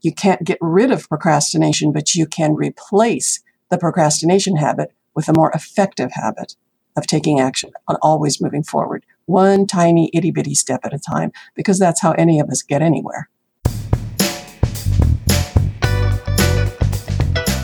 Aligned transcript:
You 0.00 0.12
can't 0.12 0.44
get 0.44 0.58
rid 0.60 0.92
of 0.92 1.08
procrastination, 1.08 1.90
but 1.90 2.14
you 2.14 2.24
can 2.24 2.54
replace 2.54 3.40
the 3.68 3.78
procrastination 3.78 4.54
habit 4.54 4.92
with 5.12 5.28
a 5.28 5.32
more 5.32 5.50
effective 5.50 6.12
habit 6.12 6.54
of 6.96 7.08
taking 7.08 7.40
action 7.40 7.72
on 7.88 7.96
always 8.00 8.40
moving 8.40 8.62
forward, 8.62 9.04
one 9.26 9.66
tiny 9.66 10.08
itty 10.14 10.30
bitty 10.30 10.54
step 10.54 10.82
at 10.84 10.94
a 10.94 11.00
time, 11.00 11.32
because 11.56 11.80
that's 11.80 12.00
how 12.00 12.12
any 12.12 12.38
of 12.38 12.48
us 12.48 12.62
get 12.62 12.80
anywhere. 12.80 13.28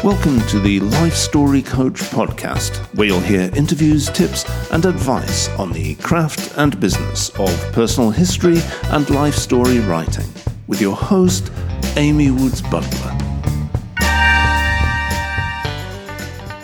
Welcome 0.03 0.41
to 0.49 0.59
the 0.59 0.81
Life 0.81 1.15
Story 1.15 1.63
Coach 1.63 2.01
podcast, 2.11 2.79
where 2.97 3.07
you'll 3.07 3.21
hear 3.21 3.49
interviews, 3.55 4.11
tips, 4.11 4.45
and 4.73 4.85
advice 4.85 5.49
on 5.51 5.73
the 5.73 5.95
craft 5.97 6.59
and 6.59 6.81
business 6.81 7.29
of 7.39 7.73
personal 7.73 8.11
history 8.11 8.59
and 8.87 9.09
life 9.11 9.37
story 9.37 9.79
writing 9.79 10.27
with 10.67 10.81
your 10.81 10.97
host, 10.97 11.51
Amy 11.97 12.31
Woods 12.31 12.63
Butler. 12.63 13.11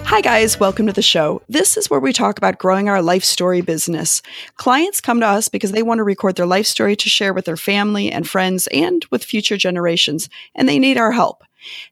Hi, 0.04 0.20
guys. 0.22 0.58
Welcome 0.58 0.86
to 0.88 0.92
the 0.92 1.02
show. 1.02 1.40
This 1.48 1.76
is 1.76 1.88
where 1.88 2.00
we 2.00 2.12
talk 2.12 2.36
about 2.36 2.58
growing 2.58 2.88
our 2.88 3.00
life 3.00 3.22
story 3.22 3.60
business. 3.60 4.22
Clients 4.56 5.00
come 5.00 5.20
to 5.20 5.26
us 5.26 5.48
because 5.48 5.70
they 5.70 5.84
want 5.84 5.98
to 5.98 6.04
record 6.04 6.34
their 6.34 6.46
life 6.46 6.66
story 6.66 6.96
to 6.96 7.08
share 7.08 7.32
with 7.32 7.44
their 7.44 7.56
family 7.56 8.10
and 8.10 8.28
friends 8.28 8.66
and 8.72 9.06
with 9.12 9.22
future 9.22 9.56
generations, 9.56 10.28
and 10.54 10.68
they 10.68 10.80
need 10.80 10.98
our 10.98 11.12
help. 11.12 11.44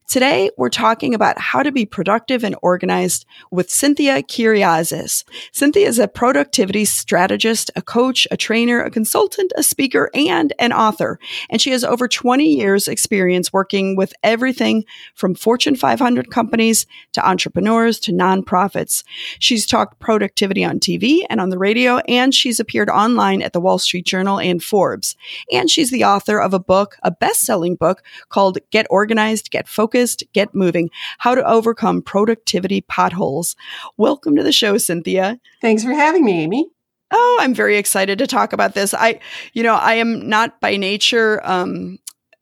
Today, 0.09 0.51
we're 0.57 0.71
talking 0.71 1.13
about 1.13 1.39
how 1.39 1.63
to 1.63 1.71
be 1.71 1.85
productive 1.85 2.43
and 2.43 2.57
organized 2.63 3.27
with 3.51 3.69
Cynthia 3.69 4.23
Kyriazis. 4.23 5.23
Cynthia 5.53 5.87
is 5.87 5.99
a 5.99 6.09
productivity 6.09 6.87
strategist, 6.87 7.71
a 7.77 7.83
coach, 7.83 8.27
a 8.31 8.37
trainer, 8.39 8.81
a 8.81 8.91
consultant, 8.91 9.53
a 9.55 9.63
speaker, 9.63 10.09
and 10.15 10.55
an 10.59 10.73
author. 10.73 11.19
And 11.51 11.61
she 11.61 11.73
has 11.73 11.85
over 11.85 12.09
20 12.09 12.43
years 12.43 12.89
experience 12.89 13.53
working 13.53 13.97
with 13.97 14.15
everything 14.23 14.87
from 15.15 15.35
Fortune 15.35 15.77
500 15.77 16.31
companies 16.31 16.87
to 17.13 17.29
entrepreneurs 17.29 18.01
to 18.01 18.13
nonprofits. 18.13 19.05
She's 19.39 19.67
talked 19.67 19.99
productivity 19.99 20.65
on 20.65 20.81
TV 20.81 21.27
and 21.29 21.39
on 21.39 21.51
the 21.51 21.59
radio, 21.59 21.99
and 22.09 22.35
she's 22.35 22.59
appeared 22.59 22.89
online 22.89 23.43
at 23.43 23.53
the 23.53 23.61
Wall 23.61 23.79
Street 23.79 24.07
Journal 24.07 24.41
and 24.41 24.65
Forbes. 24.65 25.17
And 25.53 25.69
she's 25.69 25.91
the 25.91 26.05
author 26.05 26.41
of 26.41 26.55
a 26.55 26.59
book, 26.59 26.97
a 27.03 27.11
best-selling 27.11 27.75
book 27.75 28.03
called 28.31 28.57
Get 28.71 28.87
Organized, 28.89 29.51
Get 29.51 29.69
Focused, 29.69 29.98
Get 30.33 30.55
Moving 30.55 30.91
How 31.19 31.35
to 31.35 31.45
Overcome 31.45 32.03
Productivity 32.03 32.81
Potholes. 32.83 33.57
Welcome 33.97 34.37
to 34.37 34.43
the 34.43 34.53
show, 34.53 34.79
Cynthia. 34.79 35.41
Thanks 35.61 35.83
for 35.83 35.93
having 35.93 36.25
me, 36.25 36.43
Amy. 36.43 36.69
Oh, 37.11 37.39
I'm 37.41 37.55
very 37.55 37.77
excited 37.77 38.19
to 38.19 38.27
talk 38.27 38.53
about 38.53 38.75
this. 38.75 38.93
I, 38.93 39.21
you 39.55 39.63
know, 39.63 39.75
I 39.75 39.95
am 39.95 40.29
not 40.29 40.61
by 40.61 40.77
nature 40.77 41.41
um, 41.43 41.99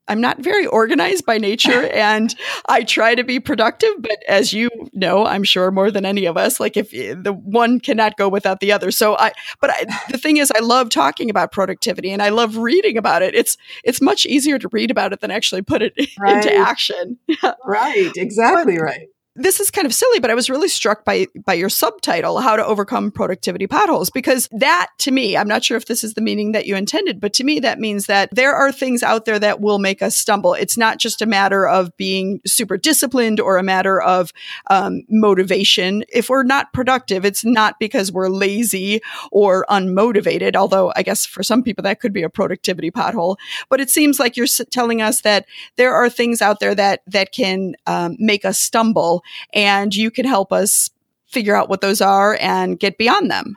I'm 0.09 0.21
not 0.21 0.39
very 0.39 0.67
organized 0.67 1.27
by 1.27 1.39
nature 1.39 1.87
and 1.93 2.35
I 2.69 2.83
try 2.83 3.15
to 3.15 3.25
be 3.25 3.41
productive, 3.41 3.91
but 4.01 4.23
as 4.29 4.53
you 4.53 4.71
know, 4.93 5.27
I'm 5.27 5.45
sure 5.45 5.71
more 5.71 5.91
than 5.91 6.05
any 6.05 6.27
of 6.27 6.37
us, 6.37 6.61
like 6.61 6.77
if 6.77 6.91
the 6.91 7.33
one 7.33 7.81
cannot 7.81 8.17
go 8.17 8.29
without 8.29 8.61
the 8.61 8.73
other. 8.73 8.91
So 8.91 9.17
I, 9.17 9.33
but 9.61 9.71
I, 9.71 9.85
the 10.11 10.19
thing 10.19 10.37
is, 10.37 10.53
I 10.55 10.61
love 10.61 10.91
talking 10.91 11.31
about 11.31 11.53
productivity 11.53 12.11
and 12.11 12.23
I 12.23 12.29
love 12.29 12.57
reading 12.57 12.97
about 12.97 13.23
it. 13.23 13.35
It's, 13.35 13.57
it's 13.85 14.01
much 14.01 14.27
easier 14.27 14.59
to 14.59 14.69
read 14.69 14.91
about 14.91 15.13
it 15.13 15.21
than 15.21 15.31
actually 15.31 15.63
put 15.63 15.83
it 15.83 15.95
right. 16.19 16.37
into 16.37 16.55
action. 16.55 17.19
right. 17.65 18.13
Exactly 18.17 18.77
but, 18.77 18.83
right 18.83 19.09
this 19.37 19.61
is 19.61 19.71
kind 19.71 19.87
of 19.87 19.95
silly, 19.95 20.19
but 20.19 20.31
I 20.31 20.35
was 20.35 20.49
really 20.49 20.69
struck 20.69 21.05
by 21.05 21.27
by 21.45 21.55
your 21.55 21.69
subtitle, 21.69 22.41
"How 22.41 22.57
to 22.57 22.65
Overcome 22.65 23.11
Productivity 23.11 23.67
Potholes," 23.67 24.11
because 24.11 24.49
that 24.53 24.89
to 24.99 25.11
me, 25.11 25.37
I'm 25.37 25.49
not 25.49 25.65
sure 25.65 25.77
if 25.77 25.87
this 25.87 26.03
is 26.03 26.15
the 26.15 26.21
meaning 26.21 26.53
that 26.53 26.67
you 26.67 26.75
intended, 26.75 27.21
but 27.21 27.33
to 27.35 27.45
me 27.45 27.61
that 27.61 27.79
means 27.79 28.07
that 28.07 28.31
there 28.33 28.55
are 28.55 28.73
things 28.73 29.03
out 29.03 29.27
there 29.27 29.39
that 29.39 29.61
will 29.61 29.79
make 29.79 30.03
us 30.03 30.17
stumble. 30.17 30.55
It's 30.55 30.77
not 30.77 30.99
just 30.99 31.21
a 31.21 31.27
matter 31.27 31.69
of 31.69 31.97
being 31.97 32.41
super 32.47 32.77
disciplined 32.79 33.39
or 33.39 33.59
a 33.59 33.63
matter 33.63 34.01
of 34.01 34.33
um, 34.71 35.03
motivation. 35.11 36.05
If 36.09 36.31
we're 36.31 36.43
not 36.43 36.73
productive, 36.73 37.25
it's 37.25 37.45
not 37.45 37.79
because 37.79 38.11
we're 38.11 38.29
lazy 38.29 39.01
or 39.31 39.67
unmotivated. 39.69 40.57
Although 40.57 40.93
I 40.97 41.03
guess 41.03 41.27
for 41.27 41.43
some 41.43 41.63
people 41.63 41.83
that 41.83 42.01
could 42.01 42.13
be 42.13 42.23
a 42.23 42.31
productivity 42.31 42.91
pothole. 42.91 43.37
But 43.69 43.81
it 43.81 43.91
seems 43.91 44.19
like 44.19 44.37
you're 44.37 44.47
telling 44.71 45.03
us 45.03 45.21
that 45.21 45.47
there 45.77 45.95
are 45.95 46.09
things 46.09 46.41
out 46.41 46.61
there 46.61 46.75
that 46.75 47.03
that 47.07 47.33
can 47.33 47.75
um, 47.87 48.17
make 48.19 48.45
us 48.45 48.59
stumble 48.59 49.23
and 49.53 49.95
you 49.95 50.11
can 50.11 50.25
help 50.25 50.53
us 50.53 50.91
figure 51.27 51.57
out 51.57 51.69
what 51.69 51.81
those 51.81 52.01
are 52.01 52.39
and 52.41 52.79
get 52.79 52.99
beyond 52.99 53.31
them. 53.31 53.57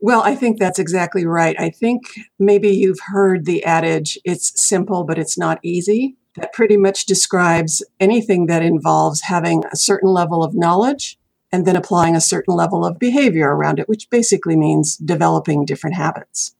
Well, 0.00 0.22
I 0.22 0.34
think 0.34 0.58
that's 0.58 0.78
exactly 0.78 1.24
right. 1.24 1.58
I 1.58 1.70
think 1.70 2.02
maybe 2.38 2.68
you've 2.68 3.00
heard 3.06 3.44
the 3.44 3.64
adage, 3.64 4.18
it's 4.24 4.52
simple, 4.62 5.04
but 5.04 5.18
it's 5.18 5.38
not 5.38 5.58
easy. 5.62 6.16
That 6.36 6.52
pretty 6.52 6.76
much 6.76 7.06
describes 7.06 7.82
anything 7.98 8.46
that 8.46 8.62
involves 8.62 9.22
having 9.22 9.64
a 9.72 9.76
certain 9.76 10.10
level 10.10 10.44
of 10.44 10.54
knowledge 10.54 11.18
and 11.50 11.66
then 11.66 11.76
applying 11.76 12.14
a 12.14 12.20
certain 12.20 12.54
level 12.54 12.84
of 12.84 12.98
behavior 12.98 13.48
around 13.48 13.78
it, 13.78 13.88
which 13.88 14.10
basically 14.10 14.56
means 14.56 14.96
developing 14.98 15.64
different 15.64 15.96
habits. 15.96 16.54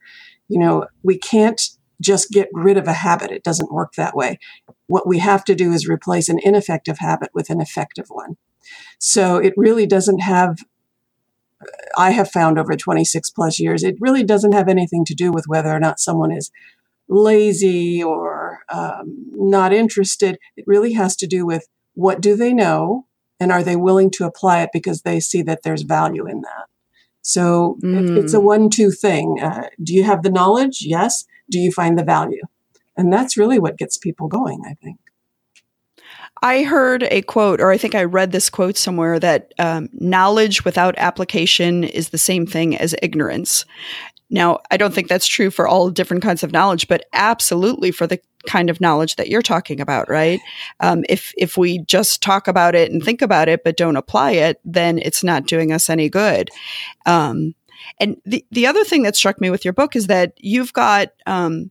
You 0.48 0.58
know, 0.58 0.86
we 1.02 1.18
can't 1.18 1.60
just 2.00 2.30
get 2.30 2.48
rid 2.52 2.76
of 2.76 2.86
a 2.86 2.92
habit. 2.92 3.30
It 3.30 3.44
doesn't 3.44 3.72
work 3.72 3.94
that 3.94 4.16
way. 4.16 4.38
What 4.86 5.06
we 5.06 5.18
have 5.18 5.44
to 5.44 5.54
do 5.54 5.72
is 5.72 5.88
replace 5.88 6.28
an 6.28 6.38
ineffective 6.42 6.98
habit 6.98 7.30
with 7.34 7.50
an 7.50 7.60
effective 7.60 8.06
one. 8.08 8.36
So 8.98 9.36
it 9.36 9.54
really 9.56 9.86
doesn't 9.86 10.20
have, 10.20 10.58
I 11.96 12.10
have 12.10 12.30
found 12.30 12.58
over 12.58 12.74
26 12.74 13.30
plus 13.30 13.58
years, 13.58 13.82
it 13.82 13.96
really 14.00 14.24
doesn't 14.24 14.52
have 14.52 14.68
anything 14.68 15.04
to 15.06 15.14
do 15.14 15.30
with 15.32 15.44
whether 15.46 15.70
or 15.70 15.80
not 15.80 16.00
someone 16.00 16.32
is 16.32 16.50
lazy 17.08 18.02
or 18.02 18.60
um, 18.68 19.26
not 19.32 19.72
interested. 19.72 20.38
It 20.56 20.64
really 20.66 20.94
has 20.94 21.16
to 21.16 21.26
do 21.26 21.46
with 21.46 21.66
what 21.94 22.20
do 22.20 22.36
they 22.36 22.52
know 22.52 23.06
and 23.38 23.52
are 23.52 23.62
they 23.62 23.76
willing 23.76 24.10
to 24.12 24.24
apply 24.24 24.62
it 24.62 24.70
because 24.72 25.02
they 25.02 25.20
see 25.20 25.42
that 25.42 25.62
there's 25.62 25.82
value 25.82 26.26
in 26.26 26.40
that. 26.42 26.66
So 27.22 27.76
mm. 27.82 28.16
it, 28.16 28.24
it's 28.24 28.34
a 28.34 28.38
mm. 28.38 28.44
one 28.44 28.70
two 28.70 28.90
thing. 28.90 29.40
Uh, 29.42 29.68
do 29.82 29.94
you 29.94 30.04
have 30.04 30.22
the 30.22 30.30
knowledge? 30.30 30.82
Yes. 30.82 31.24
Do 31.50 31.58
you 31.58 31.72
find 31.72 31.98
the 31.98 32.04
value? 32.04 32.42
And 32.96 33.12
that's 33.12 33.36
really 33.36 33.58
what 33.58 33.76
gets 33.76 33.98
people 33.98 34.28
going, 34.28 34.62
I 34.66 34.74
think. 34.82 34.98
I 36.42 36.64
heard 36.64 37.04
a 37.04 37.22
quote, 37.22 37.60
or 37.60 37.70
I 37.70 37.78
think 37.78 37.94
I 37.94 38.04
read 38.04 38.32
this 38.32 38.50
quote 38.50 38.76
somewhere 38.76 39.18
that 39.18 39.52
um, 39.58 39.88
knowledge 39.92 40.64
without 40.64 40.94
application 40.98 41.84
is 41.84 42.10
the 42.10 42.18
same 42.18 42.46
thing 42.46 42.76
as 42.76 42.94
ignorance. 43.02 43.64
Now, 44.28 44.60
I 44.70 44.76
don't 44.76 44.92
think 44.92 45.08
that's 45.08 45.26
true 45.26 45.50
for 45.50 45.68
all 45.68 45.90
different 45.90 46.22
kinds 46.22 46.42
of 46.42 46.52
knowledge, 46.52 46.88
but 46.88 47.04
absolutely 47.12 47.90
for 47.90 48.06
the 48.06 48.20
kind 48.46 48.70
of 48.70 48.80
knowledge 48.80 49.16
that 49.16 49.28
you're 49.28 49.42
talking 49.42 49.80
about, 49.80 50.08
right? 50.08 50.40
Um, 50.80 51.04
if 51.08 51.32
if 51.36 51.56
we 51.56 51.78
just 51.80 52.22
talk 52.22 52.48
about 52.48 52.74
it 52.74 52.90
and 52.90 53.02
think 53.02 53.22
about 53.22 53.48
it 53.48 53.64
but 53.64 53.76
don't 53.76 53.96
apply 53.96 54.32
it, 54.32 54.60
then 54.64 54.98
it's 54.98 55.24
not 55.24 55.46
doing 55.46 55.72
us 55.72 55.88
any 55.90 56.08
good. 56.08 56.50
Um, 57.06 57.54
and 58.00 58.16
the 58.24 58.44
the 58.50 58.66
other 58.66 58.84
thing 58.84 59.02
that 59.02 59.16
struck 59.16 59.40
me 59.40 59.50
with 59.50 59.64
your 59.64 59.74
book 59.74 59.96
is 59.96 60.06
that 60.06 60.32
you've 60.36 60.72
got 60.72 61.08
um, 61.26 61.70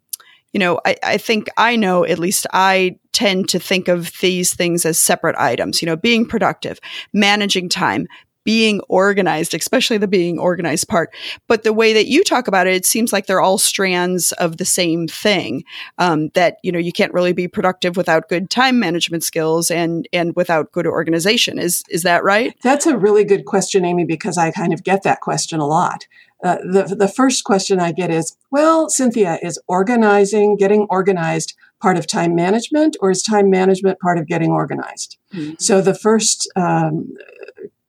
you 0.56 0.60
know, 0.60 0.80
I, 0.86 0.96
I 1.04 1.18
think 1.18 1.50
I 1.58 1.76
know, 1.76 2.06
at 2.06 2.18
least 2.18 2.48
I 2.54 2.98
tend 3.12 3.50
to 3.50 3.60
think 3.60 3.90
of 3.90 4.14
these 4.22 4.54
things 4.54 4.86
as 4.86 4.98
separate 4.98 5.36
items, 5.38 5.82
you 5.82 5.86
know, 5.86 5.98
being 5.98 6.26
productive, 6.26 6.80
managing 7.12 7.68
time, 7.68 8.08
being 8.46 8.80
organized, 8.88 9.54
especially 9.54 9.98
the 9.98 10.08
being 10.08 10.40
organized 10.40 10.88
part. 10.88 11.14
But 11.48 11.64
the 11.64 11.74
way 11.74 11.92
that 11.94 12.08
you 12.08 12.24
talk 12.24 12.48
about 12.48 12.68
it, 12.68 12.76
it 12.76 12.86
seems 12.86 13.12
like 13.12 13.26
they're 13.26 13.42
all 13.42 13.58
strands 13.58 14.32
of 14.34 14.58
the 14.58 14.66
same 14.66 15.08
thing. 15.08 15.64
Um, 15.98 16.30
that 16.30 16.58
you 16.64 16.72
know 16.72 16.80
you 16.80 16.94
can't 16.94 17.14
really 17.14 17.34
be 17.34 17.48
productive 17.48 17.98
without 17.98 18.30
good 18.30 18.50
time 18.50 18.80
management 18.80 19.24
skills 19.24 19.70
and 19.70 20.08
and 20.14 20.36
without 20.36 20.72
good 20.72 20.88
organization. 20.88 21.60
Is 21.60 21.84
is 21.90 22.04
that 22.04 22.24
right? 22.24 22.56
That's 22.62 22.86
a 22.86 22.98
really 22.98 23.26
good 23.26 23.46
question, 23.46 23.84
Amy, 23.84 24.06
because 24.06 24.38
I 24.38 24.52
kind 24.52 24.74
of 24.74 24.84
get 24.84 25.04
that 25.04 25.22
question 25.22 25.60
a 25.60 25.68
lot. 25.68 26.06
Uh, 26.44 26.58
the, 26.58 26.96
the 26.96 27.08
first 27.08 27.44
question 27.44 27.80
I 27.80 27.92
get 27.92 28.12
is, 28.12 28.38
well, 28.52 28.88
Cynthia, 28.90 29.40
is 29.42 29.60
organizing, 29.68 30.58
getting 30.58 30.86
organized 30.92 31.56
part 31.82 31.98
of 31.98 32.06
time 32.06 32.36
management, 32.36 32.98
or 33.02 33.10
is 33.10 33.24
time 33.24 33.50
management 33.50 34.00
part 34.00 34.20
of 34.20 34.28
getting 34.28 34.52
organized? 34.52 35.18
Mm-hmm. 35.34 35.54
So 35.60 35.82
the 35.82 35.96
first 35.96 36.52
um, 36.56 37.14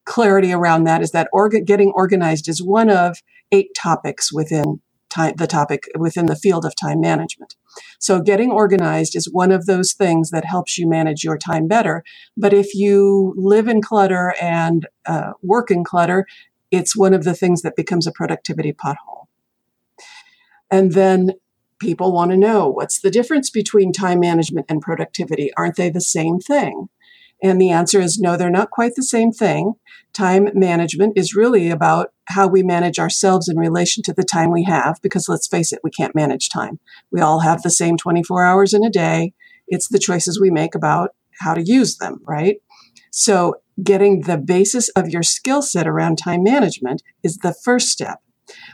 clarity 0.07 0.53
around 0.53 0.85
that 0.85 1.03
is 1.03 1.11
that 1.11 1.29
orga- 1.35 1.65
getting 1.65 1.93
organized 1.95 2.49
is 2.49 2.63
one 2.63 2.89
of 2.89 3.19
eight 3.53 3.75
topics 3.77 4.33
within 4.33 4.81
time, 5.11 5.35
the 5.37 5.47
topic 5.47 5.85
within 5.99 6.27
the 6.27 6.37
field 6.37 6.65
of 6.65 6.75
time 6.75 7.01
management. 7.01 7.55
So 7.99 8.21
getting 8.21 8.51
organized 8.51 9.15
is 9.15 9.31
one 9.31 9.53
of 9.53 9.67
those 9.67 9.93
things 9.93 10.31
that 10.31 10.45
helps 10.45 10.79
you 10.79 10.89
manage 10.89 11.23
your 11.25 11.37
time 11.37 11.69
better. 11.69 12.03
But 12.37 12.55
if 12.55 12.75
you 12.75 13.35
live 13.37 13.69
in 13.69 13.83
clutter 13.83 14.35
and 14.41 14.87
uh, 15.05 15.33
work 15.43 15.71
in 15.71 15.85
clutter, 15.85 16.27
it's 16.71 16.97
one 16.97 17.15
of 17.15 17.25
the 17.25 17.35
things 17.35 17.63
that 17.63 17.77
becomes 17.77 18.07
a 18.07 18.13
productivity 18.13 18.73
pothole. 18.73 19.27
And 20.71 20.93
then 20.93 21.33
people 21.79 22.13
want 22.13 22.31
to 22.31 22.37
know 22.37 22.69
what's 22.69 23.01
the 23.01 23.11
difference 23.11 23.51
between 23.51 23.93
time 23.93 24.21
management 24.21 24.67
and 24.69 24.81
productivity? 24.81 25.51
Aren't 25.57 25.77
they 25.77 25.91
the 25.91 26.01
same 26.01 26.39
thing? 26.39 26.89
And 27.43 27.61
the 27.61 27.71
answer 27.71 28.01
is 28.01 28.19
no, 28.19 28.37
they're 28.37 28.51
not 28.51 28.71
quite 28.71 28.95
the 28.97 29.03
same 29.03 29.31
thing. 29.31 29.75
Time 30.13 30.49
management 30.55 31.13
is 31.17 31.35
really 31.35 31.69
about 31.69 32.13
how 32.29 32.47
we 32.47 32.63
manage 32.63 32.99
ourselves 32.99 33.49
in 33.49 33.59
relation 33.59 34.03
to 34.05 34.13
the 34.13 34.25
time 34.25 34.51
we 34.51 34.65
have, 34.65 34.99
because 35.03 35.29
let's 35.29 35.47
face 35.47 35.73
it, 35.73 35.81
we 35.85 35.91
can't 35.91 36.15
manage 36.15 36.49
time. 36.49 36.81
We 37.11 37.21
all 37.21 37.41
have 37.41 37.63
the 37.63 37.71
same 37.71 37.97
24 37.97 38.45
hours 38.45 38.73
in 38.73 38.83
a 38.83 38.91
day, 38.91 39.35
it's 39.69 39.89
the 39.89 39.99
choices 39.99 40.41
we 40.41 40.51
make 40.51 40.75
about 40.75 41.11
how 41.41 41.55
to 41.55 41.63
use 41.63 41.99
them, 41.99 42.21
right? 42.27 42.57
So 43.13 43.57
getting 43.83 44.23
the 44.23 44.39
basis 44.39 44.89
of 44.91 45.09
your 45.09 45.23
skill 45.23 45.63
set 45.63 45.87
around 45.87 46.17
time 46.17 46.43
management 46.43 47.03
is 47.23 47.39
the 47.39 47.55
first 47.65 47.89
step. 47.89 48.21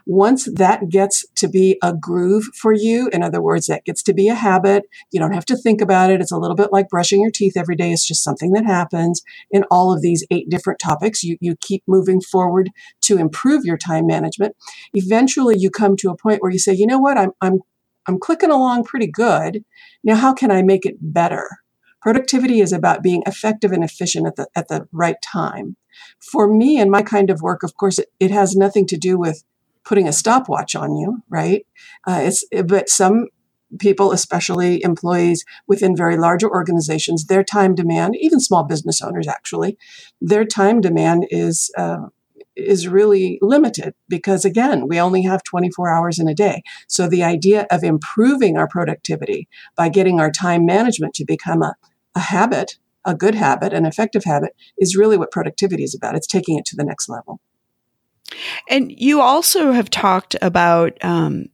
Once 0.06 0.48
that 0.54 0.88
gets 0.88 1.24
to 1.36 1.48
be 1.48 1.78
a 1.82 1.94
groove 1.94 2.44
for 2.60 2.72
you, 2.72 3.08
in 3.12 3.22
other 3.22 3.40
words, 3.40 3.66
that 3.66 3.84
gets 3.84 4.02
to 4.02 4.12
be 4.12 4.28
a 4.28 4.34
habit, 4.34 4.84
you 5.10 5.20
don't 5.20 5.32
have 5.32 5.44
to 5.44 5.56
think 5.56 5.80
about 5.80 6.10
it. 6.10 6.20
It's 6.20 6.32
a 6.32 6.38
little 6.38 6.56
bit 6.56 6.72
like 6.72 6.88
brushing 6.88 7.20
your 7.20 7.30
teeth 7.30 7.56
every 7.56 7.76
day. 7.76 7.92
It's 7.92 8.06
just 8.06 8.24
something 8.24 8.52
that 8.52 8.66
happens 8.66 9.22
in 9.50 9.64
all 9.70 9.92
of 9.92 10.02
these 10.02 10.26
eight 10.30 10.48
different 10.48 10.80
topics. 10.80 11.22
You, 11.22 11.36
you 11.40 11.56
keep 11.60 11.82
moving 11.86 12.20
forward 12.20 12.70
to 13.02 13.18
improve 13.18 13.64
your 13.64 13.78
time 13.78 14.06
management. 14.06 14.56
Eventually 14.94 15.56
you 15.58 15.70
come 15.70 15.96
to 15.98 16.10
a 16.10 16.16
point 16.16 16.42
where 16.42 16.52
you 16.52 16.58
say, 16.58 16.72
you 16.72 16.86
know 16.86 16.98
what, 16.98 17.18
I'm, 17.18 17.30
I'm, 17.40 17.60
I'm 18.06 18.18
clicking 18.18 18.50
along 18.50 18.84
pretty 18.84 19.06
good. 19.06 19.64
Now, 20.02 20.16
how 20.16 20.34
can 20.34 20.50
I 20.50 20.62
make 20.62 20.84
it 20.84 20.96
better? 21.00 21.48
Productivity 22.00 22.60
is 22.60 22.72
about 22.72 23.02
being 23.02 23.22
effective 23.26 23.70
and 23.70 23.84
efficient 23.84 24.26
at 24.26 24.34
the, 24.34 24.48
at 24.56 24.66
the 24.66 24.88
right 24.90 25.16
time. 25.22 25.76
For 26.18 26.52
me 26.52 26.80
and 26.80 26.90
my 26.90 27.02
kind 27.02 27.30
of 27.30 27.42
work, 27.42 27.62
of 27.62 27.76
course, 27.76 28.00
it, 28.00 28.08
it 28.18 28.32
has 28.32 28.56
nothing 28.56 28.86
to 28.88 28.96
do 28.96 29.18
with 29.18 29.44
putting 29.84 30.08
a 30.08 30.12
stopwatch 30.12 30.74
on 30.74 30.96
you, 30.96 31.22
right? 31.28 31.66
Uh, 32.06 32.20
it's 32.22 32.44
but 32.64 32.88
some 32.88 33.28
people, 33.78 34.12
especially 34.12 34.82
employees 34.82 35.44
within 35.66 35.96
very 35.96 36.16
larger 36.16 36.50
organizations, 36.50 37.26
their 37.26 37.44
time 37.44 37.74
demand, 37.74 38.16
even 38.20 38.40
small 38.40 38.64
business 38.64 39.00
owners, 39.00 39.26
actually, 39.26 39.78
their 40.20 40.44
time 40.44 40.80
demand 40.80 41.26
is. 41.30 41.70
Uh, 41.76 42.08
is 42.54 42.86
really 42.86 43.38
limited 43.40 43.94
because 44.10 44.44
again 44.44 44.86
we 44.86 45.00
only 45.00 45.22
have 45.22 45.42
24 45.42 45.88
hours 45.88 46.18
in 46.18 46.28
a 46.28 46.34
day 46.34 46.60
so 46.86 47.08
the 47.08 47.22
idea 47.22 47.66
of 47.70 47.82
improving 47.82 48.58
our 48.58 48.68
productivity 48.68 49.48
by 49.74 49.88
getting 49.88 50.20
our 50.20 50.30
time 50.30 50.66
management 50.66 51.14
to 51.14 51.24
become 51.24 51.62
a, 51.62 51.74
a 52.14 52.20
habit 52.20 52.76
a 53.06 53.14
good 53.14 53.34
habit 53.34 53.72
an 53.72 53.86
effective 53.86 54.24
habit 54.24 54.54
is 54.76 54.96
really 54.96 55.16
what 55.16 55.30
productivity 55.30 55.82
is 55.82 55.94
about 55.94 56.14
it's 56.14 56.26
taking 56.26 56.58
it 56.58 56.66
to 56.66 56.76
the 56.76 56.84
next 56.84 57.08
level 57.08 57.40
and 58.68 58.92
you 58.92 59.20
also 59.20 59.72
have 59.72 59.90
talked 59.90 60.36
about 60.42 60.96
um, 61.04 61.46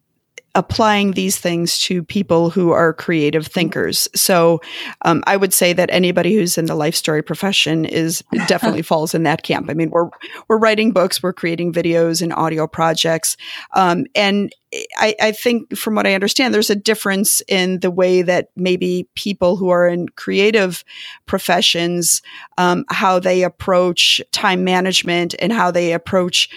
applying 0.59 1.13
these 1.13 1.39
things 1.39 1.79
to 1.79 2.03
people 2.03 2.51
who 2.51 2.73
are 2.73 2.93
creative 2.93 3.47
thinkers. 3.47 4.09
So 4.13 4.61
um, 5.03 5.23
I 5.25 5.37
would 5.37 5.55
say 5.55 5.73
that 5.73 5.89
anybody 5.93 6.35
who's 6.35 6.59
in 6.59 6.67
the 6.67 6.75
life 6.75 6.97
story 6.97 7.23
profession 7.23 7.85
is 7.85 8.25
definitely 8.49 8.83
falls 8.83 9.15
in 9.15 9.23
that 9.23 9.45
camp. 9.45 9.71
I 9.71 9.75
mean, 9.75 9.91
we're 9.91 10.11
we're 10.49 10.59
writing 10.59 10.91
books, 10.91 11.23
we're 11.23 11.33
creating 11.33 11.73
videos 11.73 12.21
and 12.21 12.33
audio 12.33 12.67
projects, 12.67 13.37
um, 13.73 14.07
and 14.17 14.53
I, 14.97 15.15
I, 15.21 15.33
think 15.33 15.77
from 15.77 15.95
what 15.95 16.07
I 16.07 16.13
understand, 16.13 16.53
there's 16.53 16.69
a 16.69 16.77
difference 16.77 17.41
in 17.49 17.81
the 17.81 17.91
way 17.91 18.21
that 18.21 18.51
maybe 18.55 19.09
people 19.15 19.57
who 19.57 19.71
are 19.71 19.89
in 19.89 20.11
creative 20.11 20.85
professions, 21.25 22.21
um, 22.59 22.85
how 22.91 23.19
they 23.19 23.45
approach 23.45 24.21
time 24.31 24.65
management 24.65 25.35
and 25.39 25.53
how 25.53 25.71
they 25.71 25.95
approach 25.95 26.51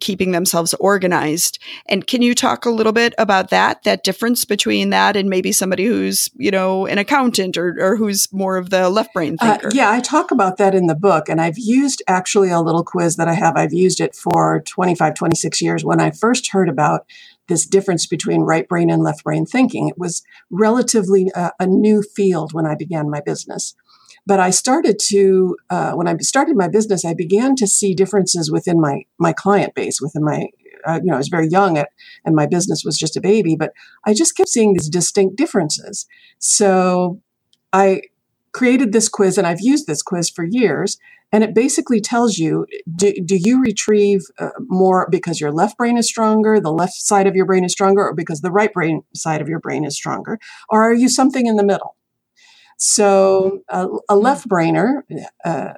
keeping 0.00 0.32
themselves 0.32 0.74
organized. 0.74 1.58
And 1.86 2.06
can 2.06 2.20
you 2.20 2.34
talk 2.34 2.66
a 2.66 2.70
little 2.70 2.92
bit 2.92 3.14
about 3.16 3.35
that, 3.42 3.82
that 3.84 4.04
difference 4.04 4.44
between 4.44 4.90
that 4.90 5.16
and 5.16 5.30
maybe 5.30 5.52
somebody 5.52 5.84
who's, 5.84 6.28
you 6.36 6.50
know, 6.50 6.86
an 6.86 6.98
accountant 6.98 7.56
or, 7.56 7.76
or 7.78 7.96
who's 7.96 8.32
more 8.32 8.56
of 8.56 8.70
the 8.70 8.88
left 8.90 9.12
brain 9.14 9.36
uh, 9.40 9.52
thinker? 9.52 9.68
Uh, 9.68 9.70
yeah, 9.74 9.90
I 9.90 10.00
talk 10.00 10.30
about 10.30 10.56
that 10.58 10.74
in 10.74 10.86
the 10.86 10.94
book. 10.94 11.28
And 11.28 11.40
I've 11.40 11.58
used 11.58 12.02
actually 12.08 12.50
a 12.50 12.60
little 12.60 12.84
quiz 12.84 13.16
that 13.16 13.28
I 13.28 13.34
have. 13.34 13.56
I've 13.56 13.72
used 13.72 14.00
it 14.00 14.14
for 14.14 14.62
25, 14.66 15.14
26 15.14 15.62
years. 15.62 15.84
When 15.84 16.00
I 16.00 16.10
first 16.10 16.52
heard 16.52 16.68
about 16.68 17.06
this 17.48 17.66
difference 17.66 18.06
between 18.06 18.40
right 18.42 18.68
brain 18.68 18.90
and 18.90 19.02
left 19.02 19.24
brain 19.24 19.46
thinking. 19.46 19.88
It 19.88 19.98
was 19.98 20.22
relatively 20.50 21.30
a, 21.34 21.52
a 21.60 21.66
new 21.66 22.02
field 22.02 22.52
when 22.52 22.66
I 22.66 22.74
began 22.74 23.10
my 23.10 23.20
business. 23.20 23.74
But 24.26 24.40
I 24.40 24.50
started 24.50 24.98
to, 25.10 25.56
uh, 25.70 25.92
when 25.92 26.08
I 26.08 26.16
started 26.16 26.56
my 26.56 26.66
business, 26.68 27.04
I 27.04 27.14
began 27.14 27.54
to 27.56 27.66
see 27.66 27.94
differences 27.94 28.50
within 28.50 28.80
my, 28.80 29.04
my 29.18 29.32
client 29.32 29.74
base, 29.74 30.00
within 30.00 30.24
my, 30.24 30.48
uh, 30.86 31.00
you 31.02 31.10
know, 31.10 31.14
I 31.14 31.18
was 31.18 31.28
very 31.28 31.48
young 31.48 31.78
at, 31.78 31.88
and 32.24 32.34
my 32.34 32.46
business 32.46 32.82
was 32.84 32.96
just 32.96 33.16
a 33.16 33.20
baby, 33.20 33.56
but 33.56 33.72
I 34.06 34.14
just 34.14 34.36
kept 34.36 34.48
seeing 34.48 34.72
these 34.72 34.88
distinct 34.88 35.36
differences. 35.36 36.06
So 36.38 37.20
I 37.72 38.02
created 38.52 38.92
this 38.92 39.08
quiz 39.08 39.36
and 39.36 39.46
I've 39.46 39.60
used 39.60 39.86
this 39.86 40.02
quiz 40.02 40.30
for 40.30 40.44
years 40.44 40.96
and 41.32 41.42
it 41.42 41.54
basically 41.54 42.00
tells 42.00 42.38
you 42.38 42.66
do, 42.94 43.12
do 43.24 43.36
you 43.36 43.60
retrieve 43.60 44.22
uh, 44.38 44.50
more 44.60 45.08
because 45.10 45.40
your 45.40 45.52
left 45.52 45.76
brain 45.76 45.98
is 45.98 46.08
stronger, 46.08 46.60
the 46.60 46.72
left 46.72 46.94
side 46.94 47.26
of 47.26 47.34
your 47.34 47.44
brain 47.44 47.64
is 47.64 47.72
stronger, 47.72 48.06
or 48.06 48.14
because 48.14 48.40
the 48.40 48.50
right 48.50 48.72
brain 48.72 49.02
side 49.14 49.40
of 49.40 49.48
your 49.48 49.58
brain 49.60 49.84
is 49.84 49.96
stronger? 49.96 50.38
Or 50.68 50.82
are 50.82 50.94
you 50.94 51.08
something 51.08 51.46
in 51.46 51.56
the 51.56 51.64
middle? 51.64 51.96
So 52.78 53.60
a 53.68 54.16
left 54.16 54.48
brainer 54.48 55.00
uh, 55.44 55.74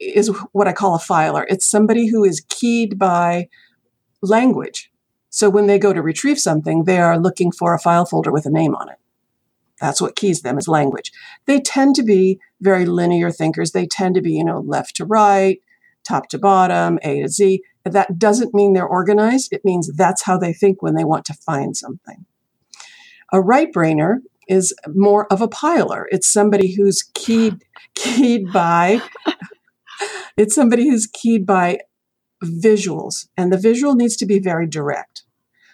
is 0.00 0.28
what 0.52 0.68
I 0.68 0.72
call 0.72 0.94
a 0.94 1.00
filer. 1.00 1.46
It's 1.48 1.68
somebody 1.68 2.06
who 2.08 2.24
is 2.24 2.44
keyed 2.48 2.98
by 2.98 3.48
language. 4.30 4.90
So 5.30 5.50
when 5.50 5.66
they 5.66 5.78
go 5.78 5.92
to 5.92 6.02
retrieve 6.02 6.38
something, 6.38 6.84
they 6.84 6.98
are 6.98 7.18
looking 7.18 7.50
for 7.50 7.74
a 7.74 7.78
file 7.78 8.06
folder 8.06 8.30
with 8.30 8.46
a 8.46 8.50
name 8.50 8.74
on 8.74 8.88
it. 8.88 8.98
That's 9.80 10.00
what 10.00 10.16
keys 10.16 10.42
them 10.42 10.58
is 10.58 10.68
language. 10.68 11.10
They 11.46 11.60
tend 11.60 11.96
to 11.96 12.02
be 12.02 12.38
very 12.60 12.86
linear 12.86 13.30
thinkers. 13.30 13.72
They 13.72 13.86
tend 13.86 14.14
to 14.14 14.22
be, 14.22 14.32
you 14.32 14.44
know, 14.44 14.60
left 14.60 14.96
to 14.96 15.04
right, 15.04 15.60
top 16.04 16.28
to 16.28 16.38
bottom, 16.38 16.98
A 17.02 17.22
to 17.22 17.28
Z. 17.28 17.62
That 17.84 18.18
doesn't 18.18 18.54
mean 18.54 18.72
they're 18.72 18.86
organized. 18.86 19.52
It 19.52 19.64
means 19.64 19.90
that's 19.94 20.22
how 20.22 20.38
they 20.38 20.52
think 20.52 20.82
when 20.82 20.94
they 20.94 21.04
want 21.04 21.24
to 21.26 21.34
find 21.34 21.76
something. 21.76 22.24
A 23.32 23.40
right 23.40 23.72
brainer 23.72 24.18
is 24.48 24.74
more 24.94 25.26
of 25.32 25.40
a 25.40 25.48
piler. 25.48 26.06
It's 26.10 26.32
somebody 26.32 26.74
who's 26.74 27.02
keyed 27.14 27.64
keyed 27.94 28.52
by 28.52 29.00
it's 30.36 30.54
somebody 30.54 30.88
who's 30.88 31.06
keyed 31.06 31.46
by 31.46 31.78
visuals 32.48 33.28
and 33.36 33.52
the 33.52 33.58
visual 33.58 33.94
needs 33.94 34.16
to 34.16 34.26
be 34.26 34.38
very 34.38 34.66
direct. 34.66 35.22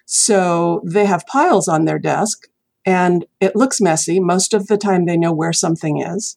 So 0.07 0.83
they 0.85 1.07
have 1.07 1.27
piles 1.27 1.69
on 1.69 1.85
their 1.85 1.99
desk 1.99 2.49
and 2.85 3.25
it 3.41 3.55
looks 3.55 3.81
messy. 3.81 4.21
Most 4.21 4.55
of 4.55 4.67
the 4.67 4.77
time, 4.77 5.05
they 5.05 5.17
know 5.17 5.33
where 5.33 5.53
something 5.53 6.01
is. 6.01 6.37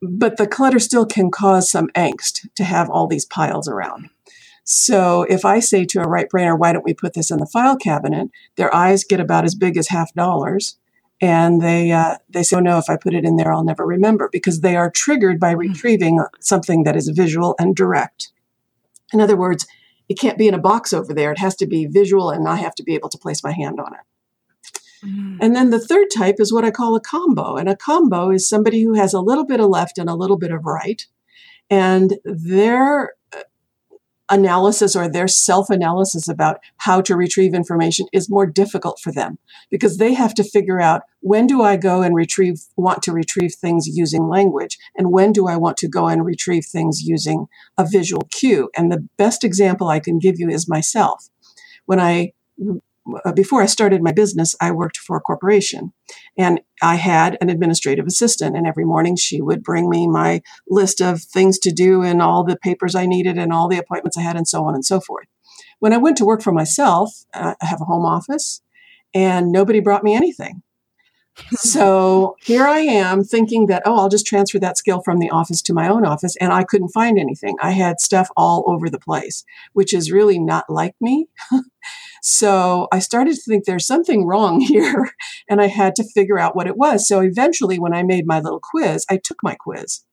But 0.00 0.36
the 0.36 0.46
clutter 0.46 0.78
still 0.78 1.06
can 1.06 1.30
cause 1.30 1.70
some 1.70 1.88
angst 1.88 2.48
to 2.56 2.64
have 2.64 2.90
all 2.90 3.06
these 3.06 3.24
piles 3.24 3.68
around. 3.68 4.10
So 4.64 5.22
if 5.22 5.44
I 5.44 5.60
say 5.60 5.84
to 5.86 6.00
a 6.00 6.08
right 6.08 6.28
brainer, 6.28 6.58
why 6.58 6.72
don't 6.72 6.84
we 6.84 6.94
put 6.94 7.14
this 7.14 7.30
in 7.30 7.38
the 7.38 7.46
file 7.46 7.76
cabinet? 7.76 8.30
Their 8.56 8.74
eyes 8.74 9.04
get 9.04 9.20
about 9.20 9.44
as 9.44 9.54
big 9.54 9.76
as 9.76 9.88
half 9.88 10.12
dollars. 10.14 10.76
And 11.20 11.60
they, 11.60 11.92
uh, 11.92 12.16
they 12.28 12.42
say, 12.42 12.56
oh 12.56 12.60
no, 12.60 12.78
if 12.78 12.88
I 12.88 12.96
put 12.96 13.14
it 13.14 13.24
in 13.24 13.36
there, 13.36 13.52
I'll 13.52 13.64
never 13.64 13.86
remember 13.86 14.28
because 14.32 14.60
they 14.60 14.76
are 14.76 14.90
triggered 14.90 15.38
by 15.38 15.52
hmm. 15.52 15.58
retrieving 15.58 16.24
something 16.40 16.84
that 16.84 16.96
is 16.96 17.08
visual 17.08 17.54
and 17.58 17.76
direct. 17.76 18.32
In 19.12 19.20
other 19.20 19.36
words, 19.36 19.66
it 20.08 20.18
can't 20.18 20.38
be 20.38 20.48
in 20.48 20.54
a 20.54 20.58
box 20.58 20.92
over 20.92 21.14
there. 21.14 21.32
It 21.32 21.38
has 21.38 21.56
to 21.56 21.66
be 21.66 21.86
visual 21.86 22.30
and 22.30 22.48
I 22.48 22.56
have 22.56 22.74
to 22.76 22.82
be 22.82 22.94
able 22.94 23.08
to 23.10 23.18
place 23.18 23.42
my 23.42 23.52
hand 23.52 23.80
on 23.80 23.94
it. 23.94 25.06
Mm. 25.06 25.38
And 25.40 25.56
then 25.56 25.70
the 25.70 25.80
third 25.80 26.08
type 26.14 26.36
is 26.38 26.52
what 26.52 26.64
I 26.64 26.70
call 26.70 26.94
a 26.94 27.00
combo. 27.00 27.56
And 27.56 27.68
a 27.68 27.76
combo 27.76 28.30
is 28.30 28.48
somebody 28.48 28.82
who 28.82 28.94
has 28.94 29.14
a 29.14 29.20
little 29.20 29.44
bit 29.44 29.60
of 29.60 29.68
left 29.68 29.98
and 29.98 30.08
a 30.08 30.14
little 30.14 30.38
bit 30.38 30.50
of 30.50 30.64
right. 30.64 31.06
And 31.70 32.18
their 32.24 33.14
analysis 34.30 34.96
or 34.96 35.08
their 35.08 35.28
self 35.28 35.70
analysis 35.70 36.28
about 36.28 36.58
how 36.78 37.00
to 37.02 37.16
retrieve 37.16 37.54
information 37.54 38.06
is 38.12 38.30
more 38.30 38.46
difficult 38.46 38.98
for 39.00 39.12
them 39.12 39.38
because 39.70 39.98
they 39.98 40.14
have 40.14 40.34
to 40.34 40.44
figure 40.44 40.80
out 40.80 41.02
when 41.20 41.46
do 41.46 41.62
I 41.62 41.76
go 41.76 42.02
and 42.02 42.14
retrieve, 42.14 42.60
want 42.76 43.02
to 43.04 43.12
retrieve 43.12 43.54
things 43.54 43.86
using 43.86 44.28
language, 44.28 44.78
and 44.96 45.12
when 45.12 45.32
do 45.32 45.46
I 45.46 45.56
want 45.56 45.76
to 45.78 45.88
go 45.88 46.08
and 46.08 46.24
retrieve 46.24 46.64
things 46.64 47.02
using 47.02 47.46
a 47.78 47.86
visual 47.86 48.26
cue. 48.30 48.70
And 48.76 48.90
the 48.90 49.06
best 49.16 49.44
example 49.44 49.88
I 49.88 50.00
can 50.00 50.18
give 50.18 50.38
you 50.38 50.48
is 50.48 50.68
myself. 50.68 51.28
When 51.86 52.00
I 52.00 52.32
before 53.34 53.62
I 53.62 53.66
started 53.66 54.02
my 54.02 54.12
business, 54.12 54.54
I 54.60 54.70
worked 54.70 54.96
for 54.96 55.16
a 55.16 55.20
corporation 55.20 55.92
and 56.38 56.60
I 56.80 56.96
had 56.96 57.36
an 57.40 57.50
administrative 57.50 58.06
assistant. 58.06 58.56
And 58.56 58.66
every 58.66 58.84
morning 58.84 59.16
she 59.16 59.40
would 59.40 59.62
bring 59.62 59.88
me 59.88 60.06
my 60.06 60.42
list 60.68 61.00
of 61.00 61.22
things 61.22 61.58
to 61.60 61.72
do 61.72 62.02
and 62.02 62.22
all 62.22 62.44
the 62.44 62.56
papers 62.56 62.94
I 62.94 63.06
needed 63.06 63.38
and 63.38 63.52
all 63.52 63.68
the 63.68 63.78
appointments 63.78 64.16
I 64.16 64.22
had 64.22 64.36
and 64.36 64.46
so 64.46 64.64
on 64.64 64.74
and 64.74 64.84
so 64.84 65.00
forth. 65.00 65.26
When 65.80 65.92
I 65.92 65.98
went 65.98 66.16
to 66.18 66.24
work 66.24 66.42
for 66.42 66.52
myself, 66.52 67.10
uh, 67.34 67.54
I 67.60 67.66
have 67.66 67.80
a 67.80 67.86
home 67.86 68.04
office 68.04 68.62
and 69.14 69.50
nobody 69.50 69.80
brought 69.80 70.04
me 70.04 70.14
anything. 70.14 70.62
So 71.52 72.36
here 72.40 72.64
I 72.64 72.80
am 72.80 73.24
thinking 73.24 73.66
that, 73.66 73.82
oh, 73.86 73.98
I'll 73.98 74.08
just 74.08 74.26
transfer 74.26 74.58
that 74.58 74.78
skill 74.78 75.00
from 75.02 75.18
the 75.18 75.30
office 75.30 75.62
to 75.62 75.74
my 75.74 75.88
own 75.88 76.04
office. 76.04 76.36
And 76.36 76.52
I 76.52 76.64
couldn't 76.64 76.90
find 76.90 77.18
anything. 77.18 77.56
I 77.60 77.70
had 77.70 78.00
stuff 78.00 78.28
all 78.36 78.64
over 78.66 78.90
the 78.90 78.98
place, 78.98 79.44
which 79.72 79.94
is 79.94 80.12
really 80.12 80.38
not 80.38 80.68
like 80.68 80.94
me. 81.00 81.28
So 82.24 82.86
I 82.92 83.00
started 83.00 83.34
to 83.34 83.42
think 83.42 83.64
there's 83.64 83.84
something 83.84 84.24
wrong 84.26 84.60
here, 84.60 85.10
and 85.50 85.60
I 85.60 85.66
had 85.66 85.96
to 85.96 86.04
figure 86.04 86.38
out 86.38 86.54
what 86.54 86.68
it 86.68 86.76
was. 86.76 87.06
So 87.06 87.20
eventually, 87.20 87.78
when 87.78 87.92
I 87.92 88.04
made 88.04 88.26
my 88.26 88.40
little 88.40 88.60
quiz, 88.62 89.04
I 89.10 89.18
took 89.18 89.38
my 89.42 89.56
quiz, 89.56 90.04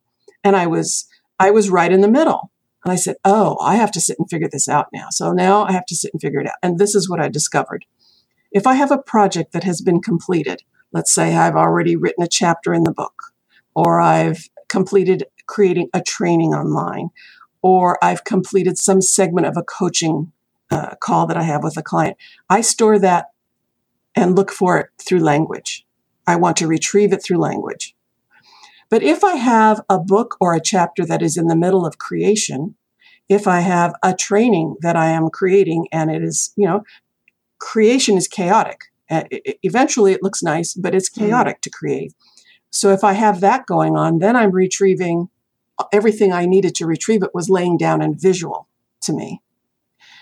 and 0.44 0.56
I 0.56 0.68
was 0.68 1.08
I 1.40 1.52
was 1.52 1.70
right 1.70 1.92
in 1.92 2.02
the 2.02 2.10
middle. 2.10 2.52
And 2.84 2.92
I 2.92 2.96
said, 2.96 3.18
"Oh, 3.24 3.58
I 3.62 3.76
have 3.76 3.92
to 3.92 4.02
sit 4.02 4.18
and 4.18 4.30
figure 4.30 4.50
this 4.52 4.68
out 4.68 4.88
now." 4.92 5.08
So 5.12 5.32
now 5.32 5.64
I 5.66 5.72
have 5.72 5.86
to 5.86 5.96
sit 5.96 6.12
and 6.12 6.20
figure 6.20 6.40
it 6.40 6.48
out. 6.48 6.56
And 6.64 6.80
this 6.80 6.96
is 6.96 7.08
what 7.08 7.22
I 7.22 7.30
discovered: 7.30 7.86
if 8.52 8.66
I 8.66 8.74
have 8.74 8.92
a 8.92 8.98
project 8.98 9.54
that 9.54 9.64
has 9.64 9.80
been 9.80 10.02
completed, 10.02 10.64
let's 10.92 11.14
say 11.14 11.36
I've 11.36 11.56
already 11.56 11.96
written 11.96 12.24
a 12.24 12.28
chapter 12.28 12.74
in 12.74 12.84
the 12.84 12.94
book, 12.94 13.34
or 13.76 14.00
I've 14.00 14.50
completed 14.68 15.26
creating 15.48 15.90
a 15.94 16.02
training 16.02 16.54
online, 16.54 17.10
or 17.62 17.98
I've 18.04 18.24
completed 18.24 18.78
some 18.78 19.02
segment 19.02 19.48
of 19.48 19.58
a 19.58 19.64
coaching 19.64 20.32
uh, 20.72 20.96
call 21.02 21.26
that 21.28 21.38
I 21.38 21.44
have 21.44 21.64
with 21.64 21.78
a 21.78 21.84
client. 21.84 22.18
I 22.50 22.62
store 22.62 23.00
that 23.00 23.28
and 24.16 24.36
look 24.36 24.52
for 24.52 24.78
it 24.78 24.90
through 25.00 25.20
language. 25.20 25.86
I 26.28 26.36
want 26.36 26.58
to 26.58 26.68
retrieve 26.68 27.12
it 27.14 27.24
through 27.24 27.40
language. 27.40 27.96
But 28.90 29.04
if 29.04 29.24
I 29.24 29.36
have 29.36 29.82
a 29.90 30.00
book 30.00 30.36
or 30.40 30.54
a 30.54 30.62
chapter 30.62 31.06
that 31.06 31.22
is 31.22 31.38
in 31.38 31.48
the 31.48 31.56
middle 31.56 31.86
of 31.86 31.98
creation, 31.98 32.76
if 33.28 33.48
I 33.48 33.60
have 33.60 33.94
a 34.04 34.16
training 34.16 34.76
that 34.82 34.96
I 34.96 35.08
am 35.08 35.30
creating 35.30 35.88
and 35.92 36.10
it 36.10 36.24
is, 36.24 36.52
you 36.56 36.66
know, 36.66 36.84
creation 37.60 38.18
is 38.18 38.28
chaotic. 38.28 38.86
Eventually 39.10 40.14
it 40.14 40.24
looks 40.24 40.44
nice, 40.44 40.74
but 40.74 40.94
it's 40.96 41.10
mm-hmm. 41.10 41.26
chaotic 41.26 41.62
to 41.62 41.70
create. 41.70 42.14
So 42.72 42.92
if 42.92 43.04
I 43.04 43.14
have 43.14 43.42
that 43.42 43.66
going 43.66 43.96
on, 43.96 44.20
then 44.20 44.36
I'm 44.36 44.52
retrieving 44.52 45.30
everything 45.92 46.32
I 46.32 46.46
needed 46.46 46.76
to 46.76 46.86
retrieve 46.86 47.24
it 47.24 47.34
was 47.34 47.50
laying 47.50 47.78
down 47.78 48.02
in 48.02 48.18
visual 48.18 48.68
to 49.02 49.14
me. 49.14 49.42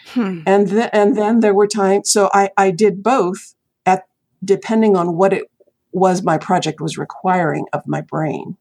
Hmm. 0.09 0.41
And 0.45 0.67
then 0.69 0.89
and 0.93 1.17
then 1.17 1.39
there 1.41 1.53
were 1.53 1.67
times 1.67 2.09
so 2.09 2.29
I, 2.33 2.51
I 2.55 2.71
did 2.71 3.03
both 3.03 3.55
at 3.85 4.07
depending 4.43 4.95
on 4.95 5.17
what 5.17 5.33
it 5.33 5.51
was 5.91 6.23
my 6.23 6.37
project 6.37 6.79
was 6.79 6.97
requiring 6.97 7.65
of 7.73 7.81
my 7.85 8.01
brain. 8.01 8.57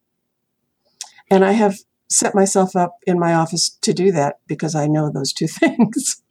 And 1.31 1.45
I 1.45 1.53
have 1.53 1.79
set 2.09 2.35
myself 2.35 2.75
up 2.75 2.99
in 3.07 3.19
my 3.19 3.35
office 3.35 3.71
to 3.83 3.93
do 3.93 4.11
that 4.13 4.39
because 4.47 4.75
I 4.75 4.87
know 4.87 5.11
those 5.11 5.33
two 5.33 5.47
things. 5.49 6.23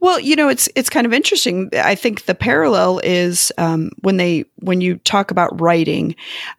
Well, 0.00 0.20
you 0.20 0.36
know, 0.36 0.48
it's 0.48 0.68
it's 0.74 0.90
kind 0.90 1.06
of 1.06 1.12
interesting. 1.12 1.70
I 1.74 1.94
think 1.94 2.24
the 2.24 2.34
parallel 2.34 3.00
is 3.00 3.52
um, 3.58 3.90
when 4.00 4.16
they 4.16 4.44
when 4.60 4.80
you 4.80 4.96
talk 4.98 5.30
about 5.30 5.60
writing, 5.60 6.14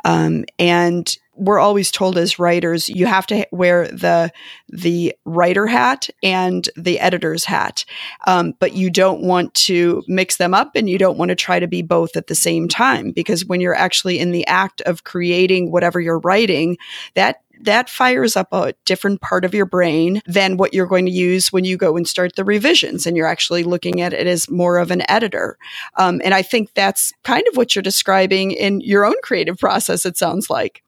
um, 0.06 0.46
and 0.58 1.18
we're 1.40 1.60
always 1.60 1.92
told 1.92 2.18
as 2.18 2.38
writers 2.38 2.90
you 2.90 3.06
have 3.06 3.26
to 3.26 3.48
wear 3.52 3.88
the 3.88 4.32
the 4.68 5.16
writer 5.26 5.66
hat 5.66 6.10
and 6.22 6.70
the 6.76 7.00
editor's 7.00 7.46
hat 7.46 7.86
um, 8.28 8.54
but 8.60 8.74
you 8.74 8.90
don't 8.90 9.22
want 9.22 9.54
to 9.54 10.04
mix 10.08 10.38
them 10.38 10.54
up 10.54 10.72
and 10.76 10.90
you 10.90 10.98
don't 10.98 11.18
want 11.18 11.30
to 11.30 11.36
try 11.36 11.60
to 11.60 11.68
be 11.68 11.82
both 11.82 12.16
at 12.16 12.28
the 12.28 12.36
same 12.36 12.68
time 12.68 13.12
because 13.12 13.46
when 13.46 13.62
you're 13.62 13.76
actually 13.76 14.20
in 14.20 14.32
the 14.32 14.46
act 14.48 14.82
of 14.82 15.04
creating 15.04 15.72
whatever 15.72 16.00
you're 16.00 16.20
writing 16.20 16.78
that 17.16 17.42
that 17.62 17.90
fires 17.90 18.36
up 18.36 18.48
a 18.52 18.74
different 18.86 19.22
part 19.22 19.46
of 19.46 19.54
your 19.54 19.66
brain 19.66 20.22
than 20.26 20.58
what 20.58 20.74
you're 20.74 20.88
going 20.88 21.06
to 21.06 21.12
use 21.12 21.52
when 21.52 21.66
you 21.66 21.78
go 21.78 21.98
and 21.98 22.08
start 22.08 22.36
the 22.36 22.46
revisions 22.46 23.06
and 23.06 23.18
you're 23.18 23.28
actually 23.28 23.64
looking 23.64 24.02
at 24.02 24.14
it 24.14 24.28
as 24.28 24.50
more 24.50 24.78
of 24.78 24.92
an 24.92 25.04
editor. 25.10 25.58
Um, 25.98 26.22
and 26.24 26.34
I 26.34 26.42
think 26.42 26.74
that's 26.74 27.12
kind 27.24 27.44
of 27.50 27.58
what 27.58 27.76
you're 27.76 27.84
describing 27.84 28.52
in 28.52 28.82
your 28.82 29.06
own 29.06 29.16
creative 29.24 29.58
process, 29.58 30.06
it 30.06 30.18
sounds 30.18 30.50
like. 30.50 30.84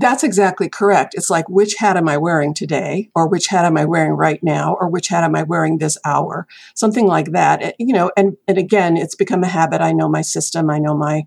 That's 0.00 0.22
exactly 0.22 0.68
correct. 0.68 1.14
It's 1.16 1.28
like, 1.28 1.48
which 1.48 1.74
hat 1.74 1.96
am 1.96 2.08
I 2.08 2.18
wearing 2.18 2.54
today? 2.54 3.10
Or 3.16 3.26
which 3.26 3.48
hat 3.48 3.64
am 3.64 3.76
I 3.76 3.84
wearing 3.84 4.12
right 4.12 4.40
now? 4.44 4.76
Or 4.80 4.88
which 4.88 5.08
hat 5.08 5.24
am 5.24 5.34
I 5.34 5.42
wearing 5.42 5.78
this 5.78 5.98
hour? 6.04 6.46
Something 6.74 7.08
like 7.08 7.32
that. 7.32 7.74
You 7.80 7.92
know, 7.92 8.12
and, 8.16 8.36
and 8.46 8.58
again, 8.58 8.96
it's 8.96 9.16
become 9.16 9.42
a 9.42 9.48
habit. 9.48 9.80
I 9.80 9.90
know 9.92 10.08
my 10.08 10.22
system. 10.22 10.70
I 10.70 10.78
know 10.78 10.96
my, 10.96 11.24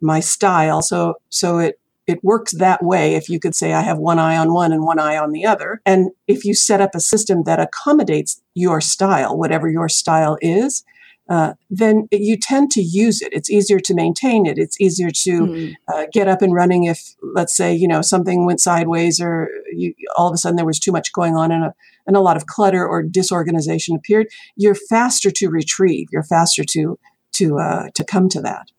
my 0.00 0.20
style. 0.20 0.82
So, 0.82 1.14
so 1.30 1.58
it, 1.58 1.80
it 2.06 2.22
works 2.22 2.52
that 2.52 2.84
way 2.84 3.16
if 3.16 3.28
you 3.28 3.40
could 3.40 3.56
say 3.56 3.72
I 3.72 3.80
have 3.80 3.98
one 3.98 4.20
eye 4.20 4.36
on 4.36 4.54
one 4.54 4.72
and 4.72 4.84
one 4.84 5.00
eye 5.00 5.16
on 5.16 5.32
the 5.32 5.44
other. 5.44 5.80
And 5.84 6.10
if 6.28 6.44
you 6.44 6.54
set 6.54 6.80
up 6.80 6.94
a 6.94 7.00
system 7.00 7.42
that 7.44 7.58
accommodates 7.58 8.40
your 8.54 8.80
style, 8.80 9.36
whatever 9.36 9.68
your 9.68 9.88
style 9.88 10.38
is, 10.40 10.84
uh, 11.32 11.54
then 11.70 12.06
you 12.12 12.36
tend 12.36 12.70
to 12.70 12.82
use 12.82 13.22
it. 13.22 13.32
It's 13.32 13.48
easier 13.48 13.80
to 13.80 13.94
maintain 13.94 14.44
it. 14.44 14.58
It's 14.58 14.78
easier 14.78 15.08
to 15.24 15.40
mm. 15.40 15.74
uh, 15.88 16.04
get 16.12 16.28
up 16.28 16.42
and 16.42 16.52
running 16.52 16.84
if, 16.84 17.14
let's 17.22 17.56
say, 17.56 17.72
you 17.72 17.88
know, 17.88 18.02
something 18.02 18.44
went 18.44 18.60
sideways 18.60 19.18
or 19.18 19.48
you, 19.72 19.94
all 20.14 20.28
of 20.28 20.34
a 20.34 20.36
sudden 20.36 20.56
there 20.56 20.66
was 20.66 20.78
too 20.78 20.92
much 20.92 21.10
going 21.14 21.34
on 21.34 21.50
and 21.50 21.64
a, 21.64 21.74
and 22.06 22.16
a 22.16 22.20
lot 22.20 22.36
of 22.36 22.44
clutter 22.44 22.86
or 22.86 23.02
disorganization 23.02 23.96
appeared. 23.96 24.26
You're 24.56 24.74
faster 24.74 25.30
to 25.30 25.48
retrieve. 25.48 26.08
You're 26.12 26.22
faster 26.22 26.64
to 26.64 26.98
to 27.36 27.58
uh, 27.58 27.88
to 27.94 28.04
come 28.04 28.28
to 28.28 28.42
that. 28.42 28.70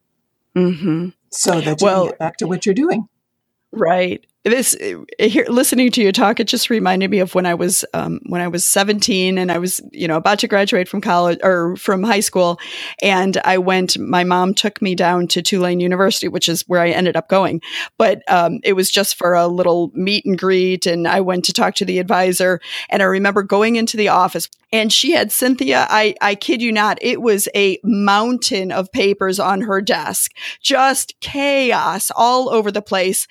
Mm-hmm. 0.55 1.09
So 1.31 1.59
that 1.59 1.81
you 1.81 1.85
well, 1.85 2.03
can 2.03 2.09
get 2.11 2.19
back 2.19 2.37
to 2.37 2.45
what 2.45 2.67
you're 2.67 2.75
doing. 2.75 3.07
Right. 3.71 4.23
This 4.43 4.75
eh, 4.79 5.27
here, 5.27 5.45
listening 5.47 5.89
to 5.91 6.01
you 6.01 6.11
talk, 6.11 6.39
it 6.39 6.47
just 6.47 6.69
reminded 6.69 7.09
me 7.09 7.19
of 7.19 7.33
when 7.33 7.45
I 7.45 7.53
was 7.53 7.85
um, 7.93 8.19
when 8.25 8.41
I 8.41 8.49
was 8.49 8.65
17 8.65 9.37
and 9.37 9.49
I 9.49 9.57
was 9.57 9.79
you 9.93 10.05
know 10.05 10.17
about 10.17 10.39
to 10.39 10.49
graduate 10.49 10.89
from 10.89 10.99
college 10.99 11.39
or 11.43 11.77
from 11.77 12.03
high 12.03 12.19
school, 12.19 12.59
and 13.01 13.37
I 13.45 13.57
went. 13.57 13.97
My 13.97 14.25
mom 14.25 14.53
took 14.53 14.81
me 14.81 14.95
down 14.95 15.27
to 15.27 15.41
Tulane 15.41 15.79
University, 15.79 16.27
which 16.27 16.49
is 16.49 16.63
where 16.67 16.81
I 16.81 16.89
ended 16.89 17.15
up 17.15 17.29
going, 17.29 17.61
but 17.97 18.21
um, 18.29 18.59
it 18.65 18.73
was 18.73 18.91
just 18.91 19.15
for 19.15 19.33
a 19.33 19.47
little 19.47 19.91
meet 19.93 20.25
and 20.25 20.37
greet, 20.37 20.85
and 20.85 21.07
I 21.07 21.21
went 21.21 21.45
to 21.45 21.53
talk 21.53 21.75
to 21.75 21.85
the 21.85 21.99
advisor, 21.99 22.59
and 22.89 23.01
I 23.01 23.05
remember 23.05 23.43
going 23.43 23.77
into 23.77 23.95
the 23.95 24.09
office 24.09 24.49
and 24.73 24.91
she 24.91 25.11
had 25.11 25.31
Cynthia. 25.31 25.85
I, 25.87 26.15
I 26.19 26.33
kid 26.33 26.59
you 26.59 26.71
not, 26.71 26.97
it 26.99 27.21
was 27.21 27.47
a 27.55 27.77
mountain 27.83 28.71
of 28.71 28.91
papers 28.91 29.39
on 29.39 29.61
her 29.61 29.79
desk, 29.81 30.31
just 30.61 31.13
chaos 31.21 32.11
all 32.15 32.49
over 32.49 32.71
the 32.71 32.81
place. 32.81 33.27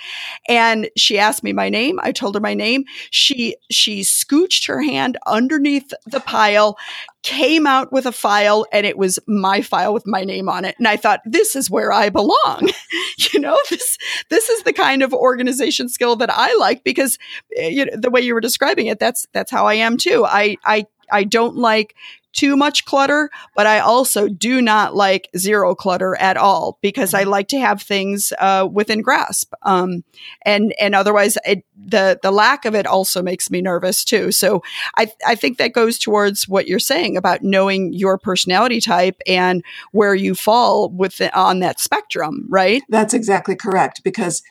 And 0.48 0.88
she 1.02 1.18
asked 1.18 1.42
me 1.42 1.52
my 1.52 1.68
name. 1.68 1.98
I 2.02 2.12
told 2.12 2.34
her 2.34 2.40
my 2.40 2.54
name. 2.54 2.84
She, 3.10 3.56
she 3.70 4.00
scooched 4.00 4.66
her 4.66 4.82
hand 4.82 5.18
underneath 5.26 5.92
the 6.06 6.20
pile, 6.20 6.78
came 7.22 7.66
out 7.66 7.92
with 7.92 8.06
a 8.06 8.12
file 8.12 8.66
and 8.72 8.86
it 8.86 8.96
was 8.96 9.18
my 9.26 9.62
file 9.62 9.92
with 9.92 10.06
my 10.06 10.24
name 10.24 10.48
on 10.48 10.64
it. 10.64 10.74
And 10.78 10.88
I 10.88 10.96
thought, 10.96 11.20
this 11.24 11.54
is 11.54 11.70
where 11.70 11.92
I 11.92 12.08
belong. 12.08 12.70
you 13.32 13.40
know, 13.40 13.58
this, 13.70 13.98
this 14.28 14.48
is 14.48 14.62
the 14.62 14.72
kind 14.72 15.02
of 15.02 15.12
organization 15.12 15.88
skill 15.88 16.16
that 16.16 16.30
I 16.30 16.54
like 16.56 16.84
because 16.84 17.18
eh, 17.56 17.68
you 17.68 17.86
know, 17.86 17.92
the 17.96 18.10
way 18.10 18.20
you 18.20 18.34
were 18.34 18.40
describing 18.40 18.86
it, 18.86 18.98
that's, 18.98 19.26
that's 19.32 19.50
how 19.50 19.66
I 19.66 19.74
am 19.74 19.96
too. 19.96 20.24
I, 20.26 20.56
I 20.64 20.86
I 21.12 21.24
don't 21.24 21.56
like 21.56 21.94
too 22.32 22.56
much 22.56 22.84
clutter, 22.84 23.30
but 23.54 23.66
I 23.66 23.78
also 23.78 24.28
do 24.28 24.60
not 24.62 24.94
like 24.94 25.28
zero 25.36 25.74
clutter 25.74 26.16
at 26.16 26.36
all 26.36 26.78
because 26.80 27.14
I 27.14 27.24
like 27.24 27.48
to 27.48 27.60
have 27.60 27.82
things 27.82 28.32
uh, 28.38 28.68
within 28.70 29.02
grasp. 29.02 29.52
Um, 29.62 30.04
and 30.42 30.74
and 30.80 30.94
otherwise, 30.94 31.36
it, 31.44 31.64
the 31.76 32.18
the 32.22 32.30
lack 32.30 32.64
of 32.64 32.74
it 32.74 32.86
also 32.86 33.22
makes 33.22 33.50
me 33.50 33.60
nervous 33.60 34.04
too. 34.04 34.32
So 34.32 34.62
I 34.96 35.10
I 35.26 35.34
think 35.34 35.58
that 35.58 35.72
goes 35.72 35.98
towards 35.98 36.48
what 36.48 36.66
you're 36.66 36.78
saying 36.78 37.16
about 37.16 37.42
knowing 37.42 37.92
your 37.92 38.18
personality 38.18 38.80
type 38.80 39.20
and 39.26 39.62
where 39.92 40.14
you 40.14 40.34
fall 40.34 40.88
with 40.88 41.20
on 41.34 41.60
that 41.60 41.80
spectrum, 41.80 42.46
right? 42.48 42.82
That's 42.88 43.14
exactly 43.14 43.56
correct 43.56 44.02
because 44.04 44.42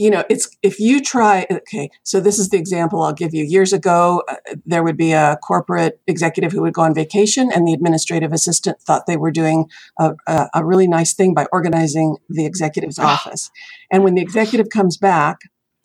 you 0.00 0.10
know, 0.10 0.24
it's 0.30 0.56
if 0.62 0.80
you 0.80 1.02
try, 1.02 1.46
okay, 1.50 1.90
so 2.04 2.20
this 2.20 2.38
is 2.38 2.48
the 2.48 2.56
example 2.56 3.02
I'll 3.02 3.12
give 3.12 3.34
you. 3.34 3.44
Years 3.44 3.74
ago, 3.74 4.22
uh, 4.28 4.36
there 4.64 4.82
would 4.82 4.96
be 4.96 5.12
a 5.12 5.36
corporate 5.42 6.00
executive 6.06 6.52
who 6.52 6.62
would 6.62 6.72
go 6.72 6.80
on 6.80 6.94
vacation, 6.94 7.50
and 7.52 7.68
the 7.68 7.74
administrative 7.74 8.32
assistant 8.32 8.80
thought 8.80 9.04
they 9.06 9.18
were 9.18 9.30
doing 9.30 9.66
a, 9.98 10.12
a, 10.26 10.48
a 10.54 10.64
really 10.64 10.88
nice 10.88 11.12
thing 11.12 11.34
by 11.34 11.46
organizing 11.52 12.16
the 12.30 12.46
executive's 12.46 12.98
ah. 12.98 13.12
office. 13.12 13.50
And 13.92 14.02
when 14.02 14.14
the 14.14 14.22
executive 14.22 14.70
comes 14.70 14.96
back, 14.96 15.40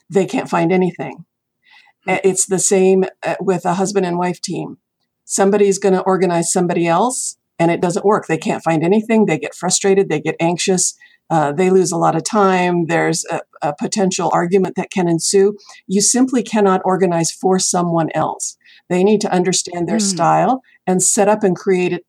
they 0.09 0.25
can't 0.25 0.49
find 0.49 0.71
anything. 0.71 1.25
Hmm. 2.05 2.15
It's 2.23 2.45
the 2.45 2.59
same 2.59 3.03
uh, 3.21 3.35
with 3.41 3.65
a 3.65 3.73
husband 3.73 4.05
and 4.05 4.17
wife 4.17 4.39
team. 4.39 4.77
Somebody's 5.25 5.77
going 5.77 5.93
to 5.93 6.03
organize 6.03 6.53
somebody 6.53 6.87
else, 6.87 7.35
and 7.59 7.69
it 7.69 7.81
doesn't 7.81 8.05
work. 8.05 8.27
They 8.27 8.37
can't 8.37 8.63
find 8.63 8.81
anything. 8.81 9.25
They 9.25 9.37
get 9.37 9.53
frustrated. 9.53 10.07
They 10.07 10.21
get 10.21 10.37
anxious 10.39 10.95
uh, 11.29 11.51
they 11.51 11.69
lose 11.69 11.91
a 11.91 11.97
lot 11.97 12.15
of 12.15 12.23
time. 12.23 12.85
There's 12.85 13.25
a, 13.25 13.41
a, 13.61 13.73
potential 13.73 14.29
argument 14.33 14.75
that 14.75 14.91
can 14.91 15.07
ensue. 15.07 15.57
You 15.87 16.01
simply 16.01 16.43
cannot 16.43 16.81
organize 16.85 17.31
for 17.31 17.57
someone 17.57 18.09
else. 18.13 18.57
They 18.89 19.03
need 19.03 19.21
to 19.21 19.31
understand 19.31 19.87
their 19.87 19.97
mm. 19.97 20.01
style 20.01 20.61
and 20.85 21.01
set 21.01 21.27
up 21.27 21.43
and 21.43 21.55
create 21.55 21.93
it 21.93 22.05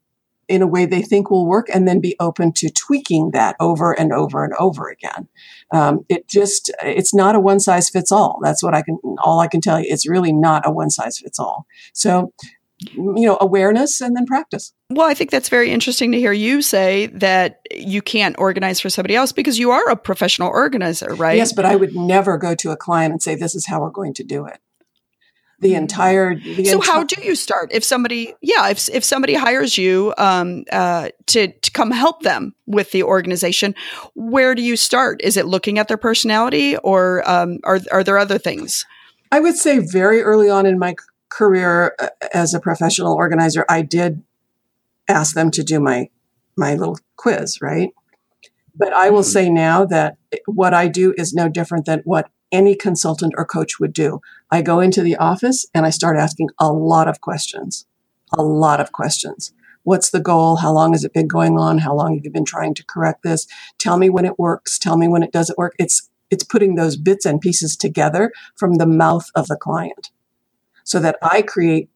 in 0.49 0.63
a 0.63 0.67
way 0.67 0.87
they 0.87 1.03
think 1.03 1.31
will 1.31 1.47
work 1.47 1.67
and 1.75 1.89
then 1.89 2.01
be 2.01 2.15
open 2.21 2.53
to 2.53 2.71
tweaking 2.71 3.31
that 3.33 3.57
over 3.59 3.93
and 3.99 4.13
over 4.13 4.45
and 4.45 4.53
over 4.59 4.89
again. 4.89 5.29
Um, 5.73 6.05
it 6.09 6.29
just, 6.29 6.71
it's 6.83 7.13
not 7.13 7.35
a 7.35 7.41
one 7.41 7.59
size 7.59 7.91
fits 7.91 8.13
all. 8.13 8.39
That's 8.43 8.63
what 8.63 8.75
I 8.75 8.83
can, 8.83 8.99
all 9.25 9.41
I 9.41 9.49
can 9.49 9.61
tell 9.61 9.81
you. 9.81 9.87
It's 9.89 10.09
really 10.09 10.33
not 10.33 10.67
a 10.67 10.71
one 10.71 10.91
size 10.91 11.19
fits 11.19 11.41
all. 11.41 11.67
So 11.93 12.33
you 12.81 13.27
know 13.27 13.39
awareness 13.41 14.01
and 14.01 14.17
then 14.17 14.27
practice. 14.27 14.73
Well 14.91 15.09
i 15.09 15.15
think 15.15 15.31
that's 15.31 15.49
very 15.49 15.71
interesting 15.71 16.13
to 16.13 16.19
hear 16.19 16.33
you 16.33 16.63
say 16.63 17.07
that 17.07 17.61
you 17.71 18.03
can't 18.03 18.37
organize 18.39 18.81
for 18.81 18.91
somebody 18.91 19.17
else 19.17 19.33
because 19.33 19.59
you 19.59 19.71
are 19.71 19.89
a 19.89 19.97
professional 19.97 20.49
organizer 20.49 21.15
right? 21.15 21.37
Yes 21.37 21.53
but 21.53 21.65
i 21.65 21.77
would 21.77 21.95
never 21.95 22.37
go 22.37 22.55
to 22.57 22.71
a 22.71 22.77
client 22.77 23.13
and 23.13 23.23
say 23.23 23.35
this 23.35 23.55
is 23.55 23.67
how 23.67 23.81
we're 23.81 23.91
going 23.91 24.15
to 24.15 24.25
do 24.25 24.47
it. 24.47 24.59
The 25.59 25.71
hmm. 25.71 25.77
entire 25.77 26.35
the 26.35 26.67
so 26.67 26.79
enti- 26.79 26.87
how 26.87 27.05
do 27.05 27.23
you 27.23 27.35
start 27.35 27.71
if 27.73 27.83
somebody 27.83 28.35
yeah 28.43 28.69
if, 28.69 28.91
if 28.91 29.05
somebody 29.05 29.35
hires 29.35 29.79
you 29.79 30.13
um, 30.19 30.65
uh, 30.71 31.09
to, 31.29 31.49
to 31.49 31.71
come 31.71 31.91
help 31.91 32.23
them 32.23 32.55
with 32.67 32.91
the 32.91 33.03
organization 33.03 33.75
where 34.15 34.55
do 34.55 34.61
you 34.61 34.77
start? 34.77 35.23
Is 35.23 35.39
it 35.39 35.47
looking 35.47 35.79
at 35.79 35.89
their 35.89 35.97
personality 35.97 36.77
or 36.77 37.29
um, 37.29 37.59
are, 37.65 37.81
are 37.91 38.05
there 38.05 38.19
other 38.19 38.37
things? 38.37 38.85
I 39.33 39.41
would 39.41 39.57
say 39.57 39.79
very 39.79 40.23
early 40.23 40.51
on 40.51 40.67
in 40.67 40.79
my 40.79 40.95
career 41.37 41.95
uh, 41.99 42.09
as 42.33 42.55
a 42.55 42.61
professional 42.61 43.13
organizer, 43.13 43.65
I 43.69 43.83
did 43.83 44.23
ask 45.09 45.35
them 45.35 45.51
to 45.53 45.63
do 45.63 45.81
my 45.81 46.09
my 46.57 46.75
little 46.75 46.99
quiz, 47.17 47.61
right? 47.61 47.91
But 48.75 48.93
I 48.93 49.11
will 49.11 49.23
say 49.23 49.51
now 49.51 49.85
that 49.87 50.17
what 50.47 50.73
I 50.73 50.89
do 50.89 51.15
is 51.19 51.35
no 51.35 51.49
different 51.49 51.85
than 51.85 52.01
what 52.05 52.31
any 52.51 52.75
consultant 52.75 53.35
or 53.37 53.45
coach 53.45 53.79
would 53.79 53.93
do. 53.93 54.21
I 54.51 54.63
go 54.63 54.81
into 54.81 55.03
the 55.03 55.17
office 55.17 55.67
and 55.75 55.85
I 55.85 55.91
start 55.91 56.17
asking 56.17 56.49
a 56.59 56.73
lot 56.73 57.09
of 57.09 57.21
questions, 57.21 57.87
a 58.33 58.43
lot 58.43 58.81
of 58.81 58.93
questions. 58.93 59.53
What's 59.83 60.11
the 60.11 60.21
goal? 60.21 60.57
How 60.57 60.73
long 60.73 60.93
has 60.93 61.05
it 61.05 61.13
been 61.13 61.29
going 61.29 61.59
on? 61.59 61.79
How 61.79 61.95
long 61.95 62.15
have 62.15 62.25
you 62.25 62.31
been 62.31 62.45
trying 62.45 62.75
to 62.75 62.85
correct 62.85 63.23
this? 63.23 63.47
Tell 63.79 63.99
me 63.99 64.09
when 64.09 64.25
it 64.25 64.39
works. 64.39 64.79
Tell 64.79 64.97
me 64.97 65.09
when 65.09 65.23
it 65.23 65.33
doesn't 65.33 65.59
work. 65.59 65.75
It's, 65.79 66.09
it's 66.31 66.45
putting 66.45 66.75
those 66.75 66.97
bits 66.97 67.27
and 67.27 67.41
pieces 67.41 67.77
together 67.77 68.33
from 68.57 68.75
the 68.75 68.87
mouth 68.87 69.27
of 69.35 69.47
the 69.49 69.57
client 69.57 70.11
so 70.87 71.01
that 71.01 71.19
I 71.21 71.43
create 71.43 71.91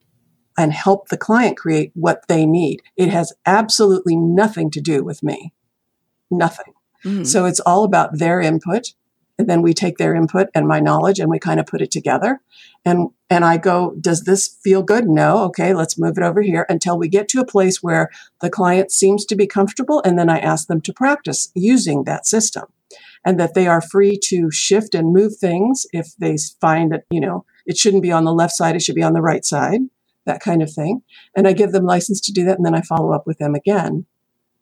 and 0.58 0.72
help 0.72 1.08
the 1.08 1.16
client 1.16 1.56
create 1.56 1.92
what 1.94 2.26
they 2.28 2.44
need. 2.44 2.82
It 2.96 3.08
has 3.08 3.32
absolutely 3.46 4.16
nothing 4.16 4.70
to 4.72 4.80
do 4.80 5.02
with 5.02 5.22
me. 5.22 5.54
Nothing. 6.30 6.74
Mm-hmm. 7.04 7.24
So 7.24 7.46
it's 7.46 7.60
all 7.60 7.84
about 7.84 8.18
their 8.18 8.40
input. 8.40 8.92
And 9.38 9.48
then 9.48 9.62
we 9.62 9.72
take 9.72 9.96
their 9.96 10.14
input 10.14 10.48
and 10.54 10.68
my 10.68 10.80
knowledge 10.80 11.18
and 11.18 11.30
we 11.30 11.38
kind 11.38 11.60
of 11.60 11.66
put 11.66 11.80
it 11.80 11.90
together. 11.90 12.40
And, 12.84 13.08
and 13.30 13.42
I 13.42 13.56
go, 13.56 13.94
does 13.98 14.24
this 14.24 14.48
feel 14.62 14.82
good? 14.82 15.08
No. 15.08 15.44
Okay. 15.44 15.72
Let's 15.72 15.98
move 15.98 16.18
it 16.18 16.24
over 16.24 16.42
here 16.42 16.66
until 16.68 16.98
we 16.98 17.08
get 17.08 17.26
to 17.30 17.40
a 17.40 17.46
place 17.46 17.82
where 17.82 18.10
the 18.42 18.50
client 18.50 18.92
seems 18.92 19.24
to 19.26 19.36
be 19.36 19.46
comfortable. 19.46 20.02
And 20.04 20.18
then 20.18 20.28
I 20.28 20.40
ask 20.40 20.66
them 20.66 20.82
to 20.82 20.92
practice 20.92 21.50
using 21.54 22.04
that 22.04 22.26
system 22.26 22.64
and 23.24 23.40
that 23.40 23.54
they 23.54 23.66
are 23.66 23.80
free 23.80 24.18
to 24.24 24.50
shift 24.50 24.94
and 24.94 25.14
move 25.14 25.36
things 25.36 25.86
if 25.92 26.14
they 26.18 26.36
find 26.60 26.92
that, 26.92 27.04
you 27.10 27.20
know, 27.20 27.46
it 27.70 27.78
shouldn't 27.78 28.02
be 28.02 28.10
on 28.10 28.24
the 28.24 28.34
left 28.34 28.52
side. 28.52 28.74
It 28.74 28.82
should 28.82 28.96
be 28.96 29.04
on 29.04 29.12
the 29.12 29.22
right 29.22 29.44
side, 29.44 29.82
that 30.26 30.40
kind 30.40 30.60
of 30.60 30.72
thing. 30.72 31.02
And 31.36 31.46
I 31.46 31.52
give 31.52 31.70
them 31.70 31.84
license 31.84 32.20
to 32.22 32.32
do 32.32 32.44
that. 32.46 32.56
And 32.56 32.66
then 32.66 32.74
I 32.74 32.82
follow 32.82 33.12
up 33.12 33.28
with 33.28 33.38
them 33.38 33.54
again 33.54 34.06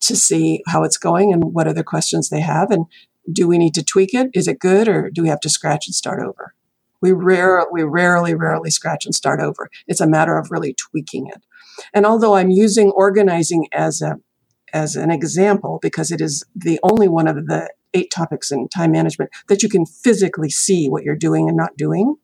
to 0.00 0.14
see 0.14 0.62
how 0.66 0.84
it's 0.84 0.98
going 0.98 1.32
and 1.32 1.54
what 1.54 1.66
other 1.66 1.82
questions 1.82 2.28
they 2.28 2.42
have. 2.42 2.70
And 2.70 2.84
do 3.32 3.48
we 3.48 3.56
need 3.56 3.74
to 3.76 3.82
tweak 3.82 4.12
it? 4.12 4.28
Is 4.34 4.46
it 4.46 4.58
good 4.58 4.88
or 4.88 5.08
do 5.08 5.22
we 5.22 5.28
have 5.28 5.40
to 5.40 5.48
scratch 5.48 5.86
and 5.86 5.94
start 5.94 6.22
over? 6.22 6.52
We 7.00 7.12
rare, 7.12 7.64
we 7.72 7.82
rarely, 7.82 8.34
rarely 8.34 8.70
scratch 8.70 9.06
and 9.06 9.14
start 9.14 9.40
over. 9.40 9.70
It's 9.86 10.02
a 10.02 10.06
matter 10.06 10.36
of 10.36 10.50
really 10.50 10.74
tweaking 10.74 11.28
it. 11.28 11.42
And 11.94 12.04
although 12.04 12.34
I'm 12.34 12.50
using 12.50 12.90
organizing 12.90 13.68
as 13.72 14.02
a, 14.02 14.16
as 14.74 14.96
an 14.96 15.10
example, 15.10 15.78
because 15.80 16.10
it 16.10 16.20
is 16.20 16.44
the 16.54 16.78
only 16.82 17.08
one 17.08 17.26
of 17.26 17.46
the 17.46 17.72
eight 17.94 18.10
topics 18.10 18.50
in 18.50 18.68
time 18.68 18.92
management 18.92 19.30
that 19.48 19.62
you 19.62 19.70
can 19.70 19.86
physically 19.86 20.50
see 20.50 20.90
what 20.90 21.04
you're 21.04 21.16
doing 21.16 21.48
and 21.48 21.56
not 21.56 21.74
doing. 21.78 22.16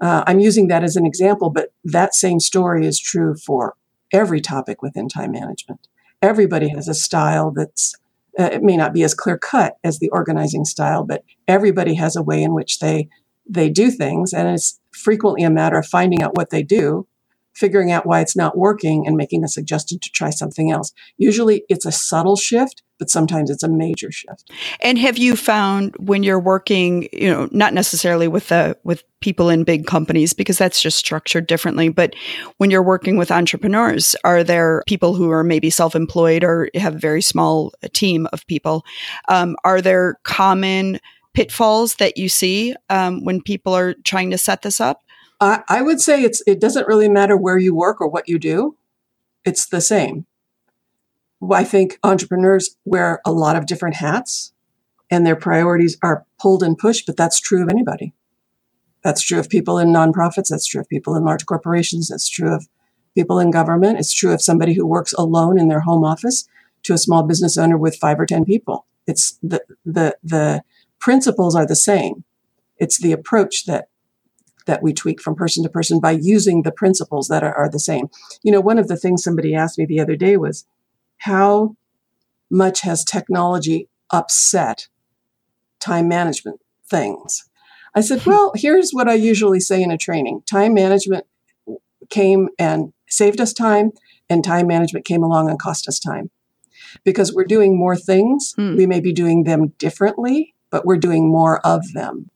Uh, 0.00 0.24
I'm 0.26 0.40
using 0.40 0.68
that 0.68 0.82
as 0.82 0.96
an 0.96 1.06
example, 1.06 1.50
but 1.50 1.72
that 1.84 2.14
same 2.14 2.40
story 2.40 2.86
is 2.86 2.98
true 2.98 3.34
for 3.36 3.76
every 4.12 4.40
topic 4.40 4.82
within 4.82 5.08
time 5.08 5.32
management. 5.32 5.86
Everybody 6.22 6.68
has 6.68 6.88
a 6.88 6.94
style 6.94 7.50
that's 7.50 7.94
uh, 8.38 8.44
it 8.52 8.62
may 8.62 8.76
not 8.76 8.92
be 8.92 9.02
as 9.02 9.14
clear 9.14 9.36
cut 9.36 9.76
as 9.82 9.98
the 9.98 10.08
organizing 10.10 10.64
style, 10.64 11.04
but 11.04 11.24
everybody 11.48 11.94
has 11.94 12.16
a 12.16 12.22
way 12.22 12.42
in 12.42 12.54
which 12.54 12.78
they 12.78 13.08
they 13.48 13.68
do 13.68 13.90
things, 13.90 14.32
and 14.32 14.48
it's 14.48 14.78
frequently 14.92 15.42
a 15.42 15.50
matter 15.50 15.76
of 15.76 15.86
finding 15.86 16.22
out 16.22 16.36
what 16.36 16.50
they 16.50 16.62
do, 16.62 17.06
figuring 17.54 17.90
out 17.90 18.06
why 18.06 18.20
it's 18.20 18.36
not 18.36 18.56
working, 18.56 19.06
and 19.06 19.16
making 19.16 19.42
a 19.42 19.48
suggestion 19.48 19.98
to 19.98 20.10
try 20.10 20.30
something 20.30 20.70
else. 20.70 20.92
Usually, 21.18 21.64
it's 21.68 21.84
a 21.84 21.92
subtle 21.92 22.36
shift, 22.36 22.82
but 23.00 23.10
sometimes 23.10 23.50
it's 23.50 23.64
a 23.64 23.68
major 23.68 24.12
shift. 24.12 24.52
And 24.80 24.98
have 24.98 25.18
you 25.18 25.34
found 25.34 25.96
when 25.98 26.22
you're 26.22 26.38
working, 26.38 27.08
you 27.12 27.28
know, 27.28 27.48
not 27.50 27.72
necessarily 27.74 28.28
with 28.28 28.48
the 28.48 28.76
with 28.84 29.02
people 29.20 29.48
in 29.48 29.64
big 29.64 29.86
companies 29.86 30.32
because 30.34 30.58
that's 30.58 30.80
just 30.80 30.98
structured 30.98 31.46
differently, 31.46 31.88
but 31.88 32.14
when 32.58 32.70
you're 32.70 32.82
working 32.82 33.16
with 33.16 33.30
entrepreneurs, 33.30 34.14
are 34.22 34.44
there 34.44 34.82
people 34.86 35.14
who 35.14 35.30
are 35.30 35.42
maybe 35.42 35.70
self-employed 35.70 36.44
or 36.44 36.68
have 36.74 36.94
a 36.94 36.98
very 36.98 37.22
small 37.22 37.72
team 37.94 38.28
of 38.32 38.46
people? 38.46 38.84
Um, 39.28 39.56
are 39.64 39.80
there 39.80 40.18
common 40.24 41.00
pitfalls 41.32 41.96
that 41.96 42.18
you 42.18 42.28
see 42.28 42.74
um, 42.90 43.24
when 43.24 43.40
people 43.40 43.74
are 43.74 43.94
trying 44.04 44.30
to 44.30 44.38
set 44.38 44.60
this 44.60 44.78
up? 44.80 45.02
I, 45.40 45.62
I 45.70 45.80
would 45.80 46.02
say 46.02 46.22
it's 46.22 46.42
it 46.46 46.60
doesn't 46.60 46.86
really 46.86 47.08
matter 47.08 47.36
where 47.36 47.56
you 47.56 47.74
work 47.74 47.98
or 48.02 48.08
what 48.08 48.28
you 48.28 48.38
do; 48.38 48.76
it's 49.46 49.66
the 49.66 49.80
same 49.80 50.26
I 51.50 51.64
think 51.64 51.98
entrepreneurs 52.04 52.76
wear 52.84 53.20
a 53.24 53.32
lot 53.32 53.56
of 53.56 53.66
different 53.66 53.96
hats 53.96 54.52
and 55.10 55.26
their 55.26 55.36
priorities 55.36 55.96
are 56.02 56.26
pulled 56.38 56.62
and 56.62 56.76
pushed, 56.76 57.06
but 57.06 57.16
that's 57.16 57.40
true 57.40 57.62
of 57.62 57.68
anybody. 57.68 58.14
That's 59.02 59.22
true 59.22 59.38
of 59.38 59.48
people 59.48 59.78
in 59.78 59.88
nonprofits. 59.88 60.48
That's 60.48 60.66
true 60.66 60.80
of 60.80 60.88
people 60.88 61.16
in 61.16 61.24
large 61.24 61.46
corporations. 61.46 62.08
That's 62.08 62.28
true 62.28 62.54
of 62.54 62.68
people 63.14 63.38
in 63.38 63.50
government. 63.50 63.98
It's 63.98 64.12
true 64.12 64.32
of 64.32 64.42
somebody 64.42 64.74
who 64.74 64.86
works 64.86 65.12
alone 65.14 65.58
in 65.58 65.68
their 65.68 65.80
home 65.80 66.04
office 66.04 66.46
to 66.82 66.94
a 66.94 66.98
small 66.98 67.22
business 67.22 67.56
owner 67.56 67.76
with 67.76 67.96
five 67.96 68.20
or 68.20 68.26
10 68.26 68.44
people. 68.44 68.86
It's 69.06 69.38
the, 69.42 69.62
the, 69.84 70.16
the 70.22 70.62
principles 70.98 71.56
are 71.56 71.66
the 71.66 71.76
same. 71.76 72.24
It's 72.76 72.98
the 72.98 73.12
approach 73.12 73.64
that, 73.64 73.88
that 74.66 74.82
we 74.82 74.92
tweak 74.92 75.20
from 75.20 75.34
person 75.34 75.62
to 75.64 75.68
person 75.68 76.00
by 76.00 76.12
using 76.12 76.62
the 76.62 76.72
principles 76.72 77.28
that 77.28 77.42
are, 77.42 77.54
are 77.54 77.68
the 77.68 77.78
same. 77.78 78.08
You 78.42 78.52
know, 78.52 78.60
one 78.60 78.78
of 78.78 78.88
the 78.88 78.96
things 78.96 79.24
somebody 79.24 79.54
asked 79.54 79.78
me 79.78 79.86
the 79.86 80.00
other 80.00 80.16
day 80.16 80.36
was, 80.36 80.66
how 81.20 81.76
much 82.50 82.80
has 82.80 83.04
technology 83.04 83.88
upset 84.10 84.88
time 85.78 86.08
management 86.08 86.60
things? 86.88 87.48
I 87.94 88.00
said, 88.00 88.24
well, 88.26 88.52
here's 88.54 88.90
what 88.90 89.08
I 89.08 89.14
usually 89.14 89.60
say 89.60 89.82
in 89.82 89.90
a 89.90 89.98
training 89.98 90.42
time 90.50 90.74
management 90.74 91.26
came 92.08 92.48
and 92.58 92.92
saved 93.08 93.40
us 93.40 93.52
time, 93.52 93.90
and 94.28 94.42
time 94.44 94.66
management 94.66 95.04
came 95.04 95.22
along 95.22 95.48
and 95.48 95.58
cost 95.58 95.88
us 95.88 95.98
time. 95.98 96.30
Because 97.04 97.32
we're 97.32 97.44
doing 97.44 97.78
more 97.78 97.96
things, 97.96 98.54
mm. 98.58 98.76
we 98.76 98.86
may 98.86 99.00
be 99.00 99.12
doing 99.12 99.44
them 99.44 99.68
differently, 99.78 100.54
but 100.70 100.84
we're 100.84 100.96
doing 100.96 101.30
more 101.30 101.64
of 101.64 101.92
them. 101.92 102.30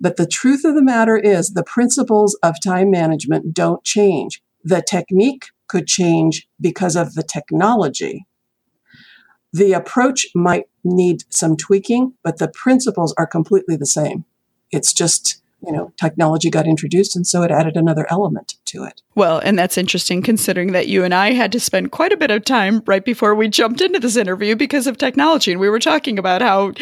But 0.00 0.16
the 0.16 0.26
truth 0.26 0.64
of 0.64 0.74
the 0.74 0.82
matter 0.82 1.16
is, 1.16 1.50
the 1.50 1.64
principles 1.64 2.38
of 2.42 2.54
time 2.62 2.90
management 2.90 3.54
don't 3.54 3.82
change. 3.84 4.42
The 4.62 4.82
technique 4.82 5.46
could 5.68 5.86
change 5.86 6.48
because 6.60 6.96
of 6.96 7.14
the 7.14 7.22
technology. 7.22 8.26
The 9.52 9.72
approach 9.72 10.26
might 10.34 10.64
need 10.84 11.24
some 11.30 11.56
tweaking, 11.56 12.14
but 12.22 12.38
the 12.38 12.48
principles 12.48 13.14
are 13.16 13.26
completely 13.26 13.76
the 13.76 13.86
same. 13.86 14.24
It's 14.70 14.92
just 14.92 15.42
you 15.62 15.72
know, 15.72 15.92
technology 16.00 16.50
got 16.50 16.66
introduced, 16.66 17.16
and 17.16 17.26
so 17.26 17.42
it 17.42 17.50
added 17.50 17.76
another 17.76 18.06
element 18.10 18.54
to 18.66 18.84
it. 18.84 19.02
Well, 19.14 19.38
and 19.38 19.58
that's 19.58 19.78
interesting 19.78 20.22
considering 20.22 20.72
that 20.72 20.88
you 20.88 21.02
and 21.02 21.14
I 21.14 21.32
had 21.32 21.50
to 21.52 21.60
spend 21.60 21.92
quite 21.92 22.12
a 22.12 22.16
bit 22.16 22.30
of 22.30 22.44
time 22.44 22.82
right 22.86 23.04
before 23.04 23.34
we 23.34 23.48
jumped 23.48 23.80
into 23.80 23.98
this 23.98 24.16
interview 24.16 24.54
because 24.54 24.86
of 24.86 24.98
technology. 24.98 25.52
And 25.52 25.60
we 25.60 25.70
were 25.70 25.78
talking 25.78 26.18
about 26.18 26.42
how 26.42 26.72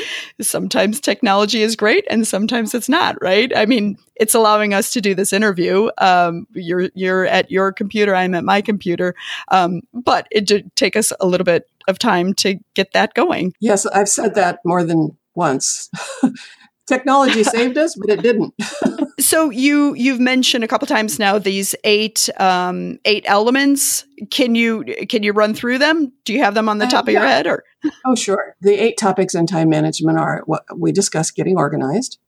sometimes 0.41 1.01
technology 1.01 1.63
is 1.63 1.77
great 1.77 2.05
and 2.11 2.27
sometimes 2.27 2.75
it's 2.75 2.89
not, 2.89 3.17
right? 3.23 3.57
I 3.57 3.67
mean, 3.67 3.97
it's 4.17 4.35
allowing 4.35 4.75
us 4.75 4.93
to 4.93 5.01
do 5.01 5.15
this 5.15 5.33
interview. 5.33 5.89
Um, 5.99 6.47
you're 6.53 6.91
you're 6.95 7.27
at 7.27 7.51
your 7.51 7.73
computer, 7.73 8.15
I'm 8.15 8.35
at 8.35 8.45
my 8.45 8.61
computer, 8.61 9.15
um, 9.49 9.83
but 9.93 10.27
it 10.31 10.47
did 10.47 10.75
take 10.75 10.97
us 10.97 11.13
a 11.21 11.27
little 11.27 11.45
bit 11.45 11.69
of 11.87 11.99
time 11.99 12.35
to 12.35 12.59
get 12.75 12.93
that 12.93 13.15
going. 13.15 13.55
Yes, 13.61 13.87
I've 13.87 14.09
said 14.09 14.35
that 14.35 14.59
more 14.65 14.83
than 14.83 15.17
once. 15.35 15.91
technology 16.87 17.43
saved 17.45 17.79
us, 17.79 17.95
but 17.97 18.11
it 18.11 18.23
didn't. 18.23 18.55
so 19.21 19.51
you 19.51 19.95
you've 19.95 20.21
mentioned 20.21 20.65
a 20.65 20.69
couple 20.69 20.87
times 20.87 21.19
now 21.19 21.39
these 21.39 21.75
eight 21.85 22.29
um, 22.39 22.99
eight 23.05 23.25
elements. 23.27 24.05
Can 24.31 24.55
you 24.55 24.85
can 25.09 25.23
you 25.23 25.33
run 25.33 25.55
through 25.55 25.79
them? 25.79 26.13
Do 26.25 26.33
you 26.33 26.43
have 26.43 26.55
them 26.55 26.69
on 26.69 26.79
the 26.79 26.87
uh, 26.87 26.91
top 26.91 27.07
of 27.07 27.15
yeah. 27.15 27.21
your 27.21 27.29
head, 27.29 27.47
or? 27.47 27.65
oh, 28.05 28.15
sure. 28.15 28.57
The 28.61 28.75
eight 28.75 28.97
topics 28.97 29.35
in 29.35 29.47
time 29.47 29.69
management 29.69 30.19
are 30.19 30.43
what 30.47 30.65
we 30.77 30.93
discussed: 30.93 31.37
getting 31.37 31.57
organized. 31.57 32.19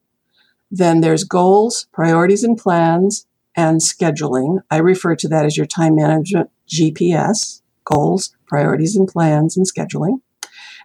Then 0.70 1.00
there's 1.00 1.24
goals, 1.24 1.86
priorities, 1.92 2.42
and 2.42 2.58
plans, 2.58 3.26
and 3.54 3.80
scheduling. 3.80 4.58
I 4.70 4.78
refer 4.78 5.14
to 5.16 5.28
that 5.28 5.44
as 5.44 5.56
your 5.56 5.66
time 5.66 5.94
management 5.94 6.50
GPS: 6.68 7.62
goals, 7.84 8.34
priorities, 8.46 8.96
and 8.96 9.08
plans, 9.08 9.56
and 9.56 9.66
scheduling. 9.66 10.20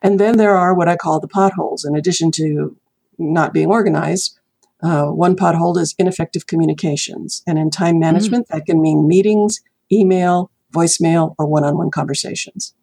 And 0.04 0.20
then 0.20 0.38
there 0.38 0.58
are 0.58 0.74
what 0.74 0.90
I 0.90 0.96
call 0.96 1.20
the 1.20 1.28
potholes. 1.28 1.86
In 1.86 1.96
addition 1.96 2.32
to 2.32 2.76
not 3.22 3.54
being 3.54 3.70
organized. 3.70 4.38
Uh, 4.84 5.06
one 5.06 5.36
pothole 5.36 5.78
is 5.78 5.94
ineffective 6.00 6.48
communications. 6.48 7.44
And 7.46 7.60
in 7.60 7.70
time 7.70 7.96
hmm. 7.96 8.02
management, 8.02 8.48
mm. 8.48 8.54
that 8.54 8.66
can 8.66 8.82
mean 8.82 9.08
meetings, 9.08 9.62
email, 9.92 10.50
voicemail, 10.74 11.36
or 11.38 11.46
one 11.46 11.64
on 11.64 11.78
one 11.78 11.92
conversations. 11.92 12.74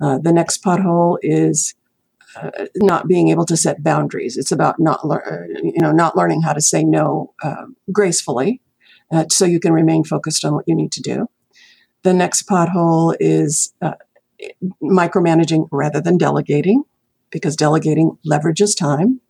Uh, 0.00 0.18
the 0.18 0.32
next 0.32 0.62
pothole 0.62 1.16
is 1.22 1.74
uh, 2.36 2.50
not 2.76 3.08
being 3.08 3.28
able 3.28 3.46
to 3.46 3.56
set 3.56 3.82
boundaries. 3.82 4.36
It's 4.36 4.52
about 4.52 4.78
not, 4.78 5.08
lear- 5.08 5.24
uh, 5.26 5.60
you 5.62 5.80
know, 5.80 5.92
not 5.92 6.16
learning 6.16 6.42
how 6.42 6.52
to 6.52 6.60
say 6.60 6.84
no 6.84 7.32
uh, 7.42 7.64
gracefully, 7.90 8.60
uh, 9.10 9.24
so 9.30 9.46
you 9.46 9.58
can 9.58 9.72
remain 9.72 10.04
focused 10.04 10.44
on 10.44 10.54
what 10.54 10.64
you 10.66 10.74
need 10.74 10.92
to 10.92 11.00
do. 11.00 11.30
The 12.02 12.12
next 12.12 12.46
pothole 12.46 13.16
is 13.18 13.72
micromanaging 14.82 15.68
rather 15.72 16.00
than 16.00 16.18
delegating, 16.18 16.84
because 17.30 17.56
delegating 17.56 18.18
leverages 18.26 18.76
time 18.76 19.20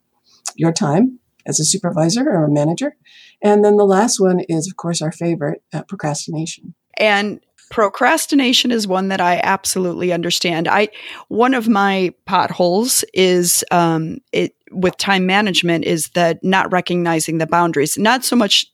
your 0.54 0.72
time 0.72 1.18
as 1.46 1.60
a 1.60 1.64
supervisor 1.64 2.28
or 2.28 2.44
a 2.44 2.50
manager. 2.50 2.96
And 3.42 3.64
then 3.64 3.76
the 3.76 3.84
last 3.84 4.20
one 4.20 4.40
is, 4.48 4.66
of 4.68 4.76
course, 4.76 5.00
our 5.00 5.12
favorite 5.12 5.62
uh, 5.72 5.82
procrastination. 5.82 6.74
And 6.98 7.40
procrastination 7.70 8.70
is 8.70 8.86
one 8.86 9.08
that 9.08 9.20
I 9.20 9.40
absolutely 9.42 10.12
understand. 10.12 10.68
I 10.68 10.88
one 11.28 11.54
of 11.54 11.68
my 11.68 12.14
potholes 12.24 13.04
is 13.12 13.64
um, 13.70 14.18
it 14.32 14.54
with 14.72 14.96
time 14.96 15.26
management 15.26 15.84
is 15.84 16.08
that 16.10 16.42
not 16.42 16.70
recognizing 16.72 17.38
the 17.38 17.46
boundaries. 17.46 17.96
Not 17.96 18.24
so 18.24 18.34
much, 18.34 18.66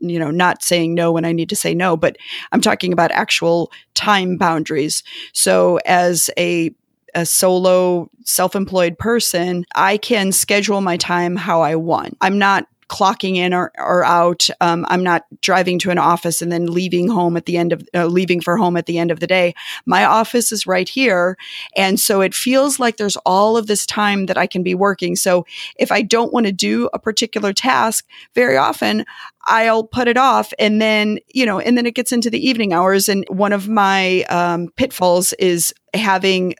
you 0.00 0.18
know, 0.18 0.30
not 0.30 0.62
saying 0.62 0.94
no 0.94 1.12
when 1.12 1.24
I 1.24 1.32
need 1.32 1.48
to 1.48 1.56
say 1.56 1.74
no, 1.74 1.96
but 1.96 2.16
I'm 2.52 2.60
talking 2.60 2.92
about 2.92 3.10
actual 3.10 3.72
time 3.94 4.36
boundaries. 4.36 5.02
So 5.32 5.78
as 5.84 6.30
a 6.38 6.74
a 7.14 7.26
solo 7.26 8.10
self-employed 8.24 8.98
person, 8.98 9.64
I 9.74 9.96
can 9.96 10.32
schedule 10.32 10.80
my 10.80 10.96
time 10.96 11.36
how 11.36 11.62
I 11.62 11.76
want. 11.76 12.16
I'm 12.20 12.38
not 12.38 12.66
clocking 12.92 13.36
in 13.36 13.54
or, 13.54 13.72
or 13.78 14.04
out. 14.04 14.50
Um, 14.60 14.84
I'm 14.90 15.02
not 15.02 15.24
driving 15.40 15.78
to 15.78 15.90
an 15.90 15.96
office 15.96 16.42
and 16.42 16.52
then 16.52 16.66
leaving 16.66 17.08
home 17.08 17.38
at 17.38 17.46
the 17.46 17.56
end 17.56 17.72
of 17.72 17.88
uh, 17.94 18.04
leaving 18.04 18.42
for 18.42 18.58
home 18.58 18.76
at 18.76 18.84
the 18.84 18.98
end 18.98 19.10
of 19.10 19.18
the 19.18 19.26
day. 19.26 19.54
My 19.86 20.04
office 20.04 20.52
is 20.52 20.66
right 20.66 20.86
here, 20.86 21.38
and 21.74 21.98
so 21.98 22.20
it 22.20 22.34
feels 22.34 22.78
like 22.78 22.98
there's 22.98 23.16
all 23.24 23.56
of 23.56 23.66
this 23.66 23.86
time 23.86 24.26
that 24.26 24.36
I 24.36 24.46
can 24.46 24.62
be 24.62 24.74
working. 24.74 25.16
So 25.16 25.46
if 25.78 25.90
I 25.90 26.02
don't 26.02 26.34
want 26.34 26.44
to 26.44 26.52
do 26.52 26.90
a 26.92 26.98
particular 26.98 27.54
task, 27.54 28.06
very 28.34 28.58
often 28.58 29.06
I'll 29.44 29.84
put 29.84 30.06
it 30.06 30.16
off 30.16 30.52
and 30.58 30.80
then, 30.80 31.18
you 31.34 31.46
know, 31.46 31.58
and 31.58 31.76
then 31.76 31.86
it 31.86 31.94
gets 31.94 32.12
into 32.12 32.30
the 32.30 32.46
evening 32.46 32.72
hours. 32.72 33.08
And 33.08 33.24
one 33.28 33.52
of 33.52 33.68
my 33.68 34.22
um, 34.24 34.68
pitfalls 34.76 35.32
is 35.34 35.74
having 35.94 36.54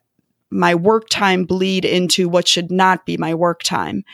my 0.52 0.74
work 0.74 1.08
time 1.08 1.44
bleed 1.44 1.84
into 1.84 2.28
what 2.28 2.46
should 2.46 2.70
not 2.70 3.06
be 3.06 3.16
my 3.16 3.34
work 3.34 3.62
time. 3.62 4.04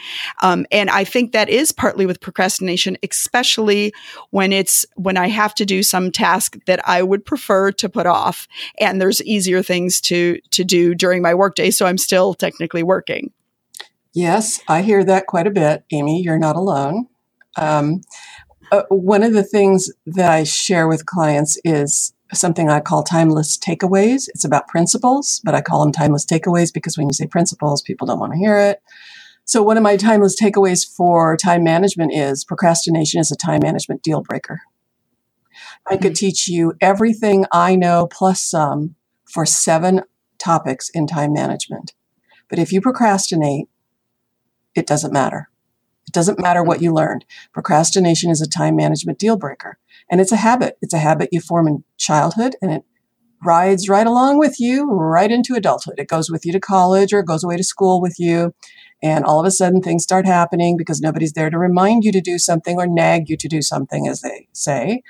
Um, 0.43 0.67
and 0.71 0.89
I 0.89 1.05
think 1.05 1.33
that 1.33 1.49
is 1.49 1.73
partly 1.73 2.07
with 2.07 2.21
procrastination, 2.21 2.97
especially 3.03 3.93
when 4.31 4.53
it's 4.53 4.87
when 4.97 5.17
I 5.17 5.29
have 5.29 5.55
to 5.57 5.65
do 5.65 5.83
some 5.83 6.11
task 6.11 6.57
that 6.67 6.87
I 6.89 7.03
would 7.03 7.25
prefer 7.25 7.73
to 7.73 7.89
put 7.89 8.07
off, 8.07 8.47
and 8.79 9.01
there's 9.01 9.23
easier 9.25 9.63
things 9.63 10.01
to 10.03 10.39
to 10.51 10.65
do 10.65 10.95
during 10.95 11.23
my 11.23 11.35
workday, 11.35 11.71
so 11.71 11.87
I'm 11.87 11.99
still 11.99 12.35
technically 12.35 12.83
working. 12.83 13.33
Yes, 14.15 14.61
I 14.69 14.83
hear 14.83 15.05
that 15.05 15.27
quite 15.27 15.47
a 15.47 15.51
bit, 15.51 15.85
Amy. 15.93 16.23
You're 16.23 16.39
not 16.39 16.57
alone. 16.57 17.07
Um, 17.57 18.01
uh, 18.71 18.83
one 18.89 19.23
of 19.23 19.33
the 19.33 19.43
things 19.43 19.91
that 20.07 20.31
I 20.31 20.45
share 20.45 20.89
with 20.89 21.07
clients 21.07 21.59
is 21.65 22.13
something 22.35 22.69
I 22.69 22.81
call 22.81 23.03
timeless 23.03 23.57
takeaways. 23.57 24.29
It's 24.29 24.45
about 24.45 24.69
principles, 24.69 25.41
but 25.45 25.55
I 25.55 25.61
call 25.61 25.83
them 25.83 25.93
timeless 25.93 26.27
takeaways 26.27 26.73
because 26.73 26.99
when 26.99 27.09
you 27.09 27.15
say 27.15 27.27
principles, 27.27 27.83
people 27.83 28.07
don't 28.07 28.21
want 28.21 28.33
to 28.33 28.39
hear 28.39 28.59
it. 28.59 28.83
So 29.45 29.63
one 29.63 29.79
of 29.79 29.83
my 29.83 29.97
timeless 29.97 30.39
takeaways 30.39 30.87
for 30.87 31.37
time 31.37 31.65
management 31.65 32.13
is 32.13 32.45
procrastination 32.45 33.21
is 33.21 33.33
a 33.33 33.37
time 33.37 33.61
management 33.63 34.03
deal 34.03 34.21
breaker. 34.21 34.61
I 35.91 35.97
could 35.97 36.13
hmm. 36.13 36.17
teach 36.17 36.49
you 36.49 36.75
everything 36.81 37.47
I 37.51 37.75
know 37.75 38.07
plus 38.07 38.43
some 38.43 38.95
for 39.25 39.47
seven 39.47 40.03
topics 40.39 40.91
in 40.91 41.07
time 41.07 41.33
management. 41.33 41.95
But 42.49 42.59
if 42.59 42.73
you 42.73 42.81
procrastinate, 42.81 43.69
it 44.75 44.87
doesn't 44.87 45.13
matter. 45.13 45.49
It 46.07 46.13
doesn't 46.15 46.39
matter 46.39 46.63
what 46.63 46.81
you 46.81 46.93
learned. 46.93 47.25
Procrastination 47.53 48.31
is 48.31 48.41
a 48.41 48.49
time 48.49 48.77
management 48.77 49.19
deal 49.19 49.37
breaker. 49.37 49.79
And 50.11 50.21
it's 50.21 50.33
a 50.33 50.37
habit. 50.37 50.79
It's 50.81 50.95
a 50.95 50.99
habit 50.99 51.31
you 51.33 51.41
form 51.41 51.67
in 51.67 51.85
childhood 51.97 52.57
and 52.63 52.73
it 52.73 52.85
rides 53.45 53.89
right 53.89 54.07
along 54.07 54.39
with 54.39 54.59
you 54.59 54.91
right 54.91 55.31
into 55.31 55.55
adulthood. 55.55 55.99
It 55.99 56.09
goes 56.09 56.31
with 56.31 56.45
you 56.45 56.53
to 56.53 56.61
college 56.61 57.13
or 57.13 57.21
it 57.21 57.27
goes 57.27 57.45
away 57.45 57.57
to 57.57 57.65
school 57.65 58.01
with 58.01 58.19
you. 58.19 58.55
And 59.03 59.25
all 59.25 59.39
of 59.39 59.47
a 59.47 59.51
sudden 59.51 59.81
things 59.81 60.03
start 60.03 60.27
happening 60.27 60.77
because 60.77 61.01
nobody's 61.01 61.33
there 61.33 61.51
to 61.51 61.59
remind 61.59 62.05
you 62.05 62.13
to 62.13 62.21
do 62.21 62.39
something 62.39 62.79
or 62.79 62.87
nag 62.87 63.29
you 63.29 63.37
to 63.37 63.49
do 63.49 63.63
something, 63.63 64.09
as 64.09 64.23
they 64.23 64.49
say. 64.53 65.03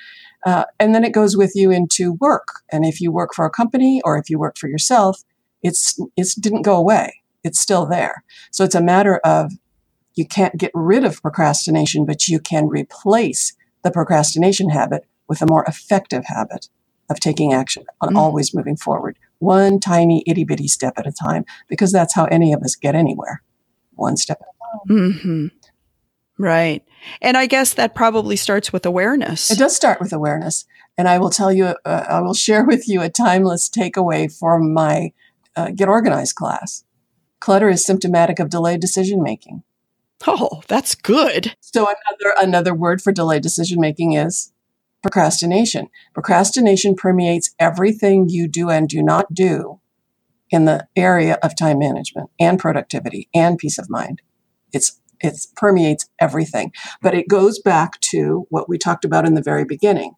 Uh, 0.44 0.64
and 0.78 0.94
then 0.94 1.04
it 1.04 1.12
goes 1.12 1.36
with 1.36 1.52
you 1.54 1.70
into 1.70 2.12
work. 2.14 2.62
And 2.70 2.84
if 2.84 3.00
you 3.00 3.10
work 3.10 3.34
for 3.34 3.44
a 3.44 3.50
company 3.50 4.02
or 4.04 4.18
if 4.18 4.28
you 4.28 4.38
work 4.38 4.58
for 4.58 4.68
yourself, 4.68 5.22
it's 5.62 5.98
it 6.16 6.28
didn't 6.38 6.62
go 6.62 6.76
away. 6.76 7.22
It's 7.42 7.60
still 7.60 7.86
there. 7.86 8.22
So 8.50 8.62
it's 8.64 8.74
a 8.74 8.82
matter 8.82 9.18
of 9.18 9.52
you 10.14 10.26
can't 10.26 10.56
get 10.56 10.70
rid 10.74 11.04
of 11.04 11.22
procrastination, 11.22 12.04
but 12.04 12.28
you 12.28 12.40
can 12.40 12.68
replace 12.68 13.54
the 13.82 13.90
procrastination 13.90 14.70
habit 14.70 15.04
with 15.28 15.42
a 15.42 15.46
more 15.46 15.64
effective 15.64 16.24
habit 16.26 16.68
of 17.10 17.20
taking 17.20 17.52
action 17.52 17.84
on 18.00 18.14
mm. 18.14 18.18
always 18.18 18.54
moving 18.54 18.76
forward, 18.76 19.18
one 19.38 19.80
tiny 19.80 20.22
itty 20.26 20.44
bitty 20.44 20.68
step 20.68 20.94
at 20.96 21.06
a 21.06 21.12
time, 21.12 21.44
because 21.68 21.92
that's 21.92 22.14
how 22.14 22.24
any 22.26 22.52
of 22.52 22.62
us 22.62 22.74
get 22.74 22.94
anywhere, 22.94 23.42
one 23.94 24.16
step 24.16 24.38
at 24.40 24.48
a 24.48 24.88
time. 24.88 24.98
Mm-hmm. 24.98 25.46
Right. 26.38 26.84
And 27.20 27.36
I 27.36 27.46
guess 27.46 27.74
that 27.74 27.94
probably 27.94 28.36
starts 28.36 28.72
with 28.72 28.86
awareness. 28.86 29.50
It 29.50 29.58
does 29.58 29.74
start 29.74 30.00
with 30.00 30.12
awareness. 30.12 30.66
And 30.96 31.08
I 31.08 31.18
will 31.18 31.30
tell 31.30 31.52
you, 31.52 31.76
uh, 31.84 32.04
I 32.08 32.20
will 32.20 32.34
share 32.34 32.64
with 32.64 32.88
you 32.88 33.02
a 33.02 33.08
timeless 33.08 33.68
takeaway 33.68 34.32
from 34.36 34.72
my 34.72 35.12
uh, 35.56 35.70
Get 35.70 35.88
Organized 35.88 36.34
class. 36.34 36.84
Clutter 37.40 37.68
is 37.68 37.84
symptomatic 37.84 38.38
of 38.38 38.50
delayed 38.50 38.80
decision 38.80 39.22
making. 39.22 39.62
Oh, 40.26 40.62
that's 40.66 40.94
good. 40.94 41.54
So 41.60 41.86
another 41.86 42.34
another 42.40 42.74
word 42.74 43.00
for 43.00 43.12
delayed 43.12 43.42
decision 43.42 43.80
making 43.80 44.14
is 44.14 44.52
procrastination. 45.02 45.88
Procrastination 46.12 46.96
permeates 46.96 47.54
everything 47.58 48.28
you 48.28 48.48
do 48.48 48.68
and 48.68 48.88
do 48.88 49.02
not 49.02 49.32
do 49.32 49.80
in 50.50 50.64
the 50.64 50.86
area 50.96 51.38
of 51.42 51.56
time 51.56 51.78
management 51.78 52.30
and 52.40 52.58
productivity 52.58 53.28
and 53.34 53.58
peace 53.58 53.78
of 53.78 53.90
mind. 53.90 54.22
It's 54.72 55.00
it 55.20 55.46
permeates 55.56 56.08
everything. 56.20 56.72
But 57.02 57.14
it 57.14 57.28
goes 57.28 57.58
back 57.58 58.00
to 58.00 58.46
what 58.50 58.68
we 58.68 58.78
talked 58.78 59.04
about 59.04 59.26
in 59.26 59.34
the 59.34 59.42
very 59.42 59.64
beginning. 59.64 60.14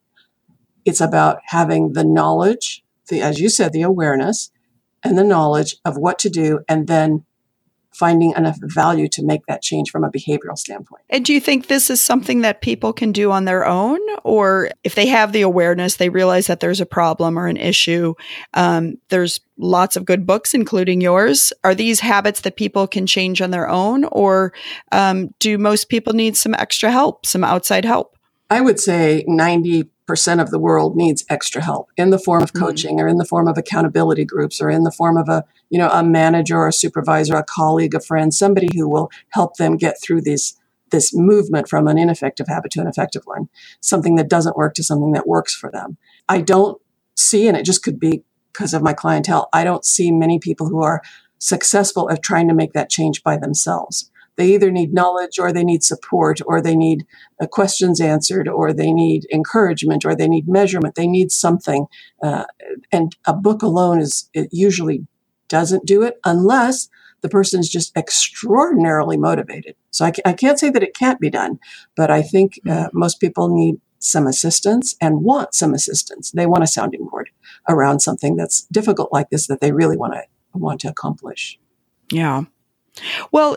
It's 0.85 1.01
about 1.01 1.39
having 1.47 1.93
the 1.93 2.05
knowledge, 2.05 2.83
the 3.09 3.21
as 3.21 3.41
you 3.41 3.49
said, 3.49 3.73
the 3.73 3.83
awareness 3.83 4.51
and 5.03 5.17
the 5.17 5.25
knowledge 5.25 5.77
of 5.85 5.97
what 5.97 6.19
to 6.21 6.31
do 6.31 6.61
and 6.69 6.87
then 6.87 7.25
finding 7.93 8.33
enough 8.37 8.59
value 8.63 9.09
to 9.09 9.23
make 9.25 9.45
that 9.47 9.63
change 9.63 9.91
from 9.91 10.05
a 10.05 10.11
behavioral 10.11 10.57
standpoint. 10.57 11.03
And 11.11 11.25
do 11.25 11.33
you 11.33 11.41
think 11.41 11.67
this 11.67 11.91
is 11.91 12.01
something 12.01 12.43
that 12.43 12.63
people 12.63 12.93
can 12.93 13.13
do 13.13 13.31
on 13.33 13.45
their 13.45 13.67
own? 13.67 13.99
Or 14.23 14.71
if 14.85 14.95
they 14.95 15.07
have 15.07 15.33
the 15.33 15.43
awareness, 15.43 15.97
they 15.97 16.09
realize 16.09 16.47
that 16.47 16.61
there's 16.61 16.81
a 16.81 16.87
problem 16.87 17.39
or 17.39 17.47
an 17.47 17.57
issue, 17.57 18.15
um, 18.55 18.97
there's 19.09 19.41
lots 19.59 19.97
of 19.97 20.05
good 20.05 20.27
books, 20.27 20.55
including 20.55 21.01
yours. 21.01 21.53
Are 21.65 21.75
these 21.75 22.01
habits 22.01 22.41
that 22.43 22.57
people 22.57 22.87
can 22.87 23.07
change 23.07 23.43
on 23.43 23.51
their 23.51 23.69
own? 23.69 24.05
Or 24.05 24.53
um, 24.93 25.35
do 25.39 25.59
most 25.59 25.89
people 25.89 26.13
need 26.13 26.37
some 26.37 26.55
extra 26.55 26.91
help, 26.91 27.27
some 27.27 27.45
outside 27.45 27.85
help? 27.85 28.17
I 28.49 28.61
would 28.61 28.81
say 28.81 29.25
90 29.29 29.89
percent 30.11 30.41
of 30.41 30.51
the 30.51 30.59
world 30.59 30.97
needs 30.97 31.25
extra 31.29 31.63
help 31.63 31.89
in 31.97 32.11
the 32.11 32.19
form 32.19 32.43
of 32.43 32.53
mm-hmm. 32.53 32.67
coaching 32.67 32.97
mm-hmm. 32.97 33.05
or 33.05 33.09
in 33.09 33.19
the 33.19 33.25
form 33.25 33.47
of 33.47 33.57
accountability 33.57 34.25
groups 34.25 34.61
or 34.61 34.69
in 34.69 34.83
the 34.83 34.91
form 34.91 35.17
of 35.17 35.29
a 35.29 35.45
you 35.69 35.79
know 35.79 35.89
a 35.91 36.03
manager 36.03 36.59
or 36.59 36.67
a 36.67 36.73
supervisor 36.73 37.37
a 37.37 37.45
colleague 37.45 37.95
a 37.95 38.01
friend 38.01 38.35
somebody 38.35 38.69
who 38.75 38.89
will 38.89 39.09
help 39.29 39.57
them 39.57 39.77
get 39.77 39.95
through 40.03 40.21
these 40.21 40.59
this 40.91 41.15
movement 41.15 41.69
from 41.69 41.87
an 41.87 41.97
ineffective 41.97 42.49
habit 42.49 42.73
to 42.73 42.81
an 42.81 42.89
effective 42.89 43.23
one 43.25 43.49
something 43.81 44.17
that 44.17 44.29
doesn't 44.29 44.57
work 44.57 44.75
to 44.75 44.83
something 44.83 45.13
that 45.13 45.29
works 45.29 45.55
for 45.55 45.71
them 45.71 45.97
i 46.29 46.41
don't 46.41 46.83
see 47.15 47.47
and 47.47 47.57
it 47.57 47.65
just 47.65 47.85
could 47.85 48.01
be 48.01 48.25
because 48.53 48.75
of 48.75 48.83
my 48.83 48.93
clientele 48.93 49.49
i 49.53 49.63
don't 49.63 49.85
see 49.85 50.11
many 50.11 50.41
people 50.41 50.67
who 50.67 50.83
are 50.83 51.03
successful 51.39 52.11
at 52.11 52.21
trying 52.21 52.49
to 52.49 52.55
make 52.55 52.73
that 52.73 52.91
change 52.91 53.23
by 53.23 53.37
themselves 53.37 54.11
they 54.37 54.55
either 54.55 54.71
need 54.71 54.95
knowledge 54.95 55.39
or 55.39 55.53
they 55.53 55.65
need 55.65 55.83
support 55.83 56.41
or 56.47 56.61
they 56.61 56.75
need 56.75 57.07
uh, 57.41 57.47
questions 57.47 58.01
answered 58.01 58.49
or 58.49 58.73
they 58.73 58.93
need 58.93 59.27
encouragement 59.33 60.05
or 60.05 60.15
they 60.15 60.29
need 60.29 60.49
measurement. 60.49 60.95
They 60.95 61.07
need 61.07 61.31
something. 61.31 61.87
Uh, 62.23 62.45
and 62.91 63.17
a 63.27 63.35
book 63.35 63.63
alone 63.63 64.01
is, 64.01 64.31
it 64.33 64.49
usually 64.53 65.07
doesn't 65.49 65.85
do 65.85 66.03
it 66.03 66.19
unless 66.25 66.89
the 67.21 67.29
person 67.29 67.61
is 67.61 67.69
just 67.69 67.95
extraordinarily 67.97 69.17
motivated. 69.17 69.75
So 69.91 70.07
I, 70.07 70.13
I, 70.25 70.33
can't 70.33 70.59
say 70.59 70.71
that 70.71 70.83
it 70.83 70.95
can't 70.95 71.21
be 71.21 71.29
done, 71.29 71.59
but 71.97 72.11
I 72.11 72.23
think 72.23 72.61
uh, 72.67 72.71
mm-hmm. 72.71 72.99
most 72.99 73.21
people 73.21 73.55
need 73.55 73.77
some 73.99 74.27
assistance 74.27 74.97
and 75.01 75.23
want 75.23 75.55
some 75.55 75.75
assistance. 75.75 76.31
They 76.31 76.47
want 76.47 76.65
a 76.65 76.67
sounding 76.67 77.07
board 77.11 77.31
around 77.69 78.01
something 78.01 78.37
that's 78.37 78.63
difficult 78.73 79.13
like 79.13 79.29
this 79.29 79.47
that 79.49 79.61
they 79.61 79.73
really 79.73 79.97
want 79.97 80.15
to 80.15 80.23
want 80.55 80.81
to 80.81 80.89
accomplish. 80.89 81.59
Yeah. 82.11 82.45
Well, 83.33 83.57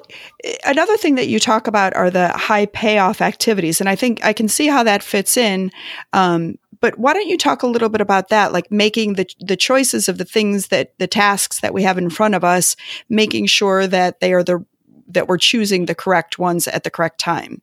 another 0.65 0.97
thing 0.97 1.15
that 1.15 1.27
you 1.27 1.39
talk 1.39 1.67
about 1.67 1.95
are 1.95 2.09
the 2.09 2.29
high 2.29 2.65
payoff 2.67 3.21
activities. 3.21 3.79
And 3.79 3.89
I 3.89 3.95
think 3.95 4.23
I 4.23 4.33
can 4.33 4.47
see 4.47 4.67
how 4.67 4.83
that 4.83 5.03
fits 5.03 5.37
in. 5.37 5.71
Um, 6.13 6.57
but 6.79 6.99
why 6.99 7.13
don't 7.13 7.29
you 7.29 7.37
talk 7.37 7.63
a 7.63 7.67
little 7.67 7.89
bit 7.89 8.01
about 8.01 8.29
that, 8.29 8.51
like 8.51 8.69
making 8.69 9.13
the, 9.13 9.25
the 9.39 9.55
choices 9.55 10.09
of 10.09 10.17
the 10.17 10.25
things 10.25 10.67
that 10.67 10.97
the 10.99 11.07
tasks 11.07 11.61
that 11.61 11.73
we 11.73 11.83
have 11.83 11.97
in 11.97 12.09
front 12.09 12.35
of 12.35 12.43
us, 12.43 12.75
making 13.07 13.45
sure 13.45 13.87
that 13.87 14.19
they 14.19 14.33
are 14.33 14.43
the, 14.43 14.65
that 15.07 15.27
we're 15.27 15.37
choosing 15.37 15.85
the 15.85 15.95
correct 15.95 16.37
ones 16.37 16.67
at 16.67 16.83
the 16.83 16.91
correct 16.91 17.19
time? 17.19 17.61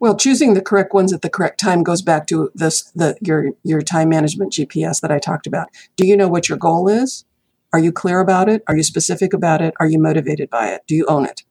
Well, 0.00 0.16
choosing 0.16 0.54
the 0.54 0.62
correct 0.62 0.94
ones 0.94 1.12
at 1.12 1.22
the 1.22 1.30
correct 1.30 1.60
time 1.60 1.82
goes 1.82 2.02
back 2.02 2.26
to 2.28 2.50
this, 2.54 2.82
the, 2.94 3.16
your, 3.20 3.50
your 3.62 3.82
time 3.82 4.08
management 4.08 4.52
GPS 4.52 5.00
that 5.00 5.12
I 5.12 5.18
talked 5.18 5.46
about. 5.46 5.68
Do 5.96 6.06
you 6.06 6.16
know 6.16 6.28
what 6.28 6.48
your 6.48 6.58
goal 6.58 6.88
is? 6.88 7.24
Are 7.72 7.78
you 7.78 7.92
clear 7.92 8.20
about 8.20 8.48
it? 8.48 8.62
Are 8.68 8.76
you 8.76 8.82
specific 8.82 9.32
about 9.32 9.62
it? 9.62 9.74
Are 9.80 9.86
you 9.86 9.98
motivated 9.98 10.50
by 10.50 10.68
it? 10.68 10.82
Do 10.86 10.94
you 10.94 11.06
own 11.06 11.24
it? 11.24 11.42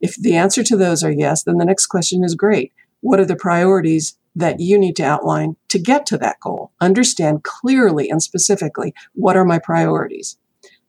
If 0.00 0.16
the 0.16 0.36
answer 0.36 0.62
to 0.64 0.76
those 0.76 1.02
are 1.02 1.10
yes, 1.10 1.44
then 1.44 1.58
the 1.58 1.64
next 1.64 1.86
question 1.86 2.24
is 2.24 2.34
great. 2.34 2.72
What 3.00 3.20
are 3.20 3.24
the 3.24 3.36
priorities 3.36 4.16
that 4.36 4.60
you 4.60 4.78
need 4.78 4.96
to 4.96 5.04
outline 5.04 5.56
to 5.68 5.78
get 5.78 6.06
to 6.06 6.18
that 6.18 6.40
goal. 6.40 6.72
Understand 6.80 7.44
clearly 7.44 8.10
and 8.10 8.22
specifically 8.22 8.94
what 9.14 9.36
are 9.36 9.44
my 9.44 9.58
priorities. 9.58 10.36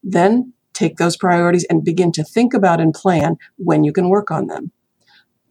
Then 0.03 0.53
take 0.73 0.97
those 0.97 1.17
priorities 1.17 1.65
and 1.69 1.83
begin 1.83 2.11
to 2.13 2.23
think 2.23 2.53
about 2.53 2.81
and 2.81 2.93
plan 2.93 3.37
when 3.57 3.83
you 3.83 3.93
can 3.93 4.09
work 4.09 4.31
on 4.31 4.47
them. 4.47 4.71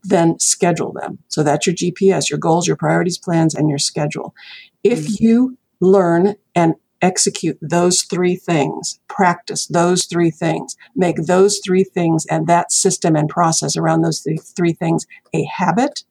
Then 0.03 0.39
schedule 0.39 0.93
them. 0.93 1.19
So 1.29 1.43
that's 1.43 1.67
your 1.67 1.75
GPS, 1.75 2.29
your 2.29 2.39
goals, 2.39 2.67
your 2.67 2.77
priorities, 2.77 3.17
plans, 3.17 3.55
and 3.55 3.71
your 3.71 3.79
schedule. 3.79 4.35
If 4.83 5.01
mm-hmm. 5.01 5.25
you 5.25 5.59
learn 5.81 6.35
and 6.55 6.75
execute 7.05 7.59
those 7.61 8.03
three 8.03 8.35
things, 8.35 8.99
practice 9.09 9.67
those 9.67 10.07
three 10.07 10.31
things, 10.31 10.75
make 10.97 11.17
those 11.27 11.61
three 11.64 11.85
things 11.85 12.25
and 12.27 12.47
that 12.47 12.73
system 12.73 13.14
and 13.14 13.29
process 13.29 13.77
around 13.77 14.01
those 14.01 14.21
three, 14.21 14.38
three 14.38 14.73
things 14.73 15.07
a 15.35 15.45
habit, 15.45 16.05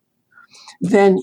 then 0.80 1.18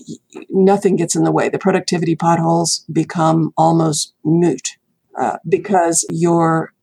nothing 0.49 0.97
gets 0.97 1.15
in 1.15 1.23
the 1.23 1.31
way. 1.31 1.47
The 1.47 1.57
productivity 1.57 2.15
potholes 2.15 2.85
become 2.91 3.53
almost 3.57 4.13
moot 4.23 4.77
uh, 5.17 5.37
because 5.47 6.05
your 6.11 6.73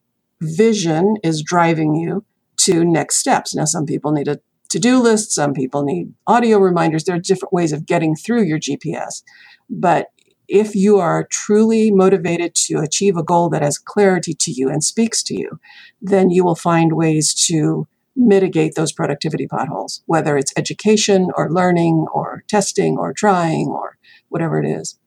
vision 0.41 1.17
is 1.23 1.43
driving 1.43 1.95
you 1.95 2.25
to 2.59 2.85
next 2.85 3.19
steps. 3.19 3.55
Now, 3.55 3.67
some 3.67 3.85
people 3.85 4.13
need 4.13 4.29
a 4.29 4.41
to 4.71 4.79
do 4.79 5.01
list, 5.01 5.33
some 5.33 5.55
people 5.55 5.83
need 5.83 6.13
audio 6.27 6.59
reminders. 6.59 7.05
There 7.05 7.17
are 7.17 7.21
different 7.21 7.55
ways 7.55 7.73
of 7.73 7.87
getting 7.87 8.15
through 8.15 8.43
your 8.43 8.59
GPS. 8.59 9.23
But 9.71 10.09
if 10.49 10.75
you 10.75 10.99
are 10.99 11.29
truly 11.31 11.91
motivated 11.91 12.55
to 12.55 12.79
achieve 12.79 13.17
a 13.17 13.23
goal 13.23 13.51
that 13.51 13.63
has 13.63 13.79
clarity 13.79 14.35
to 14.35 14.51
you 14.51 14.69
and 14.69 14.83
speaks 14.83 15.23
to 15.25 15.35
you, 15.35 15.61
then 16.01 16.31
you 16.31 16.43
will 16.43 16.55
find 16.55 16.95
ways 16.95 17.35
to 17.47 17.87
mitigate 18.17 18.75
those 18.75 18.93
productivity 18.93 19.47
potholes, 19.47 20.03
whether 20.07 20.37
it's 20.37 20.53
education 20.57 21.31
or 21.37 21.53
learning 21.53 22.07
or 22.13 22.43
testing 22.49 22.97
or 22.99 23.13
trying 23.13 23.69
or 23.69 23.99
whatever 24.29 24.61
it 24.61 24.67
is. 24.67 24.99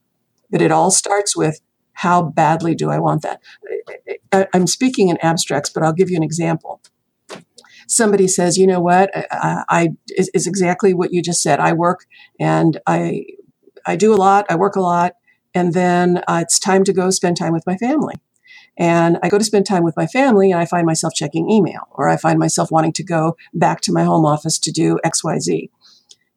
But 0.49 0.61
it 0.61 0.71
all 0.71 0.91
starts 0.91 1.35
with 1.35 1.59
how 1.93 2.21
badly 2.21 2.73
do 2.75 2.89
I 2.89 2.99
want 2.99 3.23
that? 3.23 3.41
I'm 4.53 4.67
speaking 4.67 5.09
in 5.09 5.17
abstracts, 5.17 5.69
but 5.69 5.83
I'll 5.83 5.93
give 5.93 6.09
you 6.09 6.17
an 6.17 6.23
example. 6.23 6.81
Somebody 7.87 8.27
says, 8.27 8.57
you 8.57 8.65
know 8.65 8.79
what, 8.79 9.11
I, 9.15 9.63
I 9.69 9.89
is, 10.15 10.29
is 10.33 10.47
exactly 10.47 10.93
what 10.93 11.11
you 11.11 11.21
just 11.21 11.41
said. 11.41 11.59
I 11.59 11.73
work 11.73 12.05
and 12.39 12.79
I 12.87 13.25
I 13.85 13.95
do 13.95 14.13
a 14.13 14.15
lot, 14.15 14.45
I 14.49 14.55
work 14.55 14.75
a 14.75 14.81
lot, 14.81 15.15
and 15.53 15.73
then 15.73 16.23
uh, 16.27 16.39
it's 16.41 16.59
time 16.59 16.83
to 16.85 16.93
go 16.93 17.09
spend 17.09 17.37
time 17.37 17.53
with 17.53 17.65
my 17.67 17.77
family. 17.77 18.15
And 18.77 19.19
I 19.21 19.29
go 19.29 19.37
to 19.37 19.43
spend 19.43 19.65
time 19.65 19.83
with 19.83 19.97
my 19.97 20.07
family 20.07 20.51
and 20.51 20.59
I 20.59 20.65
find 20.65 20.85
myself 20.85 21.13
checking 21.13 21.49
email 21.49 21.87
or 21.91 22.09
I 22.09 22.17
find 22.17 22.39
myself 22.39 22.71
wanting 22.71 22.93
to 22.93 23.03
go 23.03 23.35
back 23.53 23.81
to 23.81 23.91
my 23.91 24.03
home 24.03 24.25
office 24.25 24.57
to 24.59 24.71
do 24.71 24.97
XYZ. 25.05 25.69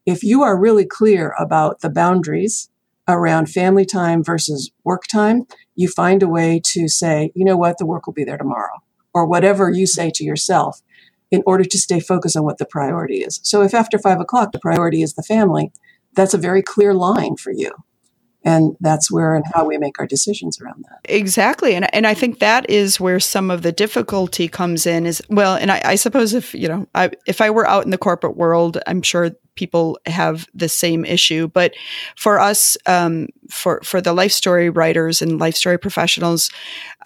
If 0.05 0.23
you 0.23 0.43
are 0.43 0.59
really 0.59 0.85
clear 0.85 1.35
about 1.39 1.81
the 1.81 1.89
boundaries 1.89 2.69
around 3.09 3.47
family 3.47 3.85
time 3.85 4.23
versus 4.23 4.71
work 4.83 5.07
time, 5.07 5.47
you 5.75 5.89
find 5.89 6.23
a 6.23 6.29
way 6.29 6.61
to 6.65 6.89
say, 6.89 7.31
you 7.35 7.45
know 7.45 7.57
what, 7.57 7.79
the 7.79 7.87
work 7.87 8.07
will 8.07 8.15
be 8.15 8.25
there 8.25 8.39
tomorrow, 8.39 8.83
or 9.13 9.27
whatever 9.27 9.71
you 9.71 9.87
say 9.87 10.11
to 10.15 10.25
yourself 10.25 10.83
in 11.31 11.43
order 11.47 11.65
to 11.65 11.79
stay 11.79 12.01
focused 12.01 12.37
on 12.37 12.45
what 12.45 12.59
the 12.59 12.67
priority 12.67 13.19
is. 13.19 13.41
So 13.43 13.63
if 13.63 13.75
after 13.75 13.99
five 13.99 14.21
o'clock 14.21 14.53
the 14.53 14.59
priority 14.59 15.03
is 15.03 15.15
the 15.15 15.23
family, 15.23 15.73
that's 16.15 16.35
a 16.35 16.39
very 16.39 16.63
clear 16.63 16.95
line 16.95 17.37
for 17.37 17.53
you 17.53 17.73
and 18.45 18.77
that's 18.81 19.11
where 19.11 19.35
and 19.35 19.45
how 19.55 19.65
we 19.65 19.79
make 19.79 19.99
our 19.99 20.07
decisions 20.07 20.61
around 20.61 20.85
that. 20.89 21.01
Exactly. 21.05 21.75
And, 21.75 21.93
and 21.95 22.07
i 22.07 22.15
think 22.15 22.39
that 22.39 22.69
is 22.69 23.01
where 23.01 23.21
some 23.21 23.51
of 23.51 23.63
the 23.63 23.73
difficulty 23.73 24.49
comes 24.49 24.87
in 24.87 25.07
is 25.07 25.23
well 25.29 25.57
and 25.57 25.71
i, 25.73 25.81
I 25.85 25.95
suppose 25.95 26.35
if 26.35 26.55
you 26.55 26.69
know 26.69 26.87
I, 26.95 27.11
if 27.27 27.41
i 27.41 27.51
were 27.51 27.67
out 27.67 27.85
in 27.85 27.91
the 27.91 27.99
corporate 27.99 28.37
world 28.37 28.79
i'm 28.87 29.03
sure 29.03 29.31
people 29.57 29.99
have 30.07 30.47
the 30.55 30.69
same 30.69 31.05
issue. 31.05 31.49
But 31.49 31.75
for 32.17 32.41
us 32.41 32.77
um, 32.87 33.29
for 33.51 33.81
for 33.83 34.01
the 34.01 34.13
life 34.13 34.33
story 34.33 34.71
writers 34.71 35.23
and 35.23 35.39
life 35.39 35.55
story 35.55 35.79
professionals 35.79 36.51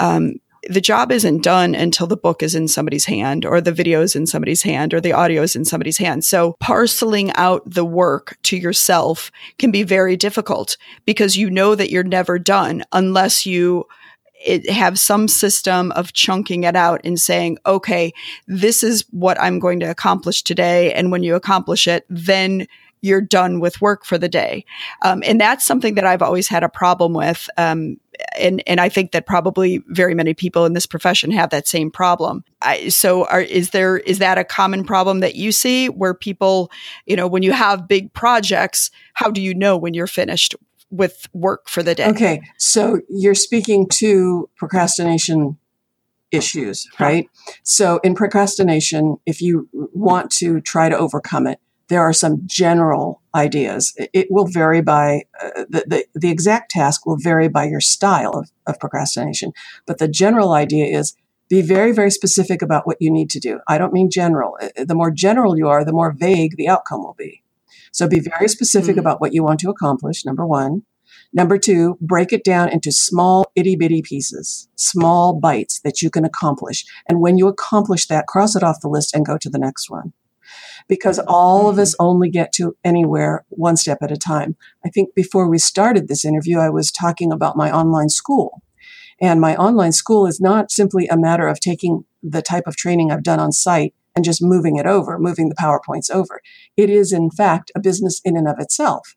um, 0.01 0.35
the 0.68 0.81
job 0.81 1.12
isn't 1.12 1.42
done 1.42 1.75
until 1.75 2.07
the 2.07 2.16
book 2.16 2.42
is 2.42 2.55
in 2.55 2.68
somebody's 2.68 3.05
hand 3.05 3.44
or 3.44 3.61
the 3.61 3.73
video 3.73 4.03
is 4.03 4.16
in 4.16 4.27
somebody's 4.27 4.62
hand 4.62 4.92
or 4.92 5.01
the 5.01 5.12
audio 5.12 5.42
is 5.42 5.55
in 5.55 5.64
somebody's 5.64 5.99
hand. 5.99 6.25
So 6.25 6.57
parceling 6.61 7.33
out 7.33 7.62
the 7.64 7.85
work 7.85 8.38
to 8.44 8.57
yourself 8.57 9.31
can 9.59 9.71
be 9.71 9.83
very 9.83 10.16
difficult 10.16 10.77
because 11.05 11.37
you 11.37 11.51
know 11.51 11.75
that 11.75 11.90
you're 11.90 12.05
never 12.05 12.38
done 12.38 12.85
unless 12.92 13.47
you 13.47 13.87
it, 14.44 14.71
have 14.71 14.99
some 14.99 15.29
system 15.29 15.92
of 15.92 16.12
chunking 16.12 16.64
it 16.64 16.77
out 16.77 17.01
and 17.05 17.18
saying, 17.18 17.59
okay, 17.66 18.12
this 18.47 18.83
is 18.83 19.05
what 19.11 19.40
I'm 19.40 19.59
going 19.59 19.81
to 19.81 19.90
accomplish 19.90 20.42
today. 20.42 20.92
And 20.92 21.11
when 21.11 21.23
you 21.23 21.35
accomplish 21.35 21.88
it, 21.88 22.05
then 22.09 22.66
you're 23.00 23.20
done 23.20 23.61
with 23.61 23.80
work 23.80 24.04
for 24.04 24.18
the 24.18 24.28
day. 24.28 24.64
Um, 25.02 25.22
and 25.26 25.40
that's 25.40 25.64
something 25.64 25.94
that 25.94 26.04
I've 26.04 26.22
always 26.22 26.48
had 26.48 26.62
a 26.62 26.68
problem 26.68 27.12
with. 27.12 27.48
Um, 27.56 27.98
and, 28.37 28.62
and 28.66 28.80
I 28.80 28.88
think 28.88 29.12
that 29.12 29.26
probably 29.26 29.82
very 29.88 30.14
many 30.14 30.34
people 30.34 30.64
in 30.64 30.72
this 30.72 30.87
profession 30.87 31.30
have 31.30 31.50
that 31.50 31.68
same 31.68 31.90
problem. 31.90 32.44
I, 32.62 32.88
so 32.88 33.26
are, 33.26 33.40
is 33.40 33.70
there, 33.70 33.98
is 33.98 34.18
that 34.18 34.38
a 34.38 34.44
common 34.44 34.84
problem 34.84 35.20
that 35.20 35.37
you 35.37 35.52
see 35.52 35.88
where 35.88 36.14
people, 36.14 36.70
you 37.06 37.16
know, 37.16 37.28
when 37.28 37.42
you 37.42 37.52
have 37.52 37.87
big 37.87 38.12
projects, 38.12 38.90
how 39.14 39.30
do 39.30 39.40
you 39.40 39.54
know 39.54 39.76
when 39.76 39.94
you're 39.94 40.06
finished 40.06 40.56
with 40.90 41.26
work 41.32 41.68
for 41.68 41.82
the 41.82 41.94
day? 41.94 42.08
Okay. 42.08 42.40
So 42.56 43.00
you're 43.08 43.34
speaking 43.34 43.87
to 43.88 44.48
procrastination 44.56 45.58
issues, 46.30 46.87
right? 46.98 47.28
So 47.62 48.00
in 48.04 48.14
procrastination, 48.14 49.16
if 49.24 49.40
you 49.40 49.68
want 49.72 50.30
to 50.32 50.61
try 50.61 50.88
to 50.88 50.98
overcome 50.98 51.46
it, 51.46 51.58
there 51.88 52.03
are 52.03 52.12
some 52.12 52.42
general 52.46 53.22
ideas. 53.35 53.94
It 54.12 54.29
will 54.31 54.46
vary 54.46 54.81
by 54.81 55.22
uh, 55.42 55.64
the, 55.68 55.85
the, 55.87 56.07
the, 56.14 56.31
exact 56.31 56.70
task 56.70 57.07
will 57.07 57.16
vary 57.18 57.48
by 57.48 57.64
your 57.64 57.81
style 57.81 58.33
of, 58.33 58.51
of 58.66 58.79
procrastination. 58.79 59.53
But 59.87 59.98
the 59.98 60.09
general 60.09 60.53
idea 60.53 60.87
is 60.87 61.16
be 61.48 61.62
very, 61.62 61.92
very 61.92 62.11
specific 62.11 62.61
about 62.61 62.87
what 62.87 62.98
you 63.01 63.11
need 63.11 63.31
to 63.31 63.40
do. 63.40 63.61
I 63.66 63.79
don't 63.79 63.92
mean 63.92 64.11
general. 64.11 64.59
Uh, 64.61 64.85
the 64.85 64.94
more 64.94 65.11
general 65.11 65.57
you 65.57 65.68
are, 65.68 65.85
the 65.85 65.92
more 65.92 66.12
vague 66.12 66.57
the 66.57 66.68
outcome 66.68 67.03
will 67.03 67.16
be. 67.16 67.42
So 67.92 68.07
be 68.07 68.20
very 68.20 68.48
specific 68.48 68.92
mm-hmm. 68.92 69.01
about 69.01 69.20
what 69.20 69.33
you 69.33 69.42
want 69.42 69.61
to 69.61 69.70
accomplish, 69.70 70.24
number 70.24 70.46
one. 70.46 70.83
Number 71.33 71.59
two, 71.59 71.98
break 72.01 72.33
it 72.33 72.44
down 72.44 72.68
into 72.70 72.92
small 72.92 73.51
itty 73.55 73.77
bitty 73.77 74.03
pieces, 74.03 74.68
small 74.77 75.38
bites 75.38 75.81
that 75.81 76.01
you 76.01 76.11
can 76.11 76.24
accomplish. 76.24 76.85
And 77.07 77.20
when 77.20 77.37
you 77.38 77.48
accomplish 77.48 78.07
that, 78.07 78.27
cross 78.27 78.57
it 78.57 78.62
off 78.62 78.81
the 78.81 78.88
list 78.88 79.14
and 79.14 79.27
go 79.27 79.37
to 79.38 79.51
the 79.51 79.59
next 79.59 79.90
one 79.90 80.12
because 80.88 81.18
all 81.29 81.68
of 81.68 81.79
us 81.79 81.94
only 81.98 82.31
get 82.31 82.53
to 82.55 82.77
anywhere 82.83 83.44
one 83.51 83.77
step 83.77 83.98
at 84.03 84.12
a 84.12 84.16
time. 84.16 84.57
I 84.85 84.88
think 84.88 85.14
before 85.14 85.48
we 85.48 85.59
started 85.59 86.09
this 86.09 86.24
interview, 86.24 86.59
I 86.59 86.70
was 86.70 86.90
talking 86.90 87.31
about 87.31 87.57
my 87.57 87.70
online 87.70 88.09
school. 88.09 88.62
And 89.20 89.40
my 89.40 89.57
online 89.57 89.92
school 89.92 90.27
is 90.27 90.40
not 90.40 90.70
simply 90.70 91.07
a 91.09 91.16
matter 91.16 91.48
of 91.48 91.61
taking 91.61 92.05
the 92.22 92.42
type 92.42 92.64
of 92.66 92.77
training 92.77 93.11
I've 93.11 93.22
done 93.22 93.40
on 93.40 93.53
site 93.53 93.94
and 94.16 94.24
just 94.24 94.42
moving 94.42 94.77
it 94.77 94.87
over, 94.87 95.18
moving 95.18 95.48
the 95.48 95.55
PowerPoints 95.55 96.11
over. 96.11 96.40
It 96.77 96.88
is, 96.90 97.12
in 97.12 97.31
fact, 97.31 97.70
a 97.77 97.81
business 97.81 98.20
in 98.24 98.37
and 98.37 98.48
of 98.48 98.59
itself. 98.59 99.14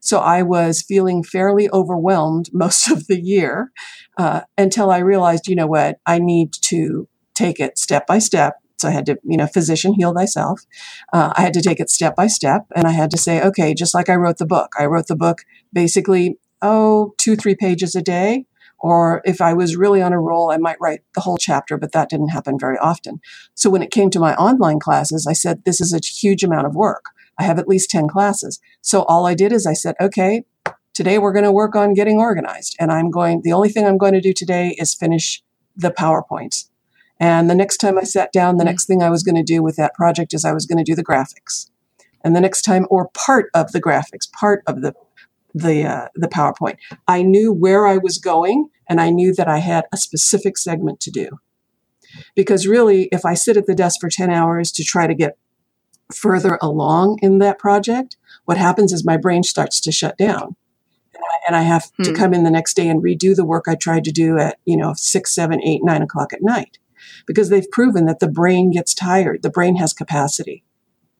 So 0.00 0.20
I 0.20 0.42
was 0.42 0.82
feeling 0.82 1.24
fairly 1.24 1.68
overwhelmed 1.70 2.50
most 2.52 2.90
of 2.90 3.06
the 3.06 3.20
year 3.20 3.72
uh, 4.16 4.42
until 4.56 4.90
I 4.90 4.98
realized, 4.98 5.48
you 5.48 5.56
know 5.56 5.66
what, 5.66 5.98
I 6.06 6.18
need 6.18 6.52
to 6.52 7.08
take 7.34 7.60
it 7.60 7.78
step 7.78 8.06
by 8.06 8.18
step 8.18 8.54
so 8.78 8.88
I 8.88 8.92
had 8.92 9.06
to, 9.06 9.18
you 9.24 9.36
know, 9.36 9.46
physician 9.46 9.94
heal 9.94 10.14
thyself. 10.14 10.62
Uh, 11.12 11.32
I 11.36 11.42
had 11.42 11.54
to 11.54 11.60
take 11.60 11.80
it 11.80 11.90
step 11.90 12.14
by 12.14 12.28
step. 12.28 12.66
And 12.74 12.86
I 12.86 12.92
had 12.92 13.10
to 13.10 13.18
say, 13.18 13.42
okay, 13.42 13.74
just 13.74 13.94
like 13.94 14.08
I 14.08 14.14
wrote 14.14 14.38
the 14.38 14.46
book, 14.46 14.72
I 14.78 14.86
wrote 14.86 15.08
the 15.08 15.16
book 15.16 15.42
basically, 15.72 16.38
oh, 16.62 17.14
two, 17.18 17.36
three 17.36 17.54
pages 17.54 17.94
a 17.94 18.02
day. 18.02 18.46
Or 18.80 19.22
if 19.24 19.40
I 19.40 19.54
was 19.54 19.76
really 19.76 20.00
on 20.00 20.12
a 20.12 20.20
roll, 20.20 20.52
I 20.52 20.56
might 20.56 20.80
write 20.80 21.00
the 21.14 21.20
whole 21.20 21.36
chapter, 21.36 21.76
but 21.76 21.90
that 21.92 22.08
didn't 22.08 22.28
happen 22.28 22.56
very 22.58 22.78
often. 22.78 23.20
So 23.54 23.70
when 23.70 23.82
it 23.82 23.90
came 23.90 24.08
to 24.10 24.20
my 24.20 24.36
online 24.36 24.78
classes, 24.78 25.26
I 25.26 25.32
said, 25.32 25.64
this 25.64 25.80
is 25.80 25.92
a 25.92 25.98
huge 25.98 26.44
amount 26.44 26.68
of 26.68 26.76
work. 26.76 27.06
I 27.38 27.42
have 27.42 27.58
at 27.58 27.66
least 27.66 27.90
10 27.90 28.06
classes. 28.06 28.60
So 28.80 29.02
all 29.02 29.26
I 29.26 29.34
did 29.34 29.52
is 29.52 29.66
I 29.66 29.72
said, 29.72 29.96
okay, 30.00 30.44
today 30.94 31.18
we're 31.18 31.32
going 31.32 31.44
to 31.44 31.52
work 31.52 31.74
on 31.74 31.94
getting 31.94 32.18
organized. 32.18 32.76
And 32.78 32.92
I'm 32.92 33.10
going, 33.10 33.42
the 33.42 33.52
only 33.52 33.68
thing 33.68 33.84
I'm 33.84 33.98
going 33.98 34.14
to 34.14 34.20
do 34.20 34.32
today 34.32 34.76
is 34.78 34.94
finish 34.94 35.42
the 35.74 35.90
PowerPoints. 35.90 36.68
And 37.20 37.50
the 37.50 37.54
next 37.54 37.78
time 37.78 37.98
I 37.98 38.04
sat 38.04 38.32
down, 38.32 38.56
the 38.56 38.62
mm-hmm. 38.62 38.68
next 38.68 38.86
thing 38.86 39.02
I 39.02 39.10
was 39.10 39.22
going 39.22 39.34
to 39.34 39.42
do 39.42 39.62
with 39.62 39.76
that 39.76 39.94
project 39.94 40.34
is 40.34 40.44
I 40.44 40.52
was 40.52 40.66
going 40.66 40.78
to 40.78 40.84
do 40.84 40.94
the 40.94 41.04
graphics. 41.04 41.70
And 42.24 42.34
the 42.34 42.40
next 42.40 42.62
time, 42.62 42.86
or 42.90 43.10
part 43.14 43.50
of 43.54 43.72
the 43.72 43.80
graphics, 43.80 44.30
part 44.32 44.62
of 44.66 44.82
the 44.82 44.94
the 45.54 45.84
uh, 45.84 46.08
the 46.14 46.28
PowerPoint. 46.28 46.76
I 47.06 47.22
knew 47.22 47.52
where 47.52 47.86
I 47.86 47.96
was 47.96 48.18
going, 48.18 48.68
and 48.88 49.00
I 49.00 49.10
knew 49.10 49.34
that 49.34 49.48
I 49.48 49.58
had 49.58 49.86
a 49.92 49.96
specific 49.96 50.58
segment 50.58 51.00
to 51.00 51.10
do. 51.10 51.40
Because 52.36 52.66
really, 52.66 53.08
if 53.12 53.24
I 53.24 53.34
sit 53.34 53.56
at 53.56 53.66
the 53.66 53.74
desk 53.74 54.00
for 54.00 54.10
ten 54.10 54.30
hours 54.30 54.70
to 54.72 54.84
try 54.84 55.06
to 55.06 55.14
get 55.14 55.38
further 56.14 56.58
along 56.60 57.18
in 57.22 57.38
that 57.38 57.58
project, 57.58 58.16
what 58.44 58.58
happens 58.58 58.92
is 58.92 59.04
my 59.04 59.16
brain 59.16 59.42
starts 59.42 59.80
to 59.80 59.92
shut 59.92 60.16
down 60.18 60.56
and 61.46 61.56
I 61.56 61.62
have 61.62 61.90
hmm. 61.96 62.04
to 62.04 62.12
come 62.14 62.32
in 62.32 62.44
the 62.44 62.50
next 62.50 62.74
day 62.74 62.88
and 62.88 63.02
redo 63.02 63.34
the 63.34 63.44
work 63.44 63.64
I 63.68 63.74
tried 63.74 64.04
to 64.04 64.12
do 64.12 64.38
at, 64.38 64.58
you 64.64 64.76
know, 64.76 64.94
six, 64.96 65.34
seven, 65.34 65.62
eight, 65.62 65.82
nine 65.84 66.02
o'clock 66.02 66.32
at 66.32 66.42
night 66.42 66.78
because 67.26 67.48
they've 67.48 67.70
proven 67.70 68.06
that 68.06 68.20
the 68.20 68.28
brain 68.28 68.70
gets 68.70 68.94
tired. 68.94 69.42
The 69.42 69.50
brain 69.50 69.76
has 69.76 69.92
capacity, 69.92 70.64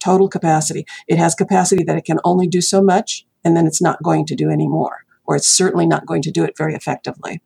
total 0.02 0.28
capacity. 0.28 0.86
It 1.06 1.18
has 1.18 1.34
capacity 1.34 1.84
that 1.84 1.96
it 1.96 2.04
can 2.04 2.18
only 2.24 2.46
do 2.46 2.60
so 2.60 2.82
much 2.82 3.26
and 3.44 3.56
then 3.56 3.66
it's 3.66 3.82
not 3.82 4.02
going 4.02 4.26
to 4.26 4.34
do 4.34 4.50
anymore, 4.50 5.04
or 5.24 5.36
it's 5.36 5.48
certainly 5.48 5.86
not 5.86 6.06
going 6.06 6.22
to 6.22 6.30
do 6.30 6.44
it 6.44 6.56
very 6.56 6.74
effectively. 6.74 7.40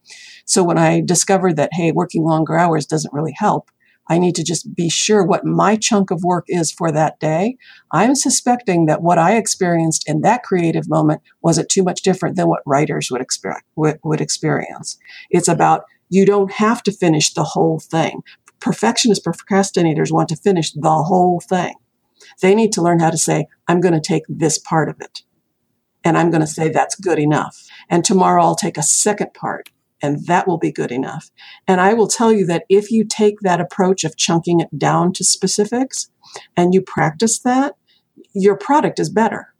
So 0.44 0.64
when 0.64 0.78
I 0.78 1.00
discovered 1.00 1.56
that, 1.56 1.70
hey, 1.72 1.92
working 1.92 2.24
longer 2.24 2.56
hours 2.56 2.86
doesn't 2.86 3.14
really 3.14 3.34
help, 3.36 3.70
I 4.08 4.18
need 4.18 4.34
to 4.34 4.44
just 4.44 4.74
be 4.74 4.90
sure 4.90 5.24
what 5.24 5.44
my 5.44 5.76
chunk 5.76 6.10
of 6.10 6.24
work 6.24 6.44
is 6.48 6.72
for 6.72 6.90
that 6.90 7.20
day. 7.20 7.56
I'm 7.92 8.14
suspecting 8.14 8.86
that 8.86 9.02
what 9.02 9.18
I 9.18 9.36
experienced 9.36 10.08
in 10.08 10.22
that 10.22 10.42
creative 10.42 10.88
moment 10.88 11.22
wasn't 11.40 11.68
too 11.68 11.82
much 11.82 12.02
different 12.02 12.36
than 12.36 12.48
what 12.48 12.62
writers 12.66 13.10
would, 13.10 13.22
exper- 13.22 13.60
would 13.76 14.20
experience. 14.20 14.98
It's 15.30 15.48
about 15.48 15.84
you 16.12 16.26
don't 16.26 16.52
have 16.52 16.82
to 16.82 16.92
finish 16.92 17.32
the 17.32 17.42
whole 17.42 17.80
thing. 17.80 18.22
Perfectionist 18.60 19.24
procrastinators 19.24 20.12
want 20.12 20.28
to 20.28 20.36
finish 20.36 20.70
the 20.72 20.90
whole 20.90 21.40
thing. 21.40 21.74
They 22.42 22.54
need 22.54 22.70
to 22.74 22.82
learn 22.82 23.00
how 23.00 23.08
to 23.08 23.16
say, 23.16 23.46
I'm 23.66 23.80
going 23.80 23.94
to 23.94 24.00
take 24.00 24.24
this 24.28 24.58
part 24.58 24.90
of 24.90 25.00
it. 25.00 25.22
And 26.04 26.18
I'm 26.18 26.30
going 26.30 26.42
to 26.42 26.46
say 26.46 26.68
that's 26.68 26.96
good 26.96 27.18
enough. 27.18 27.64
And 27.88 28.04
tomorrow 28.04 28.42
I'll 28.42 28.54
take 28.54 28.76
a 28.76 28.82
second 28.82 29.32
part 29.32 29.70
and 30.02 30.26
that 30.26 30.46
will 30.46 30.58
be 30.58 30.70
good 30.70 30.92
enough. 30.92 31.30
And 31.66 31.80
I 31.80 31.94
will 31.94 32.08
tell 32.08 32.30
you 32.30 32.44
that 32.44 32.64
if 32.68 32.90
you 32.90 33.04
take 33.04 33.40
that 33.40 33.60
approach 33.60 34.04
of 34.04 34.18
chunking 34.18 34.60
it 34.60 34.76
down 34.76 35.14
to 35.14 35.24
specifics 35.24 36.10
and 36.58 36.74
you 36.74 36.82
practice 36.82 37.38
that, 37.40 37.76
your 38.34 38.56
product 38.56 39.00
is 39.00 39.08
better. 39.08 39.51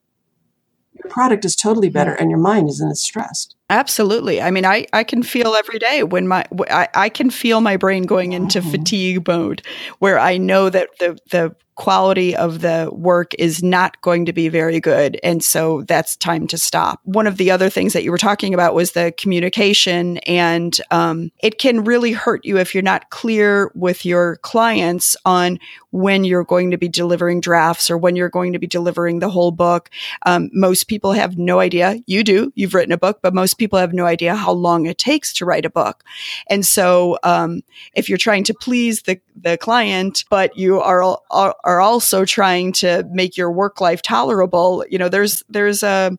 Your 1.03 1.11
product 1.11 1.45
is 1.45 1.57
totally 1.57 1.88
better 1.88 2.12
and 2.12 2.31
your 2.31 2.38
mind 2.38 2.69
isn't 2.69 2.91
as 2.91 3.03
stressed. 3.03 3.57
Absolutely. 3.71 4.41
I 4.41 4.51
mean, 4.51 4.67
I, 4.67 4.87
I 4.93 5.03
can 5.03 5.23
feel 5.23 5.55
every 5.55 5.79
day 5.79 6.03
when 6.03 6.29
my, 6.29 6.45
I, 6.71 6.88
I 6.95 7.09
can 7.09 7.31
feel 7.31 7.61
my 7.61 7.77
brain 7.77 8.05
going 8.05 8.33
into 8.33 8.61
fatigue 8.61 9.27
mode 9.27 9.62
where 9.99 10.19
I 10.19 10.37
know 10.37 10.69
that 10.69 10.91
the, 10.99 11.19
the 11.31 11.57
quality 11.83 12.37
of 12.37 12.61
the 12.61 12.88
work 12.92 13.35
is 13.40 13.61
not 13.61 14.01
going 14.03 14.25
to 14.25 14.33
be 14.33 14.49
very 14.49 14.79
good. 14.79 15.18
And 15.25 15.42
so 15.42 15.83
that's 15.83 16.14
time 16.14 16.47
to 16.47 16.57
stop. 16.57 17.01
One 17.03 17.27
of 17.27 17.38
the 17.38 17.51
other 17.51 17.68
things 17.68 17.92
that 17.92 18.05
you 18.05 18.12
were 18.12 18.18
talking 18.18 18.55
about 18.55 18.73
was 18.73 18.92
the 18.92 19.12
communication, 19.18 20.18
and 20.18 20.81
um, 20.92 21.33
it 21.42 21.59
can 21.59 21.83
really 21.83 22.12
hurt 22.12 22.45
you 22.45 22.57
if 22.57 22.73
you're 22.73 22.85
not 22.85 23.11
clear 23.11 23.73
with 23.75 24.05
your 24.05 24.37
clients 24.42 25.16
on 25.25 25.59
when 25.90 26.23
you're 26.23 26.45
going 26.45 26.71
to 26.71 26.79
be 26.79 26.88
delivering 26.88 27.40
drafts 27.40 27.90
or 27.90 27.99
when 27.99 28.14
you're 28.14 28.29
going 28.29 28.53
to 28.53 28.61
be 28.61 28.68
delivering 28.68 29.18
the 29.18 29.29
whole 29.29 29.51
book. 29.51 29.90
Um, 30.25 30.51
most 30.53 30.85
people 30.85 31.12
have 31.12 31.37
no 31.37 31.59
idea. 31.59 31.97
You 32.07 32.23
do. 32.23 32.53
You've 32.55 32.75
written 32.75 32.92
a 32.92 32.97
book, 32.97 33.18
but 33.23 33.35
most 33.35 33.55
people 33.55 33.81
have 33.81 33.92
no 33.92 34.07
idea 34.07 34.37
how 34.37 34.53
long 34.53 34.87
it 34.87 34.99
takes 34.99 35.33
to 35.35 35.45
write 35.45 35.66
a 35.66 35.71
book. 35.71 36.05
And 36.47 36.64
so 36.64 37.18
um, 37.25 37.62
if 37.95 38.09
you're 38.09 38.18
trying 38.18 38.45
to 38.45 38.55
please 38.55 39.03
the, 39.03 39.21
the 39.37 39.57
client, 39.59 40.25
but 40.31 40.57
you 40.57 40.81
are, 40.81 41.18
are 41.31 41.57
are 41.64 41.81
also 41.81 42.25
trying 42.25 42.73
to 42.73 43.05
make 43.11 43.37
your 43.37 43.51
work 43.51 43.81
life 43.81 44.03
tolerable, 44.03 44.85
you 44.90 44.99
know, 44.99 45.09
there's 45.09 45.42
there's 45.49 45.83
a 45.83 46.16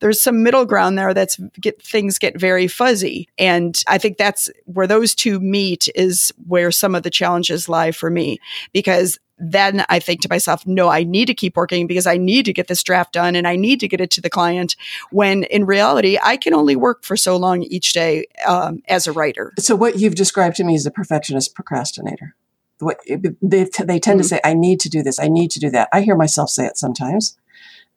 there's 0.00 0.22
some 0.22 0.42
middle 0.42 0.64
ground 0.64 0.96
there 0.96 1.12
that's 1.12 1.36
get 1.60 1.82
things 1.82 2.18
get 2.18 2.38
very 2.38 2.68
fuzzy. 2.68 3.28
And 3.38 3.82
i 3.88 3.98
think 3.98 4.16
that's 4.16 4.50
where 4.64 4.86
those 4.86 5.14
two 5.14 5.40
meet 5.40 5.88
is 5.94 6.32
where 6.46 6.70
some 6.70 6.94
of 6.94 7.02
the 7.02 7.10
challenges 7.10 7.68
lie 7.68 7.92
for 7.92 8.10
me 8.10 8.38
because 8.72 9.18
then 9.38 9.84
I 9.88 9.98
think 9.98 10.22
to 10.22 10.28
myself, 10.28 10.66
no, 10.66 10.88
I 10.88 11.04
need 11.04 11.26
to 11.26 11.34
keep 11.34 11.56
working 11.56 11.86
because 11.86 12.06
I 12.06 12.16
need 12.16 12.44
to 12.46 12.52
get 12.52 12.68
this 12.68 12.82
draft 12.82 13.12
done 13.12 13.36
and 13.36 13.46
I 13.46 13.56
need 13.56 13.80
to 13.80 13.88
get 13.88 14.00
it 14.00 14.10
to 14.12 14.20
the 14.20 14.30
client. 14.30 14.76
When 15.10 15.44
in 15.44 15.64
reality, 15.64 16.18
I 16.22 16.36
can 16.36 16.54
only 16.54 16.76
work 16.76 17.04
for 17.04 17.16
so 17.16 17.36
long 17.36 17.62
each 17.62 17.92
day 17.92 18.26
um, 18.46 18.82
as 18.88 19.06
a 19.06 19.12
writer. 19.12 19.52
So, 19.58 19.76
what 19.76 19.98
you've 19.98 20.14
described 20.14 20.56
to 20.56 20.64
me 20.64 20.74
is 20.74 20.86
a 20.86 20.90
perfectionist 20.90 21.54
procrastinator 21.54 22.34
what 22.80 23.00
they, 23.06 23.18
they 23.40 23.98
tend 23.98 24.00
mm-hmm. 24.00 24.18
to 24.18 24.24
say, 24.24 24.40
I 24.44 24.54
need 24.54 24.80
to 24.80 24.88
do 24.88 25.02
this. 25.02 25.18
I 25.18 25.28
need 25.28 25.50
to 25.52 25.60
do 25.60 25.70
that. 25.70 25.88
I 25.92 26.02
hear 26.02 26.16
myself 26.16 26.50
say 26.50 26.66
it 26.66 26.78
sometimes 26.78 27.36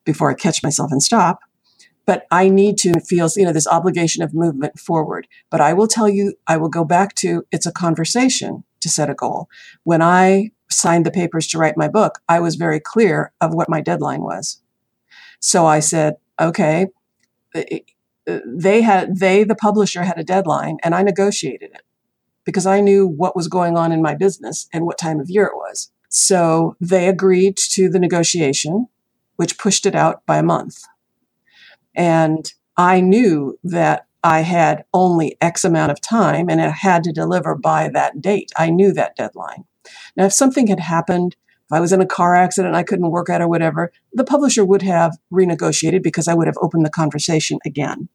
before 0.04 0.30
I 0.30 0.34
catch 0.34 0.62
myself 0.62 0.90
and 0.92 1.02
stop. 1.02 1.40
But 2.04 2.26
I 2.32 2.48
need 2.48 2.78
to 2.78 2.98
feel, 3.00 3.28
you 3.36 3.44
know, 3.44 3.52
this 3.52 3.68
obligation 3.68 4.24
of 4.24 4.34
movement 4.34 4.78
forward. 4.78 5.28
But 5.50 5.60
I 5.60 5.72
will 5.72 5.86
tell 5.86 6.08
you, 6.08 6.34
I 6.48 6.56
will 6.56 6.68
go 6.68 6.84
back 6.84 7.14
to 7.16 7.46
it's 7.52 7.66
a 7.66 7.72
conversation 7.72 8.64
to 8.82 8.88
set 8.88 9.10
a 9.10 9.14
goal. 9.14 9.48
When 9.84 10.02
I 10.02 10.50
signed 10.70 11.06
the 11.06 11.10
papers 11.10 11.46
to 11.48 11.58
write 11.58 11.76
my 11.76 11.88
book, 11.88 12.20
I 12.28 12.40
was 12.40 12.56
very 12.56 12.80
clear 12.80 13.32
of 13.40 13.54
what 13.54 13.68
my 13.68 13.80
deadline 13.80 14.22
was. 14.22 14.60
So 15.40 15.66
I 15.66 15.80
said, 15.80 16.16
okay, 16.40 16.86
uh, 17.54 17.62
uh, 17.72 17.76
uh, 18.30 18.38
they 18.46 18.82
had, 18.82 19.18
they, 19.18 19.42
the 19.42 19.56
publisher 19.56 20.04
had 20.04 20.18
a 20.18 20.24
deadline 20.24 20.78
and 20.84 20.94
I 20.94 21.02
negotiated 21.02 21.70
it 21.72 21.82
because 22.44 22.66
I 22.66 22.80
knew 22.80 23.06
what 23.06 23.34
was 23.34 23.48
going 23.48 23.76
on 23.76 23.90
in 23.90 24.00
my 24.00 24.14
business 24.14 24.68
and 24.72 24.86
what 24.86 24.98
time 24.98 25.18
of 25.18 25.28
year 25.28 25.46
it 25.46 25.56
was. 25.56 25.90
So 26.08 26.76
they 26.80 27.08
agreed 27.08 27.56
to 27.72 27.88
the 27.88 27.98
negotiation, 27.98 28.86
which 29.36 29.58
pushed 29.58 29.86
it 29.86 29.94
out 29.94 30.24
by 30.26 30.38
a 30.38 30.42
month. 30.42 30.78
And 31.94 32.52
I 32.76 33.00
knew 33.00 33.58
that 33.64 34.06
I 34.24 34.40
had 34.40 34.84
only 34.94 35.36
X 35.40 35.64
amount 35.64 35.92
of 35.92 36.00
time 36.00 36.48
and 36.48 36.60
it 36.60 36.70
had 36.70 37.02
to 37.04 37.12
deliver 37.12 37.54
by 37.54 37.88
that 37.88 38.20
date. 38.20 38.52
I 38.56 38.70
knew 38.70 38.92
that 38.92 39.16
deadline. 39.16 39.64
Now, 40.16 40.26
if 40.26 40.32
something 40.32 40.68
had 40.68 40.80
happened, 40.80 41.36
if 41.64 41.72
I 41.72 41.80
was 41.80 41.92
in 41.92 42.00
a 42.00 42.06
car 42.06 42.36
accident, 42.36 42.74
I 42.74 42.82
couldn't 42.82 43.10
work 43.10 43.28
out 43.28 43.40
or 43.40 43.48
whatever, 43.48 43.92
the 44.12 44.24
publisher 44.24 44.64
would 44.64 44.82
have 44.82 45.18
renegotiated 45.32 46.02
because 46.02 46.28
I 46.28 46.34
would 46.34 46.46
have 46.46 46.58
opened 46.60 46.86
the 46.86 46.90
conversation 46.90 47.58
again 47.66 48.08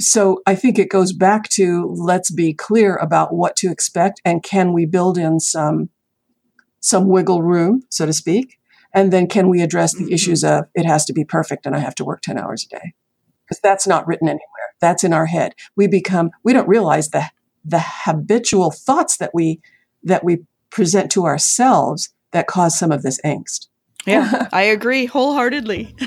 so 0.00 0.42
I 0.46 0.54
think 0.54 0.78
it 0.78 0.90
goes 0.90 1.12
back 1.12 1.48
to 1.50 1.86
let's 1.96 2.30
be 2.30 2.52
clear 2.52 2.96
about 2.96 3.34
what 3.34 3.56
to 3.56 3.70
expect 3.70 4.20
and 4.24 4.42
can 4.42 4.72
we 4.72 4.86
build 4.86 5.18
in 5.18 5.40
some 5.40 5.90
some 6.80 7.08
wiggle 7.08 7.42
room, 7.42 7.82
so 7.90 8.06
to 8.06 8.12
speak, 8.12 8.58
and 8.94 9.12
then 9.12 9.26
can 9.26 9.48
we 9.48 9.60
address 9.62 9.94
the 9.94 10.04
mm-hmm. 10.04 10.12
issues 10.12 10.44
of 10.44 10.66
it 10.74 10.86
has 10.86 11.04
to 11.06 11.12
be 11.12 11.24
perfect 11.24 11.66
and 11.66 11.74
I 11.74 11.80
have 11.80 11.94
to 11.96 12.04
work 12.04 12.20
10 12.22 12.38
hours 12.38 12.66
a 12.70 12.76
day. 12.76 12.94
Because 13.48 13.60
that's 13.60 13.86
not 13.86 14.06
written 14.06 14.28
anywhere. 14.28 14.42
That's 14.80 15.04
in 15.04 15.12
our 15.12 15.26
head. 15.26 15.54
We 15.76 15.86
become 15.86 16.30
we 16.44 16.52
don't 16.52 16.68
realize 16.68 17.10
the 17.10 17.24
the 17.64 17.82
habitual 17.82 18.70
thoughts 18.70 19.16
that 19.18 19.30
we 19.34 19.60
that 20.02 20.24
we 20.24 20.44
present 20.70 21.10
to 21.12 21.24
ourselves 21.24 22.10
that 22.32 22.46
cause 22.46 22.78
some 22.78 22.92
of 22.92 23.02
this 23.02 23.20
angst. 23.24 23.68
Yeah, 24.06 24.48
I 24.52 24.62
agree 24.62 25.06
wholeheartedly. 25.06 25.94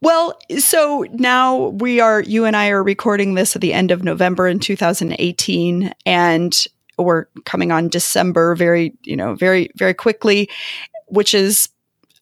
Well, 0.00 0.38
so 0.58 1.06
now 1.12 1.68
we 1.68 2.00
are, 2.00 2.20
you 2.20 2.44
and 2.44 2.54
I 2.54 2.68
are 2.68 2.82
recording 2.82 3.34
this 3.34 3.56
at 3.56 3.62
the 3.62 3.72
end 3.72 3.90
of 3.90 4.04
November 4.04 4.46
in 4.46 4.60
2018, 4.60 5.92
and 6.04 6.66
we're 6.98 7.26
coming 7.44 7.72
on 7.72 7.88
December 7.88 8.54
very, 8.54 8.94
you 9.02 9.16
know, 9.16 9.34
very, 9.34 9.70
very 9.76 9.94
quickly, 9.94 10.48
which 11.08 11.34
is 11.34 11.68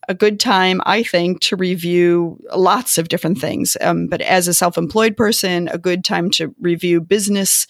a 0.09 0.15
good 0.15 0.41
time, 0.41 0.81
I 0.85 1.03
think, 1.03 1.41
to 1.43 1.57
review 1.57 2.39
lots 2.55 2.99
of 2.99 3.09
different 3.09 3.39
things. 3.39 3.77
Um, 3.81 4.07
but 4.07 4.21
as 4.21 4.49
a 4.49 4.55
self 4.55 4.77
employed 4.77 5.17
person, 5.17 5.69
a 5.69 5.79
good 5.79 6.05
time 6.05 6.31
to 6.33 6.55
review 6.61 7.01
business 7.01 7.67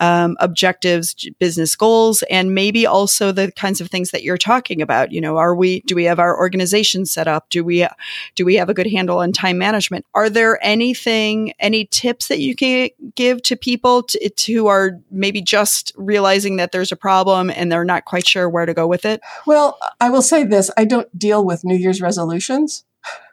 um, 0.00 0.36
objectives, 0.40 1.14
business 1.38 1.76
goals, 1.76 2.22
and 2.30 2.54
maybe 2.54 2.86
also 2.86 3.32
the 3.32 3.52
kinds 3.52 3.80
of 3.80 3.88
things 3.88 4.10
that 4.10 4.22
you're 4.22 4.38
talking 4.38 4.82
about. 4.82 5.12
You 5.12 5.20
know, 5.20 5.36
are 5.36 5.54
we, 5.54 5.80
do 5.80 5.94
we 5.94 6.04
have 6.04 6.18
our 6.18 6.36
organization 6.36 7.06
set 7.06 7.28
up? 7.28 7.48
Do 7.50 7.64
we, 7.64 7.86
do 8.34 8.44
we 8.44 8.56
have 8.56 8.68
a 8.68 8.74
good 8.74 8.90
handle 8.90 9.18
on 9.18 9.32
time 9.32 9.58
management? 9.58 10.04
Are 10.14 10.28
there 10.28 10.58
anything, 10.64 11.52
any 11.58 11.86
tips 11.86 12.28
that 12.28 12.40
you 12.40 12.54
can 12.56 12.90
give 13.14 13.42
to 13.42 13.56
people 13.56 14.02
to, 14.04 14.28
to 14.28 14.52
who 14.52 14.66
are 14.66 15.00
maybe 15.10 15.42
just 15.42 15.92
realizing 15.96 16.56
that 16.56 16.72
there's 16.72 16.92
a 16.92 16.96
problem 16.96 17.50
and 17.50 17.70
they're 17.70 17.84
not 17.84 18.04
quite 18.04 18.26
sure 18.26 18.48
where 18.48 18.66
to 18.66 18.74
go 18.74 18.86
with 18.86 19.04
it? 19.04 19.20
Well, 19.46 19.78
I 20.00 20.10
will 20.10 20.22
say 20.22 20.44
this 20.44 20.70
I 20.76 20.84
don't 20.84 21.16
deal 21.18 21.44
with 21.44 21.64
new 21.64 21.75
New 21.76 21.82
Year's 21.82 22.00
resolutions 22.00 22.84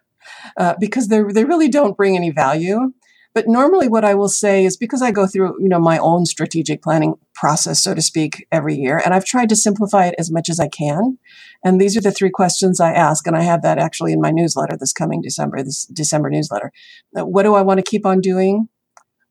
uh, 0.57 0.75
because 0.79 1.07
they 1.07 1.21
they 1.23 1.45
really 1.45 1.69
don't 1.69 1.97
bring 1.97 2.15
any 2.15 2.29
value. 2.29 2.93
But 3.33 3.47
normally, 3.47 3.87
what 3.87 4.05
I 4.05 4.13
will 4.13 4.29
say 4.29 4.63
is 4.63 4.77
because 4.77 5.01
I 5.01 5.09
go 5.09 5.25
through 5.25 5.61
you 5.61 5.69
know 5.69 5.79
my 5.79 5.97
own 5.97 6.25
strategic 6.25 6.83
planning 6.83 7.15
process, 7.33 7.81
so 7.81 7.95
to 7.95 8.01
speak, 8.01 8.47
every 8.51 8.75
year, 8.75 9.01
and 9.03 9.13
I've 9.13 9.25
tried 9.25 9.49
to 9.49 9.55
simplify 9.55 10.05
it 10.05 10.15
as 10.19 10.31
much 10.31 10.49
as 10.49 10.59
I 10.59 10.67
can. 10.67 11.17
And 11.63 11.79
these 11.79 11.97
are 11.97 12.01
the 12.01 12.11
three 12.11 12.29
questions 12.29 12.79
I 12.79 12.93
ask, 12.93 13.25
and 13.25 13.35
I 13.35 13.41
have 13.41 13.63
that 13.63 13.79
actually 13.79 14.13
in 14.13 14.21
my 14.21 14.31
newsletter 14.31 14.77
this 14.77 14.93
coming 14.93 15.21
December, 15.21 15.63
this 15.63 15.85
December 15.85 16.29
newsletter. 16.29 16.71
What 17.11 17.43
do 17.43 17.55
I 17.55 17.61
want 17.61 17.79
to 17.79 17.89
keep 17.89 18.05
on 18.05 18.21
doing? 18.21 18.67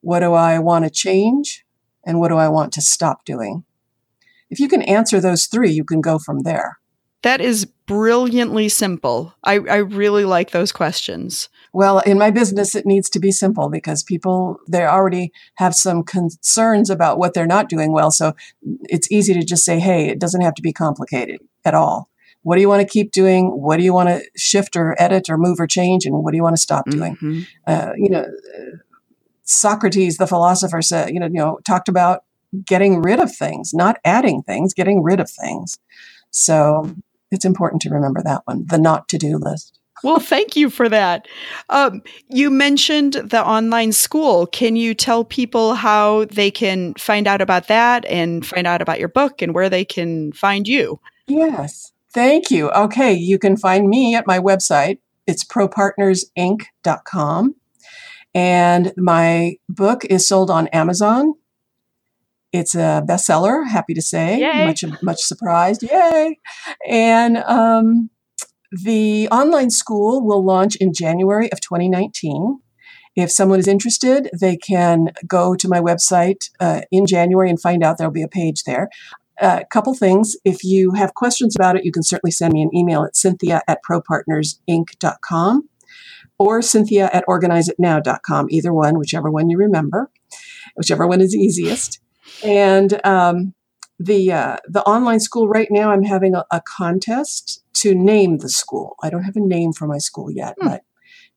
What 0.00 0.20
do 0.20 0.32
I 0.32 0.58
want 0.58 0.84
to 0.84 0.90
change? 0.90 1.64
And 2.04 2.18
what 2.18 2.28
do 2.28 2.36
I 2.36 2.48
want 2.48 2.72
to 2.72 2.80
stop 2.80 3.24
doing? 3.24 3.64
If 4.50 4.58
you 4.58 4.68
can 4.68 4.82
answer 4.82 5.20
those 5.20 5.46
three, 5.46 5.70
you 5.70 5.84
can 5.84 6.00
go 6.00 6.18
from 6.18 6.40
there. 6.40 6.78
That 7.22 7.40
is 7.40 7.64
brilliantly 7.86 8.68
simple. 8.68 9.34
I, 9.44 9.54
I 9.54 9.76
really 9.76 10.24
like 10.24 10.50
those 10.50 10.72
questions. 10.72 11.48
Well, 11.72 12.00
in 12.00 12.18
my 12.18 12.30
business, 12.30 12.74
it 12.74 12.84
needs 12.84 13.08
to 13.10 13.20
be 13.20 13.30
simple 13.30 13.68
because 13.68 14.02
people, 14.02 14.58
they 14.68 14.84
already 14.84 15.32
have 15.54 15.74
some 15.74 16.02
concerns 16.02 16.90
about 16.90 17.18
what 17.18 17.34
they're 17.34 17.46
not 17.46 17.68
doing 17.68 17.92
well. 17.92 18.10
So 18.10 18.34
it's 18.84 19.10
easy 19.10 19.34
to 19.34 19.44
just 19.44 19.64
say, 19.64 19.78
hey, 19.78 20.08
it 20.08 20.18
doesn't 20.18 20.40
have 20.40 20.54
to 20.54 20.62
be 20.62 20.72
complicated 20.72 21.40
at 21.64 21.74
all. 21.74 22.08
What 22.42 22.56
do 22.56 22.60
you 22.60 22.68
want 22.68 22.80
to 22.82 22.92
keep 22.92 23.12
doing? 23.12 23.48
What 23.50 23.76
do 23.76 23.84
you 23.84 23.94
want 23.94 24.08
to 24.08 24.22
shift 24.36 24.74
or 24.74 25.00
edit 25.00 25.30
or 25.30 25.38
move 25.38 25.60
or 25.60 25.66
change? 25.68 26.06
And 26.06 26.24
what 26.24 26.32
do 26.32 26.36
you 26.36 26.42
want 26.42 26.56
to 26.56 26.62
stop 26.62 26.86
doing? 26.90 27.14
Mm-hmm. 27.16 27.42
Uh, 27.66 27.92
you 27.96 28.10
know, 28.10 28.26
Socrates, 29.44 30.16
the 30.16 30.26
philosopher, 30.26 30.82
said, 30.82 31.10
you 31.10 31.20
know, 31.20 31.26
you 31.26 31.34
know, 31.34 31.60
talked 31.64 31.88
about 31.88 32.24
getting 32.66 33.00
rid 33.00 33.20
of 33.20 33.34
things, 33.34 33.72
not 33.72 33.98
adding 34.04 34.42
things, 34.42 34.74
getting 34.74 35.02
rid 35.02 35.20
of 35.20 35.30
things. 35.30 35.78
So 36.30 36.96
it's 37.32 37.44
important 37.44 37.82
to 37.82 37.90
remember 37.90 38.22
that 38.22 38.42
one, 38.44 38.64
the 38.68 38.78
not 38.78 39.08
to 39.08 39.18
do 39.18 39.38
list. 39.38 39.80
well, 40.04 40.20
thank 40.20 40.56
you 40.56 40.70
for 40.70 40.88
that. 40.88 41.26
Um, 41.68 42.02
you 42.28 42.50
mentioned 42.50 43.14
the 43.14 43.44
online 43.44 43.90
school. 43.92 44.46
Can 44.46 44.76
you 44.76 44.94
tell 44.94 45.24
people 45.24 45.74
how 45.74 46.26
they 46.26 46.50
can 46.50 46.94
find 46.94 47.26
out 47.26 47.40
about 47.40 47.68
that 47.68 48.04
and 48.06 48.44
find 48.44 48.66
out 48.66 48.82
about 48.82 48.98
your 48.98 49.08
book 49.08 49.40
and 49.42 49.54
where 49.54 49.70
they 49.70 49.84
can 49.84 50.32
find 50.32 50.68
you? 50.68 51.00
Yes. 51.26 51.92
Thank 52.12 52.50
you. 52.50 52.70
Okay. 52.70 53.14
You 53.14 53.38
can 53.38 53.56
find 53.56 53.88
me 53.88 54.14
at 54.14 54.26
my 54.26 54.38
website. 54.38 54.98
It's 55.26 55.44
propartnersinc.com. 55.44 57.54
And 58.34 58.92
my 58.96 59.56
book 59.68 60.06
is 60.06 60.26
sold 60.26 60.50
on 60.50 60.66
Amazon. 60.68 61.34
It's 62.52 62.74
a 62.74 63.02
bestseller, 63.08 63.66
happy 63.66 63.94
to 63.94 64.02
say. 64.02 64.38
Yay. 64.38 64.66
Much 64.66 64.84
much 65.02 65.20
surprised. 65.20 65.82
Yay. 65.82 66.38
And 66.86 67.38
um, 67.38 68.10
the 68.70 69.28
online 69.30 69.70
school 69.70 70.24
will 70.24 70.44
launch 70.44 70.76
in 70.76 70.92
January 70.92 71.50
of 71.52 71.60
2019. 71.60 72.60
If 73.14 73.30
someone 73.30 73.58
is 73.58 73.68
interested, 73.68 74.30
they 74.38 74.56
can 74.56 75.12
go 75.26 75.54
to 75.54 75.68
my 75.68 75.80
website 75.80 76.50
uh, 76.60 76.82
in 76.90 77.06
January 77.06 77.50
and 77.50 77.60
find 77.60 77.82
out. 77.82 77.98
There'll 77.98 78.12
be 78.12 78.22
a 78.22 78.28
page 78.28 78.64
there. 78.64 78.88
A 79.40 79.44
uh, 79.44 79.64
couple 79.70 79.94
things. 79.94 80.36
If 80.44 80.62
you 80.62 80.92
have 80.92 81.14
questions 81.14 81.56
about 81.56 81.76
it, 81.76 81.84
you 81.84 81.92
can 81.92 82.02
certainly 82.02 82.30
send 82.30 82.52
me 82.52 82.62
an 82.62 82.70
email 82.74 83.02
at 83.02 83.16
cynthia 83.16 83.62
at 83.66 83.80
propartnersinc.com 83.82 85.68
or 86.38 86.62
cynthia 86.62 87.10
at 87.12 87.26
organizeitnow.com, 87.26 88.46
either 88.50 88.72
one, 88.72 88.98
whichever 88.98 89.30
one 89.30 89.48
you 89.48 89.58
remember, 89.58 90.10
whichever 90.76 91.06
one 91.06 91.20
is 91.20 91.34
easiest. 91.34 92.01
And 92.44 93.04
um, 93.04 93.54
the 93.98 94.32
uh, 94.32 94.56
the 94.66 94.82
online 94.82 95.20
school 95.20 95.48
right 95.48 95.68
now, 95.70 95.90
I'm 95.90 96.04
having 96.04 96.34
a, 96.34 96.44
a, 96.50 96.60
contest 96.60 97.62
to 97.74 97.94
name 97.94 98.38
the 98.38 98.48
school. 98.48 98.96
I 99.02 99.10
don't 99.10 99.24
have 99.24 99.36
a 99.36 99.40
name 99.40 99.72
for 99.72 99.86
my 99.86 99.98
school 99.98 100.30
yet, 100.30 100.54
hmm. 100.60 100.68
but 100.68 100.82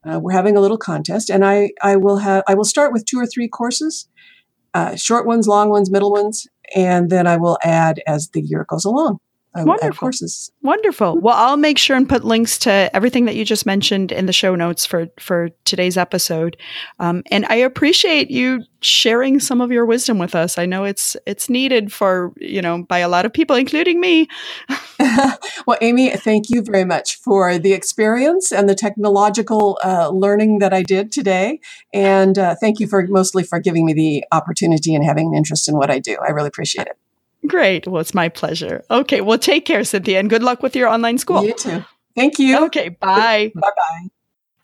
uh, 0.07 0.19
we're 0.19 0.31
having 0.31 0.57
a 0.57 0.61
little 0.61 0.77
contest, 0.77 1.29
and 1.29 1.45
I 1.45 1.71
I 1.81 1.95
will 1.95 2.17
have 2.17 2.43
I 2.47 2.55
will 2.55 2.63
start 2.63 2.93
with 2.93 3.05
two 3.05 3.19
or 3.19 3.25
three 3.25 3.47
courses, 3.47 4.07
uh, 4.73 4.95
short 4.95 5.25
ones, 5.25 5.47
long 5.47 5.69
ones, 5.69 5.91
middle 5.91 6.11
ones, 6.11 6.47
and 6.75 7.09
then 7.09 7.27
I 7.27 7.37
will 7.37 7.57
add 7.63 8.01
as 8.07 8.29
the 8.29 8.41
year 8.41 8.65
goes 8.67 8.85
along. 8.85 9.19
Wonderful. 9.63 9.93
courses. 9.93 10.51
Wonderful. 10.61 11.19
Well, 11.21 11.35
I'll 11.35 11.57
make 11.57 11.77
sure 11.77 11.95
and 11.95 12.09
put 12.09 12.25
links 12.25 12.57
to 12.59 12.89
everything 12.93 13.25
that 13.25 13.35
you 13.35 13.45
just 13.45 13.65
mentioned 13.65 14.11
in 14.11 14.25
the 14.25 14.33
show 14.33 14.55
notes 14.55 14.85
for 14.85 15.07
for 15.17 15.49
today's 15.63 15.97
episode. 15.97 16.57
Um, 16.99 17.23
and 17.31 17.45
I 17.45 17.55
appreciate 17.55 18.29
you 18.29 18.63
sharing 18.81 19.39
some 19.39 19.61
of 19.61 19.71
your 19.71 19.85
wisdom 19.85 20.19
with 20.19 20.35
us. 20.35 20.57
I 20.57 20.65
know 20.65 20.83
it's 20.83 21.15
it's 21.25 21.49
needed 21.49 21.93
for 21.93 22.33
you 22.37 22.61
know 22.61 22.83
by 22.83 22.99
a 22.99 23.07
lot 23.07 23.25
of 23.25 23.31
people, 23.31 23.55
including 23.55 24.01
me. 24.01 24.27
well, 25.65 25.77
Amy, 25.81 26.09
thank 26.09 26.49
you 26.49 26.61
very 26.61 26.85
much 26.85 27.17
for 27.17 27.57
the 27.57 27.71
experience 27.71 28.51
and 28.51 28.67
the 28.67 28.75
technological 28.75 29.79
uh, 29.83 30.09
learning 30.09 30.59
that 30.59 30.73
I 30.73 30.83
did 30.83 31.11
today, 31.11 31.61
and 31.93 32.37
uh, 32.37 32.55
thank 32.59 32.79
you 32.79 32.87
for 32.87 33.07
mostly 33.07 33.43
for 33.43 33.59
giving 33.59 33.85
me 33.85 33.93
the 33.93 34.25
opportunity 34.33 34.93
and 34.93 35.03
having 35.03 35.27
an 35.27 35.33
interest 35.33 35.69
in 35.69 35.77
what 35.77 35.89
I 35.89 35.99
do. 35.99 36.17
I 36.25 36.31
really 36.31 36.49
appreciate 36.49 36.87
it. 36.87 36.97
Great. 37.47 37.87
Well, 37.87 38.01
it's 38.01 38.13
my 38.13 38.29
pleasure. 38.29 38.83
Okay. 38.89 39.21
Well, 39.21 39.37
take 39.37 39.65
care, 39.65 39.83
Cynthia, 39.83 40.19
and 40.19 40.29
good 40.29 40.43
luck 40.43 40.63
with 40.63 40.75
your 40.75 40.87
online 40.87 41.17
school. 41.17 41.43
You 41.43 41.53
too. 41.53 41.83
Thank 42.15 42.39
you. 42.39 42.65
Okay. 42.65 42.89
Bye. 42.89 43.51
Bye 43.55 43.61
bye. 43.61 44.07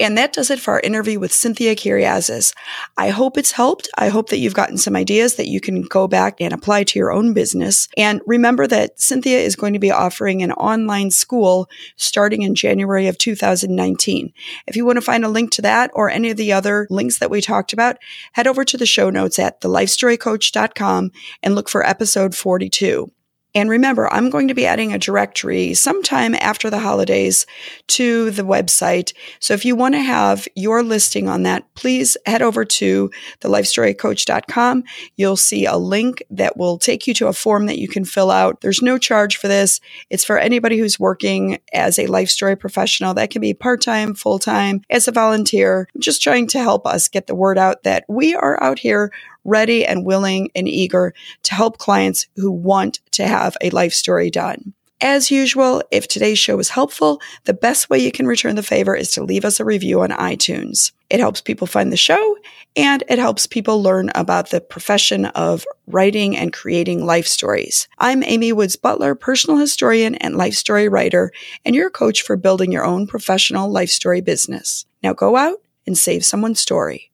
And 0.01 0.17
that 0.17 0.33
does 0.33 0.49
it 0.49 0.59
for 0.59 0.73
our 0.73 0.79
interview 0.79 1.19
with 1.19 1.31
Cynthia 1.31 1.75
Kyriazis. 1.75 2.53
I 2.97 3.09
hope 3.09 3.37
it's 3.37 3.51
helped. 3.51 3.87
I 3.97 4.09
hope 4.09 4.29
that 4.29 4.39
you've 4.39 4.53
gotten 4.53 4.77
some 4.77 4.95
ideas 4.95 5.35
that 5.35 5.47
you 5.47 5.61
can 5.61 5.83
go 5.83 6.07
back 6.07 6.41
and 6.41 6.53
apply 6.53 6.83
to 6.85 6.99
your 6.99 7.11
own 7.11 7.33
business. 7.33 7.87
And 7.97 8.21
remember 8.25 8.67
that 8.67 8.99
Cynthia 8.99 9.39
is 9.39 9.55
going 9.55 9.73
to 9.73 9.79
be 9.79 9.91
offering 9.91 10.41
an 10.41 10.51
online 10.53 11.11
school 11.11 11.69
starting 11.95 12.41
in 12.41 12.55
January 12.55 13.07
of 13.07 13.17
2019. 13.17 14.33
If 14.67 14.75
you 14.75 14.85
want 14.85 14.97
to 14.97 15.01
find 15.01 15.23
a 15.23 15.29
link 15.29 15.51
to 15.51 15.61
that 15.61 15.91
or 15.93 16.09
any 16.09 16.31
of 16.31 16.37
the 16.37 16.53
other 16.53 16.87
links 16.89 17.19
that 17.19 17.29
we 17.29 17.41
talked 17.41 17.73
about, 17.73 17.97
head 18.33 18.47
over 18.47 18.65
to 18.65 18.77
the 18.77 18.85
show 18.85 19.09
notes 19.09 19.37
at 19.39 19.61
thelifestorycoach.com 19.61 21.11
and 21.43 21.55
look 21.55 21.69
for 21.69 21.85
episode 21.85 22.35
42. 22.35 23.11
And 23.53 23.69
remember, 23.69 24.11
I'm 24.11 24.29
going 24.29 24.47
to 24.47 24.53
be 24.53 24.65
adding 24.65 24.93
a 24.93 24.99
directory 24.99 25.73
sometime 25.73 26.35
after 26.35 26.69
the 26.69 26.79
holidays 26.79 27.45
to 27.87 28.31
the 28.31 28.43
website. 28.43 29.13
So 29.39 29.53
if 29.53 29.65
you 29.65 29.75
want 29.75 29.95
to 29.95 30.01
have 30.01 30.47
your 30.55 30.83
listing 30.83 31.27
on 31.27 31.43
that, 31.43 31.65
please 31.75 32.15
head 32.25 32.41
over 32.41 32.63
to 32.63 33.11
thelifestorycoach.com. 33.41 34.83
You'll 35.17 35.35
see 35.35 35.65
a 35.65 35.75
link 35.75 36.23
that 36.29 36.55
will 36.55 36.77
take 36.77 37.07
you 37.07 37.13
to 37.15 37.27
a 37.27 37.33
form 37.33 37.65
that 37.65 37.79
you 37.79 37.89
can 37.89 38.05
fill 38.05 38.31
out. 38.31 38.61
There's 38.61 38.81
no 38.81 38.97
charge 38.97 39.35
for 39.35 39.49
this. 39.49 39.81
It's 40.09 40.23
for 40.23 40.37
anybody 40.37 40.77
who's 40.77 40.99
working 40.99 41.59
as 41.73 41.99
a 41.99 42.07
life 42.07 42.29
story 42.29 42.55
professional. 42.55 43.13
That 43.13 43.31
can 43.31 43.41
be 43.41 43.53
part 43.53 43.81
time, 43.81 44.13
full 44.13 44.39
time, 44.39 44.81
as 44.89 45.07
a 45.07 45.11
volunteer, 45.11 45.89
just 45.99 46.21
trying 46.21 46.47
to 46.47 46.59
help 46.59 46.87
us 46.87 47.09
get 47.09 47.27
the 47.27 47.35
word 47.35 47.57
out 47.57 47.83
that 47.83 48.05
we 48.07 48.33
are 48.33 48.61
out 48.63 48.79
here 48.79 49.11
ready 49.43 49.85
and 49.85 50.05
willing 50.05 50.49
and 50.55 50.67
eager 50.67 51.13
to 51.43 51.55
help 51.55 51.77
clients 51.77 52.27
who 52.35 52.51
want 52.51 52.99
to 53.11 53.27
have 53.27 53.57
a 53.61 53.69
life 53.71 53.93
story 53.93 54.29
done. 54.29 54.73
As 55.03 55.31
usual, 55.31 55.81
if 55.89 56.07
today's 56.07 56.37
show 56.37 56.55
was 56.55 56.69
helpful, 56.69 57.19
the 57.45 57.55
best 57.55 57.89
way 57.89 57.97
you 57.97 58.11
can 58.11 58.27
return 58.27 58.55
the 58.55 58.61
favor 58.61 58.95
is 58.95 59.11
to 59.13 59.23
leave 59.23 59.45
us 59.45 59.59
a 59.59 59.65
review 59.65 60.01
on 60.01 60.11
iTunes. 60.11 60.91
It 61.09 61.19
helps 61.19 61.41
people 61.41 61.65
find 61.65 61.91
the 61.91 61.97
show 61.97 62.37
and 62.75 63.03
it 63.09 63.17
helps 63.17 63.47
people 63.47 63.81
learn 63.81 64.11
about 64.13 64.51
the 64.51 64.61
profession 64.61 65.25
of 65.25 65.65
writing 65.87 66.37
and 66.37 66.53
creating 66.53 67.03
life 67.03 67.25
stories. 67.25 67.87
I'm 67.97 68.23
Amy 68.23 68.53
Woods 68.53 68.75
Butler, 68.75 69.15
personal 69.15 69.57
historian 69.57 70.13
and 70.15 70.37
life 70.37 70.53
story 70.53 70.87
writer, 70.87 71.31
and 71.65 71.75
your 71.75 71.89
coach 71.89 72.21
for 72.21 72.37
building 72.37 72.71
your 72.71 72.85
own 72.85 73.07
professional 73.07 73.71
life 73.71 73.89
story 73.89 74.21
business. 74.21 74.85
Now 75.01 75.13
go 75.13 75.35
out 75.35 75.57
and 75.87 75.97
save 75.97 76.23
someone's 76.23 76.59
story. 76.59 77.10